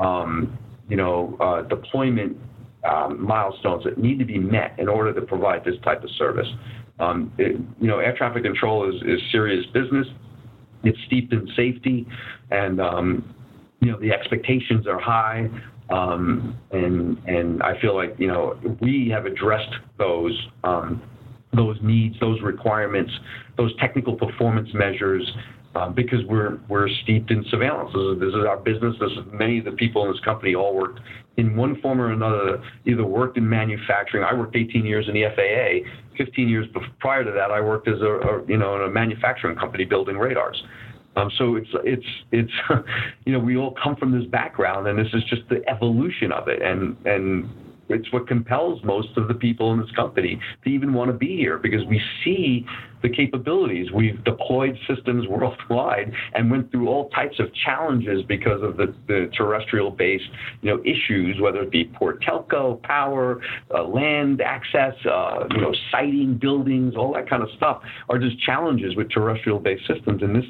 um, 0.04 0.58
you 0.90 0.98
know, 0.98 1.38
uh, 1.40 1.62
deployment 1.64 2.38
um, 2.84 3.26
milestones 3.26 3.84
that 3.86 3.98
need 3.98 4.20
to 4.20 4.26
be 4.26 4.38
met 4.38 4.78
in 4.78 4.90
order 4.90 5.14
to 5.14 5.22
provide 5.22 5.64
this 5.64 5.76
type 5.84 6.04
of 6.04 6.10
service. 6.18 6.48
Um, 7.00 7.32
it, 7.38 7.60
you 7.80 7.88
know, 7.88 8.00
air 8.00 8.16
traffic 8.16 8.44
control 8.44 8.90
is, 8.90 9.02
is 9.04 9.20
serious 9.32 9.66
business. 9.74 10.06
It's 10.84 10.98
steeped 11.08 11.32
in 11.32 11.48
safety, 11.56 12.06
and 12.52 12.82
um, 12.82 13.36
you 13.80 13.92
know 13.92 14.00
the 14.00 14.12
expectations 14.12 14.86
are 14.86 15.00
high. 15.00 15.50
Um, 15.90 16.58
and 16.72 17.18
and 17.26 17.64
I 17.64 17.80
feel 17.80 17.96
like 17.96 18.16
you 18.18 18.28
know 18.28 18.60
we 18.82 19.10
have 19.14 19.26
addressed 19.26 19.74
those 19.98 20.38
um, 20.66 21.02
those 21.54 21.78
needs, 21.82 22.20
those 22.20 22.42
requirements, 22.42 23.12
those 23.58 23.72
technical 23.80 24.16
performance 24.16 24.70
measures, 24.74 25.26
um, 25.76 25.94
because 25.94 26.20
we're 26.26 26.60
we're 26.68 26.88
steeped 27.04 27.32
in 27.32 27.44
surveillance. 27.50 27.92
This 27.94 28.02
is, 28.02 28.20
this 28.20 28.30
is 28.30 28.46
our 28.48 28.58
business. 28.58 28.96
This 29.00 29.12
is, 29.12 29.20
many 29.32 29.60
of 29.60 29.66
the 29.66 29.72
people 29.72 30.06
in 30.06 30.12
this 30.12 30.22
company 30.22 30.56
all 30.56 30.76
worked 30.76 31.00
in 31.38 31.56
one 31.56 31.82
form 31.82 32.00
or 32.00 32.12
another. 32.12 32.64
Either 32.86 33.06
worked 33.06 33.38
in 33.38 33.48
manufacturing. 33.48 34.24
I 34.24 34.34
worked 34.34 34.56
18 34.56 34.86
years 34.86 35.08
in 35.08 35.14
the 35.14 35.24
FAA. 35.36 35.90
15 36.18 36.48
years 36.48 36.68
prior 37.00 37.24
to 37.24 37.32
that, 37.32 37.50
I 37.50 37.60
worked 37.60 37.88
as 37.88 38.02
a, 38.02 38.06
a 38.06 38.46
you 38.48 38.58
know 38.58 38.76
in 38.76 38.84
a 38.84 38.90
manufacturing 38.90 39.58
company 39.58 39.86
building 39.86 40.18
radars. 40.18 40.62
Um, 41.16 41.32
so 41.38 41.56
it's 41.56 41.70
it's 41.84 42.06
it's 42.32 42.52
you 43.26 43.34
know 43.34 43.40
we 43.40 43.58
all 43.58 43.76
come 43.82 43.96
from 43.96 44.18
this 44.18 44.30
background, 44.30 44.88
and 44.88 44.98
this 44.98 45.14
is 45.14 45.24
just 45.24 45.44
the 45.50 45.68
evolution 45.70 46.32
of 46.32 46.48
it, 46.48 46.62
and 46.62 46.96
and 47.06 47.50
it's 47.90 48.12
what 48.12 48.28
compels 48.28 48.84
most 48.84 49.10
of 49.18 49.28
the 49.28 49.34
people 49.34 49.74
in 49.74 49.80
this 49.80 49.92
company 49.92 50.40
to 50.64 50.70
even 50.70 50.94
want 50.94 51.12
to 51.12 51.18
be 51.18 51.36
here 51.38 51.58
because 51.58 51.86
we 51.88 52.02
see 52.24 52.66
the 53.02 53.10
capabilities. 53.10 53.92
We've 53.92 54.24
deployed 54.24 54.78
systems 54.88 55.28
worldwide 55.28 56.14
and 56.34 56.50
went 56.50 56.72
through 56.72 56.88
all 56.88 57.10
types 57.10 57.40
of 57.40 57.54
challenges 57.66 58.24
because 58.28 58.62
of 58.64 58.78
the, 58.78 58.96
the 59.08 59.30
terrestrial-based, 59.36 60.24
you 60.62 60.72
know, 60.72 60.82
issues, 60.84 61.40
whether 61.42 61.62
it 61.62 61.72
be 61.72 61.86
poor 61.86 62.18
telco, 62.20 62.82
power, 62.82 63.42
uh, 63.74 63.84
land 63.84 64.42
access, 64.42 64.94
uh, 65.06 65.46
you 65.52 65.62
know, 65.62 65.74
siting 65.92 66.38
buildings, 66.38 66.96
all 66.96 67.14
that 67.14 67.30
kind 67.30 67.44
of 67.44 67.50
stuff 67.58 67.82
are 68.10 68.18
just 68.18 68.40
challenges 68.40 68.96
with 68.96 69.12
terrestrial-based 69.12 69.86
systems. 69.86 70.24
And 70.24 70.36
this, 70.36 70.46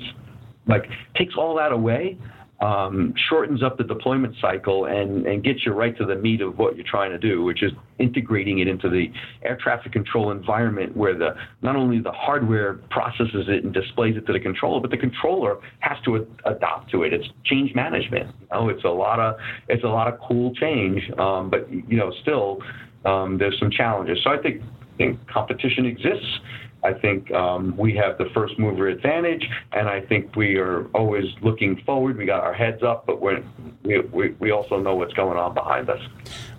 like, 0.67 0.87
takes 1.17 1.33
all 1.35 1.55
that 1.55 1.71
away 1.71 2.17
um, 2.61 3.13
shortens 3.29 3.61
up 3.61 3.77
the 3.77 3.83
deployment 3.83 4.35
cycle 4.39 4.85
and, 4.85 5.25
and 5.25 5.43
gets 5.43 5.65
you 5.65 5.73
right 5.73 5.97
to 5.97 6.05
the 6.05 6.15
meat 6.15 6.39
of 6.41 6.57
what 6.57 6.75
you're 6.75 6.85
trying 6.85 7.11
to 7.11 7.17
do, 7.17 7.43
which 7.43 7.61
is 7.61 7.71
integrating 7.99 8.59
it 8.59 8.67
into 8.67 8.89
the 8.89 9.11
air 9.43 9.57
traffic 9.61 9.91
control 9.91 10.31
environment 10.31 10.95
where 10.95 11.17
the 11.17 11.35
not 11.61 11.75
only 11.75 11.99
the 11.99 12.11
hardware 12.11 12.75
processes 12.89 13.45
it 13.47 13.63
and 13.63 13.73
displays 13.73 14.15
it 14.15 14.25
to 14.27 14.33
the 14.33 14.39
controller, 14.39 14.79
but 14.79 14.91
the 14.91 14.97
controller 14.97 15.57
has 15.79 15.97
to 16.05 16.15
a- 16.17 16.49
adopt 16.49 16.89
to 16.91 17.03
it. 17.03 17.11
It's 17.11 17.27
change 17.43 17.75
management. 17.75 18.33
You 18.39 18.47
know, 18.51 18.69
it's 18.69 18.83
a 18.85 18.89
lot 18.89 19.19
of 19.19 19.35
it's 19.67 19.83
a 19.83 19.87
lot 19.87 20.11
of 20.11 20.19
cool 20.21 20.53
change, 20.55 21.01
um, 21.17 21.49
but 21.49 21.69
you 21.69 21.97
know, 21.97 22.13
still 22.21 22.59
um, 23.05 23.37
there's 23.37 23.57
some 23.59 23.71
challenges. 23.71 24.19
So 24.23 24.29
I 24.29 24.37
think, 24.37 24.61
I 24.61 24.97
think 24.97 25.27
competition 25.27 25.85
exists 25.85 26.39
I 26.83 26.93
think 26.93 27.31
um, 27.31 27.75
we 27.77 27.95
have 27.95 28.17
the 28.17 28.29
first 28.33 28.59
mover 28.59 28.87
advantage, 28.87 29.47
and 29.71 29.87
I 29.87 30.01
think 30.01 30.35
we 30.35 30.57
are 30.57 30.85
always 30.87 31.25
looking 31.41 31.81
forward. 31.85 32.17
We 32.17 32.25
got 32.25 32.43
our 32.43 32.53
heads 32.53 32.83
up, 32.83 33.05
but 33.05 33.21
we 33.21 33.37
we, 33.83 34.29
we 34.39 34.51
also 34.51 34.79
know 34.79 34.95
what's 34.95 35.13
going 35.13 35.37
on 35.37 35.53
behind 35.53 35.89
us. 35.89 36.01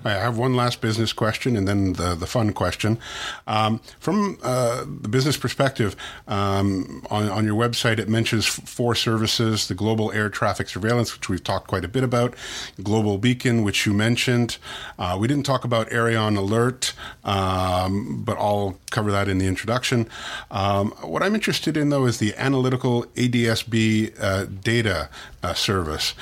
I 0.05 0.13
have 0.13 0.37
one 0.37 0.55
last 0.55 0.81
business 0.81 1.13
question 1.13 1.57
and 1.57 1.67
then 1.67 1.95
the, 1.95 2.15
the 2.15 2.27
fun 2.27 2.53
question. 2.53 2.99
Um, 3.47 3.81
from 4.01 4.39
uh, 4.43 4.85
the 4.85 5.09
business 5.09 5.37
perspective, 5.37 5.97
um, 6.29 7.07
on, 7.11 7.29
on 7.31 7.45
your 7.45 7.55
website, 7.55 7.99
it 7.99 8.09
mentions 8.09 8.47
four 8.47 8.95
services 8.95 9.69
the 9.69 9.75
global 9.75 10.13
air 10.13 10.29
traffic 10.29 10.69
surveillance, 10.69 11.15
which 11.17 11.29
we've 11.29 11.43
talked 11.43 11.67
quite 11.67 11.85
a 11.85 11.89
bit 11.89 12.05
about, 12.05 12.35
global 12.83 13.19
beacon, 13.19 13.63
which 13.63 13.87
you 13.87 13.93
mentioned. 13.93 14.59
Uh, 14.99 15.17
we 15.19 15.27
didn't 15.27 15.47
talk 15.47 15.65
about 15.65 15.89
Aireon 15.91 16.37
Alert, 16.37 16.93
um, 17.25 18.23
but 18.25 18.37
I'll 18.39 18.79
cover 18.91 19.11
that 19.11 19.29
in 19.29 19.39
the 19.39 19.47
introduction. 19.47 20.09
Um, 20.51 20.91
what 21.03 21.23
I'm 21.23 21.35
interested 21.35 21.77
in, 21.77 21.89
though, 21.89 22.07
is 22.07 22.19
the 22.19 22.35
analytical 22.37 23.05
ADSB 23.17 24.15
uh, 24.21 24.47
data 24.47 25.09
uh, 25.43 25.55
service. 25.55 26.15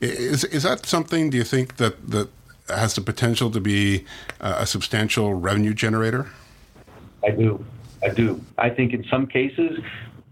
Is, 0.00 0.44
is 0.44 0.62
that 0.62 0.86
something, 0.86 1.30
do 1.30 1.36
you 1.36 1.44
think, 1.44 1.76
that, 1.76 2.10
that 2.10 2.28
has 2.70 2.94
the 2.94 3.00
potential 3.00 3.50
to 3.50 3.60
be 3.60 4.04
a 4.40 4.66
substantial 4.66 5.34
revenue 5.34 5.74
generator? 5.74 6.28
I 7.24 7.30
do. 7.30 7.64
I 8.02 8.08
do. 8.08 8.40
I 8.56 8.70
think 8.70 8.94
in 8.94 9.04
some 9.04 9.26
cases, 9.26 9.78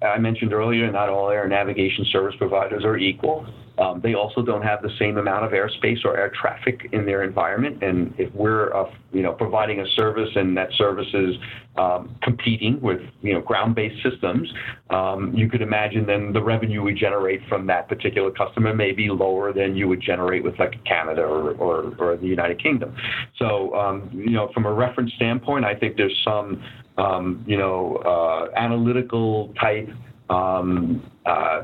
I 0.01 0.19
mentioned 0.19 0.53
earlier, 0.53 0.91
not 0.91 1.09
all 1.09 1.29
air 1.31 1.47
navigation 1.49 2.05
service 2.07 2.35
providers 2.37 2.85
are 2.85 2.97
equal. 2.97 3.47
Um, 3.79 4.01
they 4.03 4.15
also 4.15 4.43
don't 4.43 4.63
have 4.63 4.83
the 4.83 4.91
same 4.99 5.19
amount 5.19 5.45
of 5.45 5.53
airspace 5.53 6.05
or 6.05 6.17
air 6.17 6.33
traffic 6.41 6.89
in 6.93 7.07
their 7.07 7.23
environment. 7.23 7.83
And 7.83 8.15
if 8.19 8.33
we're, 8.35 8.75
uh, 8.75 8.91
you 9.13 9.23
know, 9.23 9.33
providing 9.33 9.81
a 9.81 9.87
service 9.95 10.31
and 10.35 10.57
that 10.57 10.73
service 10.73 11.07
is 11.15 11.37
um, 11.77 12.17
competing 12.23 12.81
with, 12.81 13.01
you 13.23 13.35
know, 13.35 13.41
ground-based 13.41 14.03
systems, 14.03 14.53
um, 14.91 15.33
you 15.35 15.49
could 15.49 15.63
imagine 15.63 16.07
then 16.07 16.33
the 16.33 16.43
revenue 16.43 16.83
we 16.83 16.93
generate 16.93 17.41
from 17.49 17.67
that 17.69 17.89
particular 17.89 18.31
customer 18.33 18.75
may 18.75 18.93
be 18.93 19.09
lower 19.11 19.53
than 19.53 19.77
you 19.77 19.87
would 19.87 20.01
generate 20.01 20.43
with 20.43 20.59
like 20.59 20.83
Canada 20.85 21.23
or, 21.23 21.53
or, 21.53 21.95
or 21.99 22.17
the 22.17 22.27
United 22.27 22.61
Kingdom. 22.61 22.97
So, 23.37 23.75
um, 23.75 24.11
you 24.13 24.31
know, 24.31 24.51
from 24.53 24.67
a 24.67 24.73
reference 24.73 25.13
standpoint, 25.15 25.65
I 25.65 25.75
think 25.75 25.97
there's 25.97 26.21
some, 26.25 26.63
um, 26.97 27.45
you 27.47 27.57
know, 27.57 27.97
uh, 28.05 28.59
analytical 28.59 29.55
type. 29.61 29.89
Um, 30.31 31.11
uh, 31.25 31.63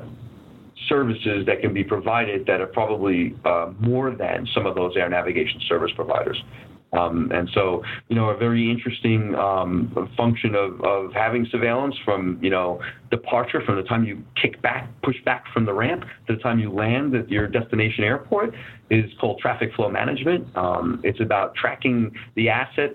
services 0.89 1.47
that 1.47 1.61
can 1.61 1.73
be 1.73 1.85
provided 1.85 2.47
that 2.47 2.61
are 2.61 2.67
probably 2.67 3.35
uh, 3.45 3.73
more 3.81 4.11
than 4.11 4.47
some 4.55 4.67
of 4.67 4.75
those 4.75 4.97
air 4.97 5.09
navigation 5.09 5.61
service 5.69 5.93
providers. 5.95 6.43
Um, 6.95 7.31
and 7.33 7.49
so, 7.53 7.83
you 8.09 8.15
know, 8.15 8.31
a 8.31 8.37
very 8.37 8.71
interesting 8.71 9.35
um, 9.35 9.93
function 10.17 10.55
of, 10.55 10.81
of 10.83 11.13
having 11.13 11.47
surveillance 11.51 11.97
from, 12.05 12.39
you 12.41 12.51
know, 12.51 12.81
departure 13.11 13.61
from 13.67 13.77
the 13.77 13.83
time 13.83 14.05
you 14.05 14.23
kick 14.41 14.63
back, 14.63 14.89
push 15.03 15.17
back 15.25 15.45
from 15.53 15.67
the 15.67 15.73
ramp 15.73 16.05
to 16.29 16.37
the 16.37 16.43
time 16.43 16.61
you 16.61 16.71
land 16.71 17.15
at 17.17 17.29
your 17.29 17.49
destination 17.49 18.05
airport 18.05 18.55
is 18.95 19.11
called 19.21 19.41
traffic 19.41 19.75
flow 19.75 19.91
management. 19.91 20.47
Um, 20.57 21.01
it's 21.03 21.21
about 21.21 21.55
tracking 21.55 22.15
the 22.37 22.49
asset 22.49 22.95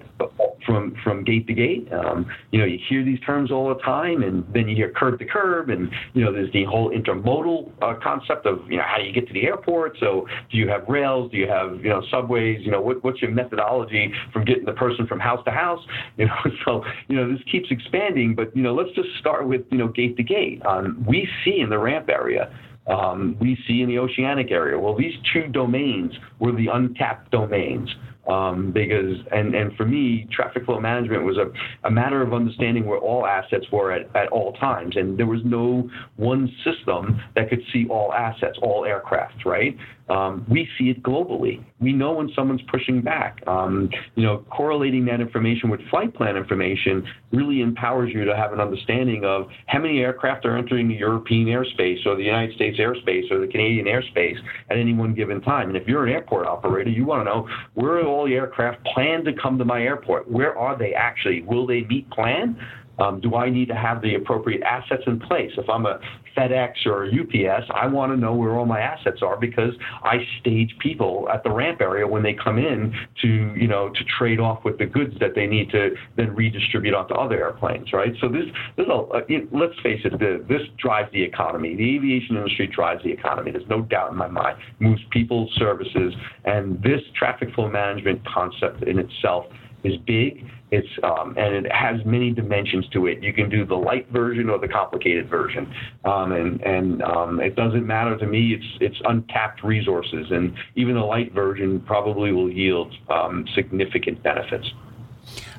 from 0.66 0.96
from 1.04 1.24
gate 1.24 1.48
to 1.48 1.54
gate. 1.54 1.92
Um, 1.92 2.26
you 2.52 2.60
know, 2.60 2.66
you 2.66 2.80
hear 2.88 3.04
these 3.04 3.20
terms 3.22 3.52
all 3.52 3.70
the 3.70 3.82
time, 3.82 4.24
and 4.24 4.46
then 4.54 4.68
you 4.68 4.76
hear 4.76 4.92
curb 4.96 5.20
to 5.20 5.26
curb, 5.26 5.70
and 5.70 5.90
you 6.14 6.24
know, 6.24 6.32
there's 6.32 6.52
the 6.54 6.64
whole 6.66 6.92
intermodal 6.92 7.72
uh, 7.82 7.96
concept 8.02 8.46
of 8.46 8.60
you 8.70 8.78
know 8.78 8.84
how 8.86 8.98
do 8.98 9.04
you 9.04 9.14
get 9.14 9.28
to 9.28 9.34
the 9.34 9.44
airport. 9.44 9.98
So, 10.00 10.28
do 10.52 10.58
you 10.58 10.70
have 10.70 10.88
rails? 10.88 11.32
Do 11.32 11.38
you 11.38 11.48
have 11.48 11.84
you 11.84 11.90
know 11.90 12.02
subways? 12.10 12.60
You 12.62 12.72
know, 12.72 12.82
what, 12.82 13.04
what's 13.04 13.22
your 13.22 13.32
methodology 13.32 14.14
from 14.32 14.46
getting 14.46 14.66
the 14.66 14.74
person 14.74 15.08
from 15.08 15.20
house 15.20 15.44
to 15.46 15.52
house? 15.52 15.80
You 16.20 16.26
know, 16.26 16.36
so 16.66 16.84
you 17.08 17.16
know 17.16 17.32
this 17.32 17.42
keeps 17.50 17.72
expanding, 17.72 18.36
but 18.36 18.54
you 18.56 18.62
know, 18.62 18.74
let's 18.74 18.90
just 18.94 19.08
start 19.20 19.48
with 19.48 19.62
you 19.72 19.78
know 19.78 19.88
gate 19.88 20.18
to 20.18 20.24
gate. 20.24 20.62
Um, 20.66 21.04
we 21.08 21.30
see 21.46 21.62
in 21.62 21.70
the 21.70 21.78
ramp 21.78 22.10
area 22.10 22.52
um, 22.90 23.38
we 23.40 23.58
see 23.68 23.82
in 23.82 23.88
the 23.88 24.00
oceanic 24.00 24.52
area. 24.52 24.78
Well, 24.78 24.96
these 24.96 25.14
two 25.32 25.48
domains 25.48 26.14
were 26.40 26.52
the 26.52 26.68
untapped 26.68 27.32
domains. 27.32 27.90
Um, 28.30 28.72
because 28.72 29.18
and 29.32 29.56
and 29.56 29.76
for 29.76 29.86
me, 29.86 30.28
traffic 30.32 30.66
flow 30.66 30.80
management 30.80 31.24
was 31.24 31.38
a, 31.38 31.88
a 31.88 31.90
matter 31.90 32.22
of 32.22 32.32
understanding 32.32 32.86
where 32.86 33.00
all 33.00 33.26
assets 33.26 33.66
were 33.72 33.92
at, 33.92 34.16
at 34.16 34.30
all 34.30 34.54
times, 34.54 34.96
and 34.96 35.18
there 35.18 35.26
was 35.26 35.42
no 35.44 35.90
one 36.18 36.48
system 36.64 37.20
that 37.36 37.50
could 37.50 37.62
see 37.74 37.88
all 37.90 38.14
assets, 38.14 38.58
all 38.62 38.86
aircraft, 38.86 39.46
right? 39.46 39.76
Um, 40.10 40.46
we 40.50 40.68
see 40.78 40.86
it 40.86 41.04
globally. 41.04 41.64
We 41.80 41.94
know 41.94 42.14
when 42.14 42.32
someone's 42.36 42.64
pushing 42.72 43.02
back. 43.02 43.42
Um, 43.48 43.90
you 44.16 44.24
know, 44.24 44.44
correlating 44.50 45.06
that 45.06 45.22
information 45.22 45.70
with 45.70 45.82
flight 45.90 46.14
plan 46.16 46.36
information 46.36 47.06
really 47.32 47.62
empowers 47.62 48.12
you 48.12 48.26
to 48.26 48.36
have 48.36 48.52
an 48.52 48.60
understanding 48.60 49.24
of 49.24 49.48
how 49.68 49.80
many 49.80 50.00
aircraft 50.00 50.46
are 50.46 50.58
entering 50.58 50.88
the 50.88 50.96
European 50.96 51.48
airspace 51.48 52.06
or 52.08 52.16
the 52.16 52.24
United 52.24 52.56
States 52.56 52.80
airspace 52.80 53.32
or 53.32 53.40
the 53.40 53.48
Canadian 53.48 53.86
airspace 53.86 54.38
at 54.72 54.78
any 54.78 54.94
one 54.94 55.14
given 55.14 55.42
time. 55.42 55.70
And 55.70 55.78
if 55.78 55.88
you're 55.88 56.06
an 56.06 56.12
airport 56.12 56.48
operator, 56.48 56.90
you 56.90 57.06
want 57.06 57.22
to 57.22 57.26
know 57.26 57.48
where 57.76 58.00
are 58.00 58.08
all 58.20 58.28
aircraft 58.28 58.84
planned 58.94 59.26
to 59.26 59.34
come 59.34 59.58
to 59.58 59.66
my 59.66 59.82
airport? 59.82 60.30
Where 60.30 60.58
are 60.58 60.78
they 60.78 60.94
actually? 60.94 61.42
Will 61.44 61.66
they 61.66 61.82
meet 61.84 62.10
plan? 62.12 62.60
Um, 63.00 63.22
do 63.22 63.36
I 63.36 63.50
need 63.50 63.70
to 63.70 63.76
have 63.76 64.02
the 64.02 64.16
appropriate 64.16 64.62
assets 64.62 65.04
in 65.08 65.20
place? 65.20 65.52
If 65.58 65.70
I'm 65.70 65.86
a 65.86 66.00
FedEx 66.40 66.86
or 66.86 67.06
UPS, 67.06 67.70
I 67.74 67.88
want 67.88 68.12
to 68.14 68.18
know 68.18 68.34
where 68.34 68.58
all 68.58 68.66
my 68.66 68.80
assets 68.80 69.22
are 69.22 69.38
because 69.38 69.74
I 70.04 70.18
stage 70.40 70.74
people 70.80 71.28
at 71.34 71.44
the 71.44 71.52
ramp 71.52 71.82
area 71.82 72.08
when 72.08 72.24
they 72.24 72.34
come 72.34 72.58
in 72.58 72.94
to, 73.22 73.54
you 73.56 73.68
know, 73.68 73.90
to 73.90 74.04
trade 74.18 74.40
off 74.40 74.64
with 74.64 74.78
the 74.78 74.86
goods 74.86 75.16
that 75.20 75.36
they 75.36 75.48
need 75.48 75.70
to 75.72 75.96
then 76.16 76.34
redistribute 76.36 76.94
onto 76.94 77.14
other 77.14 77.40
airplanes, 77.40 77.92
right? 77.92 78.14
So 78.22 78.30
this, 78.30 78.46
this 78.78 78.86
uh, 78.90 79.20
let's 79.52 79.80
face 79.82 80.02
it, 80.06 80.18
this 80.48 80.62
drives 80.78 81.12
the 81.12 81.22
economy. 81.22 81.76
The 81.76 81.96
aviation 81.96 82.38
industry 82.38 82.68
drives 82.68 83.04
the 83.04 83.12
economy. 83.12 83.52
There's 83.52 83.70
no 83.70 83.82
doubt 83.82 84.12
in 84.12 84.18
my 84.18 84.28
mind. 84.28 84.58
Moves 84.80 85.02
people, 85.12 85.50
services, 85.56 86.14
and 86.46 86.82
this 86.82 87.02
traffic 87.18 87.54
flow 87.54 87.70
management 87.70 88.26
concept 88.26 88.84
in 88.84 89.00
itself 89.00 89.46
is 89.84 89.94
big. 90.06 90.46
It's 90.72 90.88
um, 91.04 91.36
and 91.38 91.66
it 91.66 91.72
has 91.72 92.04
many 92.06 92.32
dimensions 92.32 92.88
to 92.90 93.08
it. 93.08 93.24
You 93.24 93.34
can 93.34 93.50
do 93.50 93.66
the 93.66 93.76
light 93.76 94.08
version 94.10 94.50
or 94.50 94.60
the 94.60 94.68
complicated 94.68 95.28
version, 95.28 95.74
um, 96.06 96.32
and 96.32 96.62
and 96.62 97.02
um, 97.02 97.40
it 97.40 97.56
doesn't 97.56 97.88
matter 97.88 98.18
to 98.18 98.28
me. 98.28 98.54
It's 98.54 98.78
it's 98.80 99.02
untapped 99.06 99.64
resources, 99.64 100.28
and 100.30 100.54
even 100.76 100.94
the 100.94 101.06
light 101.06 101.34
version 101.34 101.80
probably 101.82 102.32
will 102.32 102.52
yield 102.52 102.94
um, 103.10 103.48
significant 103.56 104.22
benefits. 104.22 104.72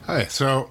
Hi. 0.05 0.25
So, 0.25 0.71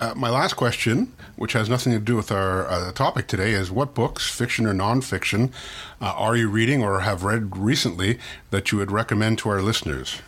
uh, 0.00 0.14
my 0.16 0.30
last 0.30 0.54
question, 0.54 1.12
which 1.36 1.52
has 1.52 1.68
nothing 1.68 1.92
to 1.92 1.98
do 1.98 2.16
with 2.16 2.32
our 2.32 2.66
uh, 2.68 2.92
topic 2.92 3.26
today, 3.26 3.52
is 3.52 3.70
what 3.70 3.94
books, 3.94 4.30
fiction 4.30 4.66
or 4.66 4.74
nonfiction, 4.74 5.52
uh, 6.00 6.12
are 6.16 6.36
you 6.36 6.48
reading 6.48 6.82
or 6.82 7.00
have 7.00 7.22
read 7.22 7.56
recently 7.56 8.18
that 8.50 8.72
you 8.72 8.78
would 8.78 8.90
recommend 8.90 9.38
to 9.38 9.48
our 9.50 9.62
listeners? 9.62 10.20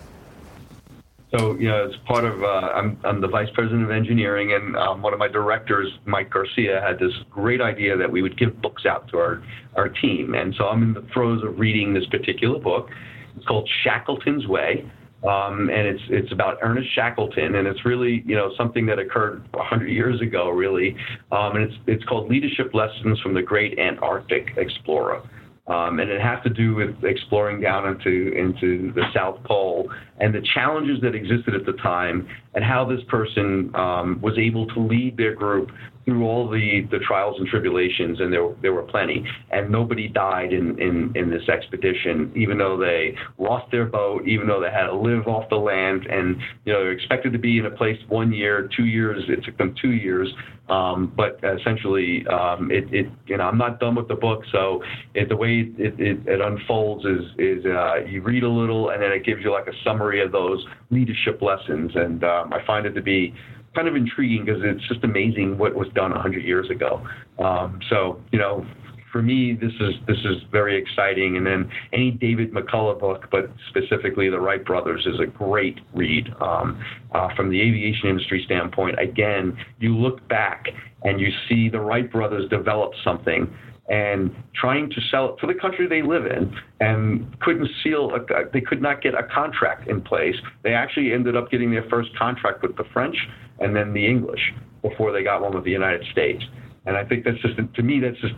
So, 1.35 1.57
you 1.57 1.68
know, 1.68 1.91
part 2.07 2.24
of, 2.24 2.43
uh, 2.43 2.47
I'm, 2.47 2.99
I'm 3.05 3.20
the 3.20 3.29
vice 3.29 3.49
president 3.53 3.83
of 3.83 3.91
engineering, 3.91 4.53
and 4.53 4.77
um, 4.77 5.03
one 5.03 5.12
of 5.12 5.18
my 5.18 5.27
directors, 5.27 5.89
Mike 6.05 6.31
Garcia, 6.31 6.81
had 6.81 7.01
this 7.01 7.12
great 7.31 7.61
idea 7.61 7.97
that 7.97 8.11
we 8.11 8.22
would 8.22 8.39
give 8.39 8.61
books 8.62 8.87
out 8.87 9.09
to 9.09 9.18
our, 9.18 9.43
our 9.74 9.89
team. 9.89 10.35
And 10.35 10.55
so 10.57 10.66
I'm 10.66 10.83
in 10.83 10.95
the 10.95 11.05
throes 11.12 11.43
of 11.43 11.59
reading 11.59 11.93
this 11.93 12.07
particular 12.07 12.61
book. 12.61 12.91
It's 13.37 13.45
called 13.45 13.68
Shackleton's 13.83 14.47
Way. 14.47 14.91
Um, 15.27 15.70
and 15.70 15.89
it's 15.89 16.03
it's 16.11 16.31
about 16.31 16.59
Ernest 16.62 16.95
Shackleton, 16.95 17.57
and 17.57 17.66
it's 17.66 17.85
really 17.87 18.22
you 18.27 18.37
know 18.37 18.53
something 18.57 18.85
that 18.87 18.99
occurred 18.99 19.43
100 19.55 19.89
years 19.89 20.20
ago, 20.20 20.51
really, 20.51 20.95
um, 21.33 21.57
and 21.57 21.64
it's 21.64 21.74
it's 21.87 22.05
called 22.05 22.29
Leadership 22.29 22.74
Lessons 22.74 23.18
from 23.20 23.33
the 23.33 23.43
Great 23.43 23.79
Antarctic 23.79 24.51
Explorer. 24.59 25.22
Um, 25.69 25.99
and 25.99 26.09
it 26.09 26.21
has 26.21 26.41
to 26.45 26.51
do 26.51 26.77
with 26.77 27.03
exploring 27.03 27.61
down 27.61 27.89
into 27.89 28.33
into 28.37 28.93
the 28.93 29.03
South 29.12 29.43
Pole 29.43 29.91
and 30.21 30.33
the 30.33 30.47
challenges 30.55 31.01
that 31.03 31.14
existed 31.17 31.55
at 31.55 31.67
the 31.67 31.73
time, 31.83 32.29
and 32.55 32.64
how 32.64 32.85
this 32.85 33.01
person 33.09 33.73
um, 33.75 34.21
was 34.23 34.39
able 34.39 34.69
to 34.69 34.81
lead 34.81 35.17
their 35.17 35.35
group 35.35 35.71
through 36.07 36.25
all 36.25 36.49
the, 36.49 36.87
the 36.93 37.01
trials 37.01 37.35
and 37.39 37.49
tribulations, 37.49 38.21
and 38.21 38.33
there 38.33 38.49
there 38.63 38.73
were 38.73 38.85
plenty, 38.85 39.25
and 39.51 39.71
nobody 39.71 40.07
died 40.07 40.53
in, 40.53 40.81
in, 40.81 41.13
in 41.17 41.29
this 41.29 41.49
expedition, 41.49 42.33
even 42.37 42.57
though 42.57 42.79
they 42.79 43.15
lost 43.39 43.69
their 43.73 43.87
boat, 43.87 44.27
even 44.27 44.47
though 44.47 44.61
they 44.61 44.71
had 44.71 44.87
to 44.87 44.97
live 44.97 45.27
off 45.27 45.49
the 45.51 45.57
land, 45.57 46.07
and 46.07 46.37
you 46.65 46.73
know 46.73 46.79
they're 46.79 46.93
expected 46.93 47.33
to 47.33 47.41
be 47.41 47.59
in 47.59 47.67
a 47.67 47.71
place 47.71 47.99
one 48.09 48.33
year, 48.33 48.71
two 48.77 48.85
years. 48.85 49.25
It 49.29 49.45
took 49.45 49.59
them 49.59 49.75
two 49.83 49.93
years, 49.93 50.33
um, 50.69 51.13
but 51.17 51.41
essentially, 51.43 52.25
um, 52.29 52.71
it, 52.71 52.85
it 52.95 53.07
you 53.27 53.37
know 53.37 53.45
I'm 53.45 53.59
not 53.59 53.81
done 53.81 53.97
with 53.97 54.07
the 54.07 54.15
book, 54.15 54.43
so 54.53 54.85
it, 55.15 55.29
the 55.29 55.37
way 55.37 55.73
it, 55.77 55.99
it, 55.99 56.19
it 56.25 56.41
unfolds 56.41 57.05
is 57.05 57.25
is 57.37 57.65
uh, 57.67 57.97
you 58.07 58.23
read 58.23 58.45
a 58.45 58.49
little, 58.49 58.91
and 58.91 59.03
then 59.03 59.11
it 59.11 59.25
gives 59.25 59.43
you 59.43 59.51
like 59.51 59.67
a 59.67 59.75
summary 59.83 60.25
of 60.25 60.31
those 60.31 60.65
leadership 60.91 61.43
lessons, 61.43 61.91
and 61.97 62.23
um, 62.23 62.53
I 62.53 62.65
find 62.65 62.87
it 62.87 62.93
to 62.93 63.03
be 63.03 63.35
kind 63.77 63.87
of 63.87 63.95
intriguing 63.95 64.45
because 64.45 64.62
it's 64.64 64.87
just 64.89 65.05
amazing 65.05 65.59
what 65.59 65.74
was 65.74 65.89
done 65.95 66.11
100 66.11 66.43
years 66.43 66.68
ago. 66.70 67.07
Um, 67.39 67.79
so, 67.91 68.20
you 68.33 68.39
know, 68.39 68.66
for 69.12 69.22
me, 69.22 69.55
this 69.55 69.72
is 69.81 69.95
this 70.07 70.18
is 70.24 70.43
very 70.51 70.77
exciting. 70.77 71.37
And 71.37 71.47
then 71.47 71.70
any 71.93 72.11
David 72.11 72.53
McCullough 72.53 72.99
book, 72.99 73.27
but 73.31 73.51
specifically 73.70 74.29
the 74.29 74.41
Wright 74.41 74.64
brothers, 74.64 75.07
is 75.07 75.20
a 75.20 75.27
great 75.27 75.79
read 75.95 76.29
um, 76.41 76.83
uh, 77.14 77.35
from 77.35 77.51
the 77.51 77.61
aviation 77.61 78.09
industry 78.09 78.43
standpoint. 78.45 79.01
Again, 79.01 79.57
you 79.79 79.97
look 79.97 80.27
back 80.29 80.66
and 81.05 81.20
you 81.20 81.29
see 81.49 81.68
the 81.68 81.81
Wright 81.81 82.11
brothers 82.11 82.49
develop 82.51 82.93
something 83.05 83.55
and 83.89 84.34
trying 84.55 84.91
to 84.91 85.01
sell 85.11 85.32
it 85.34 85.41
to 85.41 85.47
the 85.47 85.55
country 85.55 85.87
they 85.87 86.03
live 86.03 86.26
in 86.26 86.53
and 86.80 87.39
couldn't 87.41 87.68
seal 87.82 88.12
a, 88.14 88.51
they 88.53 88.61
could 88.61 88.82
not 88.82 89.01
get 89.01 89.14
a 89.14 89.22
contract 89.22 89.89
in 89.89 90.01
place. 90.01 90.34
They 90.62 90.74
actually 90.74 91.12
ended 91.12 91.37
up 91.37 91.51
getting 91.51 91.70
their 91.70 91.89
first 91.89 92.16
contract 92.18 92.62
with 92.62 92.76
the 92.76 92.84
french 92.93 93.16
and 93.59 93.74
then 93.74 93.93
the 93.93 94.07
english 94.07 94.53
before 94.82 95.12
they 95.12 95.22
got 95.22 95.43
one 95.43 95.55
with 95.55 95.64
the 95.64 95.70
united 95.70 96.05
states 96.12 96.45
and 96.87 96.97
I 96.97 97.05
think 97.05 97.24
that's 97.24 97.39
just 97.39 97.57
to 97.57 97.82
me 97.82 98.01
that's 98.01 98.18
just 98.20 98.34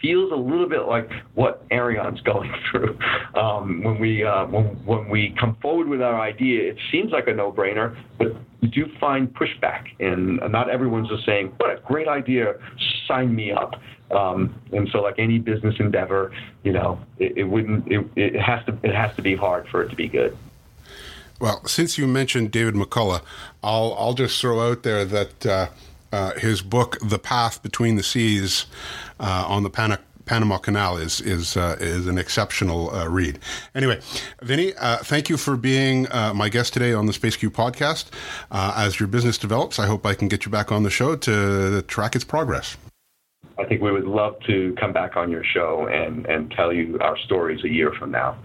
feels 0.00 0.32
a 0.32 0.36
little 0.36 0.68
bit 0.68 0.86
like 0.86 1.10
what 1.34 1.68
Aireon's 1.68 2.20
going 2.32 2.52
through. 2.70 2.98
Um, 3.34 3.82
when 3.84 3.98
we 4.00 4.24
uh, 4.24 4.46
when 4.46 4.64
when 4.84 5.08
we 5.08 5.34
come 5.38 5.56
forward 5.60 5.88
with 5.88 6.02
our 6.02 6.20
idea, 6.20 6.70
it 6.70 6.78
seems 6.90 7.12
like 7.12 7.28
a 7.28 7.34
no-brainer, 7.34 7.96
but 8.18 8.34
you 8.60 8.68
do 8.68 8.86
find 8.98 9.32
pushback, 9.34 9.86
and 10.00 10.40
not 10.50 10.70
everyone's 10.70 11.08
just 11.08 11.26
saying, 11.26 11.52
"What 11.58 11.70
a 11.70 11.80
great 11.80 12.08
idea! 12.08 12.54
Sign 13.06 13.34
me 13.34 13.52
up." 13.52 13.74
Um, 14.10 14.54
and 14.72 14.88
so, 14.92 14.98
like 14.98 15.14
any 15.18 15.38
business 15.38 15.74
endeavor, 15.78 16.32
you 16.64 16.72
know, 16.72 17.00
it, 17.18 17.38
it 17.38 17.44
wouldn't. 17.44 17.90
It, 17.90 18.06
it 18.16 18.40
has 18.40 18.64
to. 18.66 18.78
It 18.82 18.94
has 18.94 19.14
to 19.16 19.22
be 19.22 19.36
hard 19.36 19.68
for 19.68 19.82
it 19.82 19.88
to 19.90 19.96
be 19.96 20.08
good. 20.08 20.36
Well, 21.40 21.66
since 21.66 21.98
you 21.98 22.06
mentioned 22.06 22.52
David 22.52 22.74
McCullough, 22.74 23.22
I'll 23.62 23.94
I'll 23.98 24.14
just 24.14 24.40
throw 24.40 24.70
out 24.70 24.82
there 24.84 25.04
that 25.04 25.46
uh, 25.46 25.66
uh, 26.12 26.32
his 26.38 26.62
book, 26.62 26.98
"The 27.02 27.18
Path 27.18 27.62
Between 27.62 27.96
the 27.96 28.02
Seas," 28.02 28.66
uh, 29.18 29.44
on 29.48 29.62
the 29.62 29.70
Pana- 29.70 30.00
Panama 30.24 30.58
Canal 30.58 30.96
is 30.96 31.20
is 31.20 31.56
uh, 31.56 31.76
is 31.80 32.06
an 32.06 32.18
exceptional 32.18 32.94
uh, 32.94 33.08
read. 33.08 33.38
Anyway, 33.74 34.00
Vinny, 34.42 34.74
uh, 34.74 34.98
thank 34.98 35.28
you 35.28 35.36
for 35.36 35.56
being 35.56 36.06
uh, 36.12 36.32
my 36.34 36.48
guest 36.48 36.72
today 36.72 36.92
on 36.92 37.06
the 37.06 37.12
SpaceQ 37.12 37.50
podcast. 37.50 38.06
as 38.50 39.00
your 39.00 39.08
business 39.08 39.38
develops, 39.38 39.78
I 39.78 39.86
hope 39.86 40.06
I 40.06 40.14
can 40.14 40.28
get 40.28 40.44
you 40.44 40.50
back 40.50 40.70
on 40.70 40.82
the 40.82 40.90
show 40.90 41.16
to 41.16 41.82
track 41.82 42.14
its 42.14 42.24
progress. 42.24 42.76
I 43.58 43.64
think 43.64 43.82
we 43.82 43.92
would 43.92 44.06
love 44.06 44.40
to 44.46 44.74
come 44.80 44.92
back 44.92 45.16
on 45.16 45.30
your 45.30 45.44
show 45.44 45.86
and, 45.86 46.26
and 46.26 46.50
tell 46.50 46.72
you 46.72 46.98
our 47.00 47.18
stories 47.18 47.62
a 47.64 47.68
year 47.68 47.92
from 47.92 48.10
now. 48.10 48.36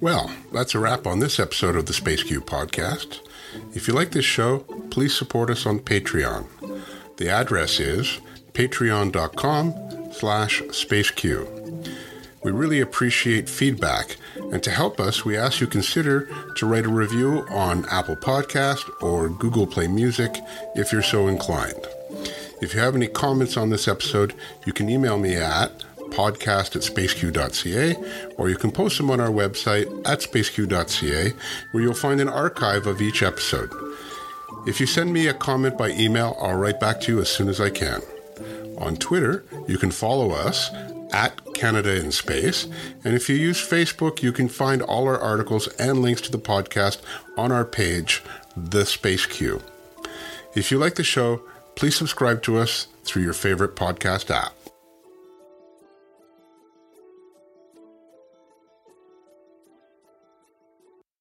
Well, 0.00 0.30
that's 0.52 0.74
a 0.74 0.78
wrap 0.78 1.06
on 1.06 1.18
this 1.18 1.38
episode 1.38 1.76
of 1.76 1.86
the 1.86 1.92
SpaceQ 1.92 2.38
podcast. 2.38 3.20
If 3.74 3.88
you 3.88 3.94
like 3.94 4.12
this 4.12 4.24
show, 4.24 4.60
please 4.90 5.16
support 5.16 5.50
us 5.50 5.66
on 5.66 5.80
Patreon. 5.80 6.46
The 7.16 7.28
address 7.28 7.80
is 7.80 8.20
patreon.com 8.52 10.12
slash 10.12 10.62
spaceq. 10.62 11.56
We 12.42 12.52
really 12.52 12.80
appreciate 12.80 13.50
feedback, 13.50 14.16
and 14.50 14.62
to 14.62 14.70
help 14.70 14.98
us, 14.98 15.26
we 15.26 15.36
ask 15.36 15.60
you 15.60 15.66
consider 15.66 16.26
to 16.56 16.66
write 16.66 16.86
a 16.86 16.88
review 16.88 17.46
on 17.50 17.84
Apple 17.90 18.16
Podcast 18.16 18.88
or 19.02 19.28
Google 19.28 19.66
Play 19.66 19.88
Music 19.88 20.34
if 20.74 20.90
you're 20.90 21.02
so 21.02 21.28
inclined. 21.28 21.86
If 22.62 22.74
you 22.74 22.80
have 22.80 22.94
any 22.94 23.08
comments 23.08 23.58
on 23.58 23.68
this 23.68 23.86
episode, 23.86 24.34
you 24.64 24.72
can 24.72 24.88
email 24.88 25.18
me 25.18 25.36
at 25.36 25.84
podcast 26.10 26.76
at 26.76 26.82
spaceq.ca 26.82 28.34
or 28.36 28.48
you 28.48 28.56
can 28.56 28.70
post 28.70 28.98
them 28.98 29.10
on 29.10 29.20
our 29.20 29.30
website 29.30 29.86
at 30.06 30.20
spaceq.ca 30.20 31.32
where 31.72 31.82
you'll 31.82 31.94
find 31.94 32.20
an 32.20 32.28
archive 32.28 32.86
of 32.86 33.00
each 33.00 33.22
episode. 33.22 33.70
If 34.66 34.80
you 34.80 34.86
send 34.86 35.12
me 35.12 35.26
a 35.26 35.34
comment 35.34 35.78
by 35.78 35.90
email, 35.90 36.36
I'll 36.40 36.58
write 36.58 36.80
back 36.80 37.00
to 37.02 37.12
you 37.12 37.20
as 37.20 37.30
soon 37.30 37.48
as 37.48 37.60
I 37.60 37.70
can. 37.70 38.02
On 38.78 38.96
Twitter, 38.96 39.44
you 39.66 39.78
can 39.78 39.90
follow 39.90 40.32
us 40.32 40.70
at 41.12 41.54
Canada 41.54 41.96
in 41.96 42.12
Space. 42.12 42.66
And 43.04 43.14
if 43.14 43.28
you 43.28 43.36
use 43.36 43.58
Facebook, 43.58 44.22
you 44.22 44.32
can 44.32 44.48
find 44.48 44.82
all 44.82 45.06
our 45.06 45.18
articles 45.18 45.68
and 45.78 46.02
links 46.02 46.20
to 46.22 46.30
the 46.30 46.38
podcast 46.38 47.00
on 47.36 47.52
our 47.52 47.64
page, 47.64 48.22
The 48.56 48.84
Space 48.84 49.26
Q. 49.26 49.62
If 50.54 50.70
you 50.70 50.78
like 50.78 50.96
the 50.96 51.04
show, 51.04 51.42
please 51.74 51.96
subscribe 51.96 52.42
to 52.42 52.58
us 52.58 52.86
through 53.04 53.22
your 53.22 53.32
favorite 53.32 53.76
podcast 53.76 54.30
app. 54.30 54.59